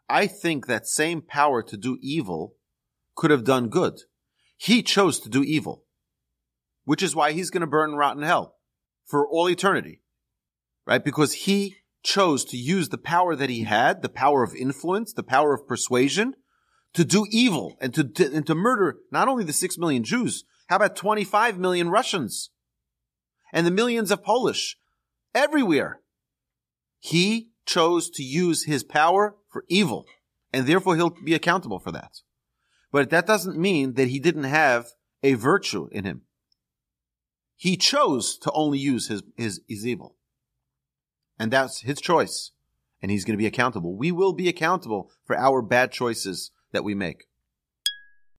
I 0.09 0.27
think 0.27 0.67
that 0.67 0.87
same 0.87 1.21
power 1.21 1.63
to 1.63 1.77
do 1.77 1.97
evil 2.01 2.55
could 3.15 3.31
have 3.31 3.43
done 3.43 3.69
good. 3.69 4.01
He 4.57 4.83
chose 4.83 5.19
to 5.21 5.29
do 5.29 5.43
evil, 5.43 5.83
which 6.83 7.03
is 7.03 7.15
why 7.15 7.31
he's 7.31 7.49
going 7.49 7.61
to 7.61 7.67
burn 7.67 7.93
in 7.93 8.21
hell 8.23 8.55
for 9.05 9.27
all 9.27 9.49
eternity, 9.49 10.01
right? 10.85 11.03
Because 11.03 11.33
he 11.33 11.77
chose 12.03 12.45
to 12.45 12.57
use 12.57 12.89
the 12.89 12.97
power 12.97 13.35
that 13.35 13.49
he 13.49 13.63
had, 13.63 14.01
the 14.01 14.09
power 14.09 14.43
of 14.43 14.55
influence, 14.55 15.13
the 15.13 15.23
power 15.23 15.53
of 15.53 15.67
persuasion, 15.67 16.35
to 16.93 17.03
do 17.03 17.25
evil 17.29 17.75
and 17.81 17.93
to, 17.93 18.03
to, 18.03 18.33
and 18.33 18.47
to 18.47 18.55
murder 18.55 18.97
not 19.11 19.27
only 19.27 19.43
the 19.43 19.53
six 19.53 19.77
million 19.77 20.03
Jews, 20.03 20.43
how 20.67 20.77
about 20.77 20.95
25 20.95 21.57
million 21.57 21.89
Russians 21.89 22.51
and 23.51 23.67
the 23.67 23.71
millions 23.71 24.11
of 24.11 24.23
Polish 24.23 24.77
everywhere? 25.33 26.01
He 26.99 27.49
chose 27.65 28.09
to 28.11 28.23
use 28.23 28.65
his 28.65 28.83
power 28.83 29.35
for 29.49 29.65
evil 29.67 30.05
and 30.53 30.65
therefore 30.65 30.95
he'll 30.95 31.15
be 31.23 31.33
accountable 31.33 31.79
for 31.79 31.91
that. 31.91 32.21
But 32.91 33.09
that 33.09 33.27
doesn't 33.27 33.57
mean 33.57 33.93
that 33.93 34.07
he 34.07 34.19
didn't 34.19 34.43
have 34.43 34.89
a 35.23 35.33
virtue 35.33 35.87
in 35.91 36.05
him. 36.05 36.21
He 37.55 37.77
chose 37.77 38.37
to 38.39 38.51
only 38.51 38.77
use 38.77 39.07
his, 39.07 39.23
his, 39.35 39.61
his 39.67 39.85
evil. 39.85 40.15
And 41.39 41.51
that's 41.51 41.81
his 41.81 41.99
choice. 41.99 42.51
And 43.01 43.11
he's 43.11 43.25
going 43.25 43.33
to 43.33 43.41
be 43.41 43.47
accountable. 43.47 43.95
We 43.97 44.11
will 44.11 44.33
be 44.33 44.47
accountable 44.47 45.11
for 45.25 45.37
our 45.37 45.61
bad 45.61 45.91
choices 45.91 46.51
that 46.71 46.83
we 46.83 46.95
make. 46.95 47.25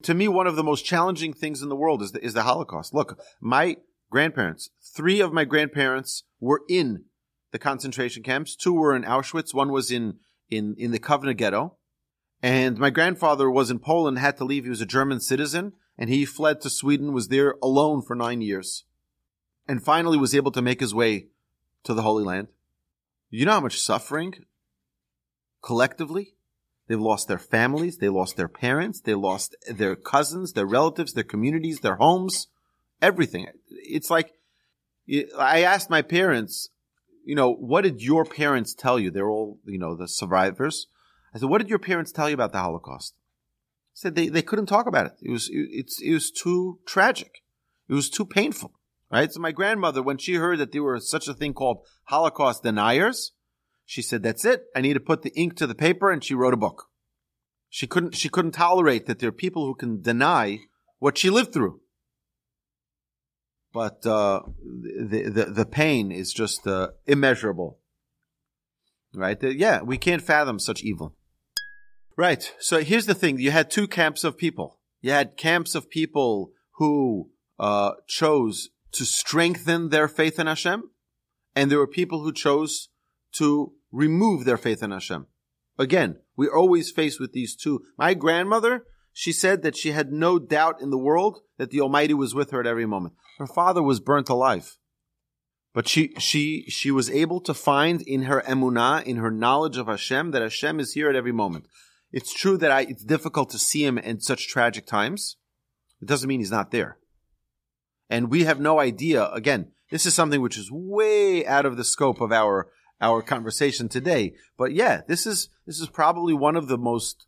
To 0.02 0.14
me, 0.14 0.28
one 0.28 0.46
of 0.46 0.56
the 0.56 0.64
most 0.64 0.84
challenging 0.84 1.32
things 1.32 1.62
in 1.62 1.68
the 1.68 1.76
world 1.76 2.02
is 2.02 2.12
the, 2.12 2.24
is 2.24 2.34
the 2.34 2.42
Holocaust. 2.42 2.92
Look, 2.92 3.18
my 3.40 3.76
grandparents, 4.10 4.70
three 4.94 5.20
of 5.20 5.32
my 5.32 5.44
grandparents 5.44 6.24
were 6.40 6.60
in 6.68 7.04
the 7.52 7.58
concentration 7.58 8.22
camps. 8.22 8.54
Two 8.54 8.74
were 8.74 8.94
in 8.94 9.04
Auschwitz. 9.04 9.54
One 9.54 9.72
was 9.72 9.90
in, 9.90 10.18
in, 10.50 10.74
in 10.78 10.90
the 10.90 10.98
Kovna 10.98 11.36
ghetto. 11.36 11.76
And 12.46 12.78
my 12.78 12.90
grandfather 12.90 13.50
was 13.50 13.72
in 13.72 13.80
Poland, 13.80 14.20
had 14.20 14.36
to 14.36 14.44
leave. 14.44 14.62
He 14.62 14.70
was 14.70 14.80
a 14.80 14.86
German 14.86 15.18
citizen 15.18 15.72
and 15.98 16.08
he 16.08 16.24
fled 16.24 16.60
to 16.60 16.70
Sweden, 16.70 17.12
was 17.12 17.26
there 17.26 17.56
alone 17.60 18.02
for 18.02 18.14
nine 18.14 18.40
years 18.40 18.84
and 19.66 19.84
finally 19.84 20.16
was 20.16 20.32
able 20.32 20.52
to 20.52 20.62
make 20.62 20.78
his 20.78 20.94
way 20.94 21.26
to 21.82 21.92
the 21.92 22.02
Holy 22.02 22.22
Land. 22.22 22.46
You 23.30 23.46
know 23.46 23.54
how 23.54 23.60
much 23.60 23.80
suffering 23.80 24.44
collectively? 25.60 26.34
They've 26.86 27.00
lost 27.00 27.26
their 27.26 27.40
families, 27.40 27.98
they 27.98 28.08
lost 28.08 28.36
their 28.36 28.46
parents, 28.46 29.00
they 29.00 29.14
lost 29.14 29.56
their 29.68 29.96
cousins, 29.96 30.52
their 30.52 30.66
relatives, 30.66 31.14
their 31.14 31.24
communities, 31.24 31.80
their 31.80 31.96
homes, 31.96 32.46
everything. 33.02 33.48
It's 33.70 34.08
like, 34.08 34.34
I 35.36 35.64
asked 35.64 35.90
my 35.90 36.00
parents, 36.00 36.68
you 37.24 37.34
know, 37.34 37.52
what 37.52 37.82
did 37.82 38.02
your 38.02 38.24
parents 38.24 38.72
tell 38.72 39.00
you? 39.00 39.10
They're 39.10 39.28
all, 39.28 39.58
you 39.64 39.80
know, 39.80 39.96
the 39.96 40.06
survivors. 40.06 40.86
I 41.34 41.38
said, 41.38 41.48
what 41.48 41.58
did 41.58 41.68
your 41.68 41.78
parents 41.78 42.12
tell 42.12 42.28
you 42.28 42.34
about 42.34 42.52
the 42.52 42.60
Holocaust? 42.60 43.14
I 43.16 43.94
said 43.94 44.14
they, 44.14 44.28
they 44.28 44.42
couldn't 44.42 44.66
talk 44.66 44.86
about 44.86 45.06
it. 45.06 45.12
It 45.22 45.30
was, 45.30 45.48
it, 45.48 45.68
it's, 45.70 46.00
it 46.00 46.12
was 46.12 46.30
too 46.30 46.80
tragic. 46.86 47.42
It 47.88 47.94
was 47.94 48.10
too 48.10 48.24
painful. 48.24 48.72
Right? 49.10 49.32
So 49.32 49.40
my 49.40 49.52
grandmother, 49.52 50.02
when 50.02 50.18
she 50.18 50.34
heard 50.34 50.58
that 50.58 50.72
there 50.72 50.82
was 50.82 51.08
such 51.08 51.28
a 51.28 51.34
thing 51.34 51.54
called 51.54 51.86
Holocaust 52.04 52.64
deniers, 52.64 53.32
she 53.84 54.02
said, 54.02 54.22
that's 54.22 54.44
it. 54.44 54.64
I 54.74 54.80
need 54.80 54.94
to 54.94 55.00
put 55.00 55.22
the 55.22 55.32
ink 55.36 55.56
to 55.56 55.66
the 55.66 55.76
paper. 55.76 56.10
And 56.10 56.24
she 56.24 56.34
wrote 56.34 56.54
a 56.54 56.56
book. 56.56 56.86
She 57.68 57.86
couldn't, 57.86 58.16
she 58.16 58.28
couldn't 58.28 58.52
tolerate 58.52 59.06
that 59.06 59.20
there 59.20 59.28
are 59.28 59.32
people 59.32 59.66
who 59.66 59.74
can 59.74 60.02
deny 60.02 60.58
what 60.98 61.18
she 61.18 61.30
lived 61.30 61.52
through. 61.52 61.80
But, 63.72 64.04
uh, 64.04 64.40
the, 64.58 65.30
the, 65.32 65.44
the 65.44 65.66
pain 65.66 66.10
is 66.10 66.32
just, 66.32 66.66
uh, 66.66 66.88
immeasurable. 67.06 67.78
Right? 69.16 69.42
Yeah, 69.42 69.82
we 69.82 69.96
can't 69.96 70.22
fathom 70.22 70.58
such 70.58 70.82
evil. 70.82 71.16
Right. 72.16 72.52
So 72.60 72.80
here's 72.80 73.06
the 73.06 73.14
thing. 73.14 73.38
You 73.38 73.50
had 73.50 73.70
two 73.70 73.88
camps 73.88 74.24
of 74.24 74.36
people. 74.36 74.78
You 75.00 75.10
had 75.10 75.36
camps 75.36 75.74
of 75.74 75.90
people 75.90 76.52
who, 76.72 77.30
uh, 77.58 77.92
chose 78.06 78.68
to 78.92 79.04
strengthen 79.04 79.88
their 79.88 80.08
faith 80.08 80.38
in 80.38 80.46
Hashem, 80.46 80.90
and 81.54 81.70
there 81.70 81.78
were 81.78 81.86
people 81.86 82.22
who 82.22 82.32
chose 82.32 82.88
to 83.36 83.72
remove 83.90 84.44
their 84.44 84.56
faith 84.58 84.82
in 84.82 84.90
Hashem. 84.90 85.26
Again, 85.78 86.20
we're 86.36 86.54
always 86.54 86.90
faced 86.90 87.20
with 87.20 87.32
these 87.32 87.56
two. 87.56 87.82
My 87.98 88.14
grandmother, 88.14 88.84
she 89.12 89.32
said 89.32 89.62
that 89.62 89.76
she 89.76 89.92
had 89.92 90.12
no 90.12 90.38
doubt 90.38 90.80
in 90.80 90.90
the 90.90 90.98
world 90.98 91.40
that 91.58 91.70
the 91.70 91.80
Almighty 91.80 92.14
was 92.14 92.34
with 92.34 92.50
her 92.50 92.60
at 92.60 92.66
every 92.66 92.86
moment. 92.86 93.14
Her 93.38 93.46
father 93.46 93.82
was 93.82 94.00
burnt 94.00 94.28
alive. 94.28 94.76
But 95.76 95.86
she, 95.86 96.14
she, 96.18 96.64
she 96.70 96.90
was 96.90 97.10
able 97.10 97.38
to 97.42 97.52
find 97.52 98.00
in 98.00 98.22
her 98.22 98.42
emunah, 98.48 99.02
in 99.02 99.18
her 99.18 99.30
knowledge 99.30 99.76
of 99.76 99.88
Hashem, 99.88 100.30
that 100.30 100.40
Hashem 100.40 100.80
is 100.80 100.94
here 100.94 101.10
at 101.10 101.14
every 101.14 101.32
moment. 101.32 101.66
It's 102.10 102.32
true 102.32 102.56
that 102.56 102.70
I, 102.70 102.86
it's 102.88 103.04
difficult 103.04 103.50
to 103.50 103.58
see 103.58 103.84
him 103.84 103.98
in 103.98 104.20
such 104.20 104.48
tragic 104.48 104.86
times. 104.86 105.36
It 106.00 106.08
doesn't 106.08 106.28
mean 106.28 106.40
he's 106.40 106.50
not 106.50 106.70
there. 106.70 106.96
And 108.08 108.30
we 108.30 108.44
have 108.44 108.58
no 108.58 108.80
idea. 108.80 109.30
Again, 109.32 109.72
this 109.90 110.06
is 110.06 110.14
something 110.14 110.40
which 110.40 110.56
is 110.56 110.70
way 110.72 111.44
out 111.44 111.66
of 111.66 111.76
the 111.76 111.84
scope 111.84 112.22
of 112.22 112.32
our 112.32 112.68
our 112.98 113.20
conversation 113.20 113.90
today. 113.90 114.32
But 114.56 114.72
yeah, 114.72 115.02
this 115.06 115.26
is 115.26 115.50
this 115.66 115.78
is 115.78 115.90
probably 115.90 116.32
one 116.32 116.56
of 116.56 116.68
the 116.68 116.78
most 116.78 117.26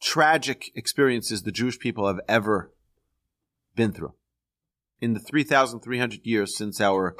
tragic 0.00 0.70
experiences 0.74 1.42
the 1.42 1.52
Jewish 1.52 1.78
people 1.78 2.06
have 2.06 2.20
ever 2.28 2.72
been 3.76 3.92
through 3.92 4.14
in 5.02 5.12
the 5.12 5.20
3,300 5.20 6.20
years 6.24 6.56
since 6.56 6.80
our 6.80 7.14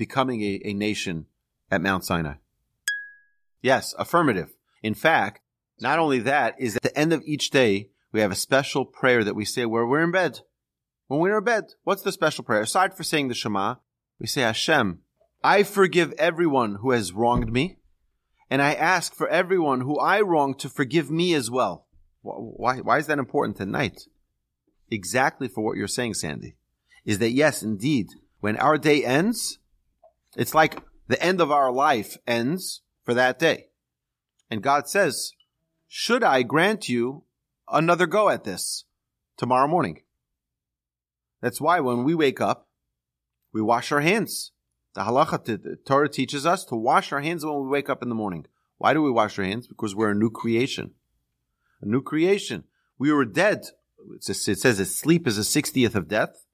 becoming 0.00 0.40
a, 0.40 0.62
a 0.64 0.72
nation 0.72 1.26
at 1.70 1.82
Mount 1.82 2.06
Sinai. 2.06 2.36
Yes, 3.60 3.94
affirmative. 3.98 4.54
In 4.82 4.94
fact, 4.94 5.42
not 5.78 5.98
only 5.98 6.20
that, 6.20 6.54
is 6.58 6.74
at 6.74 6.82
the 6.82 6.98
end 6.98 7.12
of 7.12 7.22
each 7.26 7.50
day, 7.50 7.90
we 8.10 8.20
have 8.20 8.32
a 8.32 8.46
special 8.46 8.86
prayer 8.86 9.22
that 9.22 9.36
we 9.36 9.44
say 9.44 9.66
where 9.66 9.86
we're 9.86 10.02
in 10.02 10.10
bed. 10.10 10.40
When 11.08 11.20
we're 11.20 11.36
in 11.36 11.44
bed, 11.44 11.74
what's 11.84 12.00
the 12.00 12.12
special 12.12 12.44
prayer? 12.44 12.62
Aside 12.62 12.96
for 12.96 13.02
saying 13.02 13.28
the 13.28 13.34
Shema, 13.34 13.74
we 14.18 14.26
say, 14.26 14.40
Hashem, 14.40 15.00
I 15.44 15.64
forgive 15.64 16.14
everyone 16.14 16.76
who 16.76 16.92
has 16.92 17.12
wronged 17.12 17.52
me, 17.52 17.76
and 18.48 18.62
I 18.62 18.72
ask 18.72 19.14
for 19.14 19.28
everyone 19.28 19.82
who 19.82 19.98
I 19.98 20.22
wrong 20.22 20.54
to 20.54 20.70
forgive 20.70 21.10
me 21.10 21.34
as 21.34 21.50
well. 21.50 21.86
Why, 22.22 22.78
why 22.78 22.96
is 22.96 23.06
that 23.08 23.18
important 23.18 23.58
tonight? 23.58 24.00
Exactly 24.90 25.46
for 25.46 25.62
what 25.62 25.76
you're 25.76 25.88
saying, 25.88 26.14
Sandy. 26.14 26.56
Is 27.04 27.18
that 27.18 27.32
yes, 27.32 27.62
indeed, 27.62 28.08
when 28.40 28.56
our 28.56 28.78
day 28.78 29.04
ends, 29.04 29.58
it's 30.36 30.54
like 30.54 30.82
the 31.08 31.22
end 31.22 31.40
of 31.40 31.50
our 31.50 31.72
life 31.72 32.16
ends 32.26 32.82
for 33.04 33.14
that 33.14 33.38
day. 33.38 33.66
And 34.50 34.62
God 34.62 34.88
says, 34.88 35.32
should 35.88 36.22
I 36.22 36.42
grant 36.42 36.88
you 36.88 37.24
another 37.68 38.06
go 38.06 38.28
at 38.28 38.44
this 38.44 38.84
tomorrow 39.36 39.68
morning? 39.68 40.02
That's 41.40 41.60
why 41.60 41.80
when 41.80 42.04
we 42.04 42.14
wake 42.14 42.40
up, 42.40 42.68
we 43.52 43.62
wash 43.62 43.90
our 43.90 44.00
hands. 44.00 44.52
The 44.94 45.02
halacha, 45.02 45.44
the 45.44 45.76
Torah 45.84 46.08
teaches 46.08 46.46
us 46.46 46.64
to 46.66 46.76
wash 46.76 47.12
our 47.12 47.20
hands 47.20 47.44
when 47.44 47.62
we 47.62 47.68
wake 47.68 47.88
up 47.88 48.02
in 48.02 48.08
the 48.08 48.14
morning. 48.14 48.46
Why 48.78 48.94
do 48.94 49.02
we 49.02 49.10
wash 49.10 49.38
our 49.38 49.44
hands? 49.44 49.66
Because 49.66 49.94
we're 49.94 50.10
a 50.10 50.14
new 50.14 50.30
creation. 50.30 50.92
A 51.80 51.86
new 51.86 52.02
creation. 52.02 52.64
We 52.98 53.12
were 53.12 53.24
dead. 53.24 53.66
it 54.14 54.22
says 54.24 54.78
that 54.78 54.86
sleep 54.86 55.26
is 55.26 55.38
a 55.38 55.42
60th 55.42 55.94
of 55.94 56.08
death. 56.08 56.44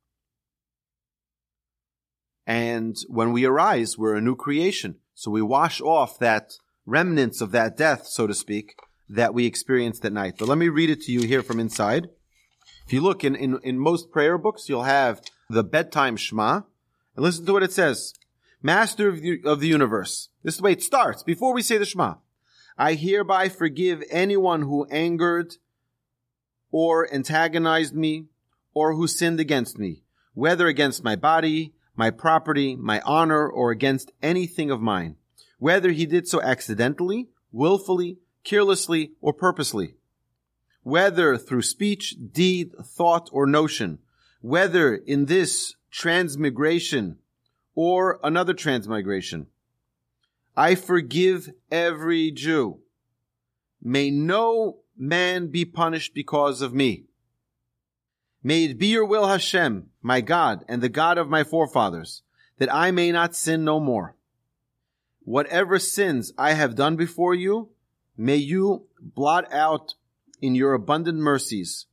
And 2.46 2.96
when 3.08 3.32
we 3.32 3.44
arise, 3.44 3.98
we're 3.98 4.14
a 4.14 4.20
new 4.20 4.36
creation. 4.36 4.96
So 5.14 5.30
we 5.30 5.42
wash 5.42 5.80
off 5.80 6.18
that 6.20 6.52
remnants 6.84 7.40
of 7.40 7.50
that 7.52 7.76
death, 7.76 8.06
so 8.06 8.26
to 8.26 8.34
speak, 8.34 8.76
that 9.08 9.34
we 9.34 9.46
experienced 9.46 10.04
at 10.04 10.12
night. 10.12 10.34
But 10.38 10.48
let 10.48 10.58
me 10.58 10.68
read 10.68 10.90
it 10.90 11.02
to 11.02 11.12
you 11.12 11.22
here 11.22 11.42
from 11.42 11.58
inside. 11.58 12.08
If 12.86 12.92
you 12.92 13.00
look 13.00 13.24
in, 13.24 13.34
in, 13.34 13.58
in 13.64 13.78
most 13.78 14.12
prayer 14.12 14.38
books, 14.38 14.68
you'll 14.68 14.84
have 14.84 15.20
the 15.50 15.64
bedtime 15.64 16.16
Shema. 16.16 16.62
And 17.16 17.24
listen 17.24 17.44
to 17.46 17.52
what 17.52 17.64
it 17.64 17.72
says. 17.72 18.14
Master 18.62 19.08
of 19.08 19.20
the, 19.20 19.40
of 19.44 19.60
the 19.60 19.68
universe. 19.68 20.28
This 20.42 20.54
is 20.54 20.58
the 20.58 20.64
way 20.64 20.72
it 20.72 20.82
starts. 20.82 21.22
Before 21.22 21.52
we 21.52 21.62
say 21.62 21.78
the 21.78 21.84
Shema. 21.84 22.14
I 22.78 22.94
hereby 22.94 23.48
forgive 23.48 24.04
anyone 24.10 24.62
who 24.62 24.86
angered 24.90 25.54
or 26.70 27.12
antagonized 27.12 27.94
me 27.94 28.26
or 28.74 28.94
who 28.94 29.08
sinned 29.08 29.40
against 29.40 29.78
me, 29.78 30.02
whether 30.34 30.66
against 30.66 31.02
my 31.02 31.16
body, 31.16 31.72
my 31.96 32.10
property, 32.10 32.76
my 32.76 33.00
honor, 33.04 33.48
or 33.48 33.70
against 33.70 34.12
anything 34.22 34.70
of 34.70 34.80
mine, 34.80 35.16
whether 35.58 35.90
he 35.90 36.06
did 36.06 36.28
so 36.28 36.40
accidentally, 36.42 37.28
willfully, 37.50 38.18
carelessly, 38.44 39.12
or 39.20 39.32
purposely 39.32 39.94
whether 40.86 41.36
through 41.36 41.62
speech, 41.62 42.14
deed, 42.30 42.70
thought, 42.80 43.28
or 43.32 43.44
notion, 43.44 43.98
whether 44.40 44.94
in 44.94 45.24
this 45.24 45.74
transmigration 45.90 47.18
or 47.74 48.20
another 48.22 48.54
transmigration. 48.54 49.48
I 50.56 50.76
forgive 50.76 51.50
every 51.72 52.30
Jew 52.30 52.78
May 53.82 54.12
no 54.12 54.78
man 54.96 55.48
be 55.48 55.64
punished 55.64 56.14
because 56.14 56.62
of 56.62 56.72
me. 56.72 57.06
May 58.42 58.64
it 58.64 58.78
be 58.78 58.88
your 58.88 59.04
will, 59.04 59.26
Hashem, 59.26 59.90
my 60.02 60.20
God, 60.20 60.64
and 60.68 60.82
the 60.82 60.88
God 60.88 61.18
of 61.18 61.28
my 61.28 61.42
forefathers, 61.44 62.22
that 62.58 62.72
I 62.72 62.90
may 62.90 63.10
not 63.12 63.34
sin 63.34 63.64
no 63.64 63.80
more. 63.80 64.16
Whatever 65.20 65.78
sins 65.78 66.32
I 66.38 66.52
have 66.52 66.76
done 66.76 66.96
before 66.96 67.34
you, 67.34 67.70
may 68.16 68.36
you 68.36 68.86
blot 69.00 69.52
out 69.52 69.94
in 70.40 70.54
your 70.54 70.74
abundant 70.74 71.18
mercies, 71.18 71.86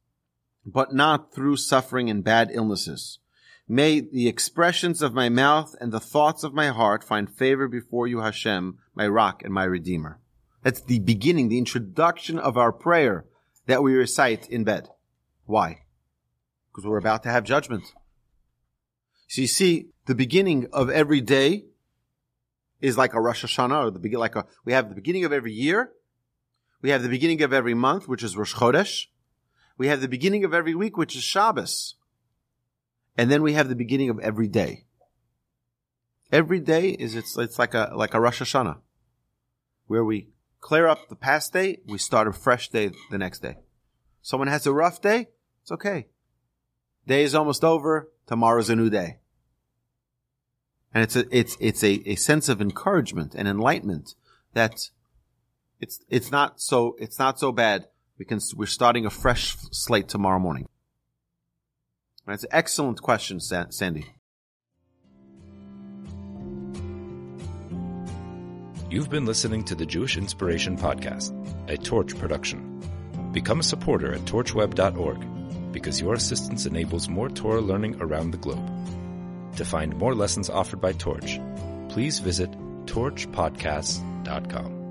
but 0.65 0.93
not 0.93 1.33
through 1.33 1.57
suffering 1.57 2.09
and 2.09 2.23
bad 2.23 2.51
illnesses. 2.53 3.19
May 3.67 4.01
the 4.01 4.27
expressions 4.27 5.01
of 5.01 5.13
my 5.13 5.29
mouth 5.29 5.73
and 5.79 5.91
the 5.91 5.99
thoughts 5.99 6.43
of 6.43 6.53
my 6.53 6.67
heart 6.67 7.03
find 7.03 7.33
favor 7.33 7.67
before 7.67 8.07
you, 8.07 8.19
Hashem, 8.19 8.77
my 8.93 9.07
rock 9.07 9.41
and 9.43 9.53
my 9.53 9.63
redeemer. 9.63 10.19
That's 10.61 10.81
the 10.81 10.99
beginning, 10.99 11.49
the 11.49 11.57
introduction 11.57 12.37
of 12.37 12.57
our 12.57 12.71
prayer 12.71 13.25
that 13.65 13.81
we 13.81 13.95
recite 13.95 14.49
in 14.49 14.63
bed. 14.63 14.89
Why? 15.45 15.83
Because 16.73 16.87
we're 16.87 16.97
about 16.97 17.21
to 17.23 17.29
have 17.29 17.43
judgment. 17.43 17.93
So 19.27 19.41
you 19.41 19.47
see, 19.47 19.89
the 20.05 20.15
beginning 20.15 20.67
of 20.73 20.89
every 20.89 21.21
day 21.21 21.65
is 22.81 22.97
like 22.97 23.13
a 23.13 23.21
Rosh 23.21 23.45
Hashanah, 23.45 23.85
or 23.85 23.91
the 23.91 24.17
like 24.17 24.35
a, 24.35 24.45
we 24.65 24.73
have 24.73 24.89
the 24.89 24.95
beginning 24.95 25.23
of 25.23 25.31
every 25.31 25.53
year. 25.53 25.91
We 26.81 26.89
have 26.89 27.03
the 27.03 27.09
beginning 27.09 27.41
of 27.43 27.53
every 27.53 27.73
month, 27.73 28.07
which 28.07 28.23
is 28.23 28.35
Rosh 28.35 28.55
Chodesh. 28.55 29.05
We 29.77 29.87
have 29.87 30.01
the 30.01 30.07
beginning 30.07 30.43
of 30.43 30.53
every 30.53 30.75
week, 30.75 30.97
which 30.97 31.15
is 31.15 31.23
Shabbos. 31.23 31.95
And 33.17 33.31
then 33.31 33.41
we 33.41 33.53
have 33.53 33.69
the 33.69 33.75
beginning 33.75 34.09
of 34.09 34.19
every 34.19 34.47
day. 34.47 34.85
Every 36.31 36.59
day 36.59 36.89
is, 36.89 37.15
it's, 37.15 37.37
it's 37.37 37.59
like 37.59 37.73
a, 37.73 37.91
like 37.95 38.13
a 38.13 38.19
Rosh 38.19 38.41
Hashanah, 38.41 38.79
where 39.85 40.03
we 40.03 40.29
clear 40.59 40.87
up 40.87 41.07
the 41.09 41.15
past 41.15 41.53
day, 41.53 41.79
we 41.85 41.97
start 41.97 42.27
a 42.27 42.33
fresh 42.33 42.69
day 42.69 42.91
the 43.11 43.17
next 43.17 43.39
day. 43.39 43.57
Someone 44.21 44.47
has 44.47 44.65
a 44.65 44.73
rough 44.73 45.01
day, 45.01 45.29
it's 45.61 45.71
okay. 45.71 46.07
Day 47.05 47.23
is 47.23 47.35
almost 47.35 47.63
over, 47.63 48.09
tomorrow's 48.27 48.69
a 48.69 48.75
new 48.75 48.89
day. 48.89 49.17
And 50.93 51.03
it's 51.03 51.15
a, 51.15 51.25
it's, 51.35 51.57
it's 51.59 51.83
a, 51.83 52.01
a 52.09 52.15
sense 52.15 52.49
of 52.49 52.61
encouragement 52.61 53.35
and 53.35 53.47
enlightenment 53.47 54.15
that 54.53 54.89
it's, 55.79 55.99
it's 56.07 56.31
not 56.31 56.61
so, 56.61 56.95
it's 56.99 57.19
not 57.19 57.39
so 57.39 57.51
bad. 57.51 57.87
We 58.17 58.25
can, 58.25 58.39
we're 58.55 58.67
starting 58.67 59.05
a 59.05 59.09
fresh 59.09 59.57
slate 59.71 60.07
tomorrow 60.07 60.39
morning. 60.39 60.67
That's 62.25 62.43
an 62.43 62.49
excellent 62.53 63.01
question, 63.01 63.39
Sandy. 63.41 64.05
You've 68.89 69.09
been 69.09 69.25
listening 69.25 69.63
to 69.65 69.75
the 69.75 69.85
Jewish 69.85 70.17
Inspiration 70.17 70.77
Podcast, 70.77 71.33
a 71.67 71.75
Torch 71.75 72.17
production. 72.17 72.79
Become 73.33 73.59
a 73.59 73.63
supporter 73.63 74.13
at 74.13 74.21
torchweb.org 74.21 75.32
because 75.73 75.99
your 75.99 76.13
assistance 76.13 76.65
enables 76.65 77.09
more 77.09 77.27
Torah 77.27 77.59
learning 77.59 77.97
around 77.99 78.31
the 78.31 78.37
globe. 78.37 78.65
To 79.57 79.65
find 79.65 79.97
more 79.97 80.15
lessons 80.15 80.49
offered 80.49 80.79
by 80.79 80.93
Torch, 80.93 81.39
please 81.89 82.19
visit 82.19 82.49
torchpodcasts.com. 82.85 84.82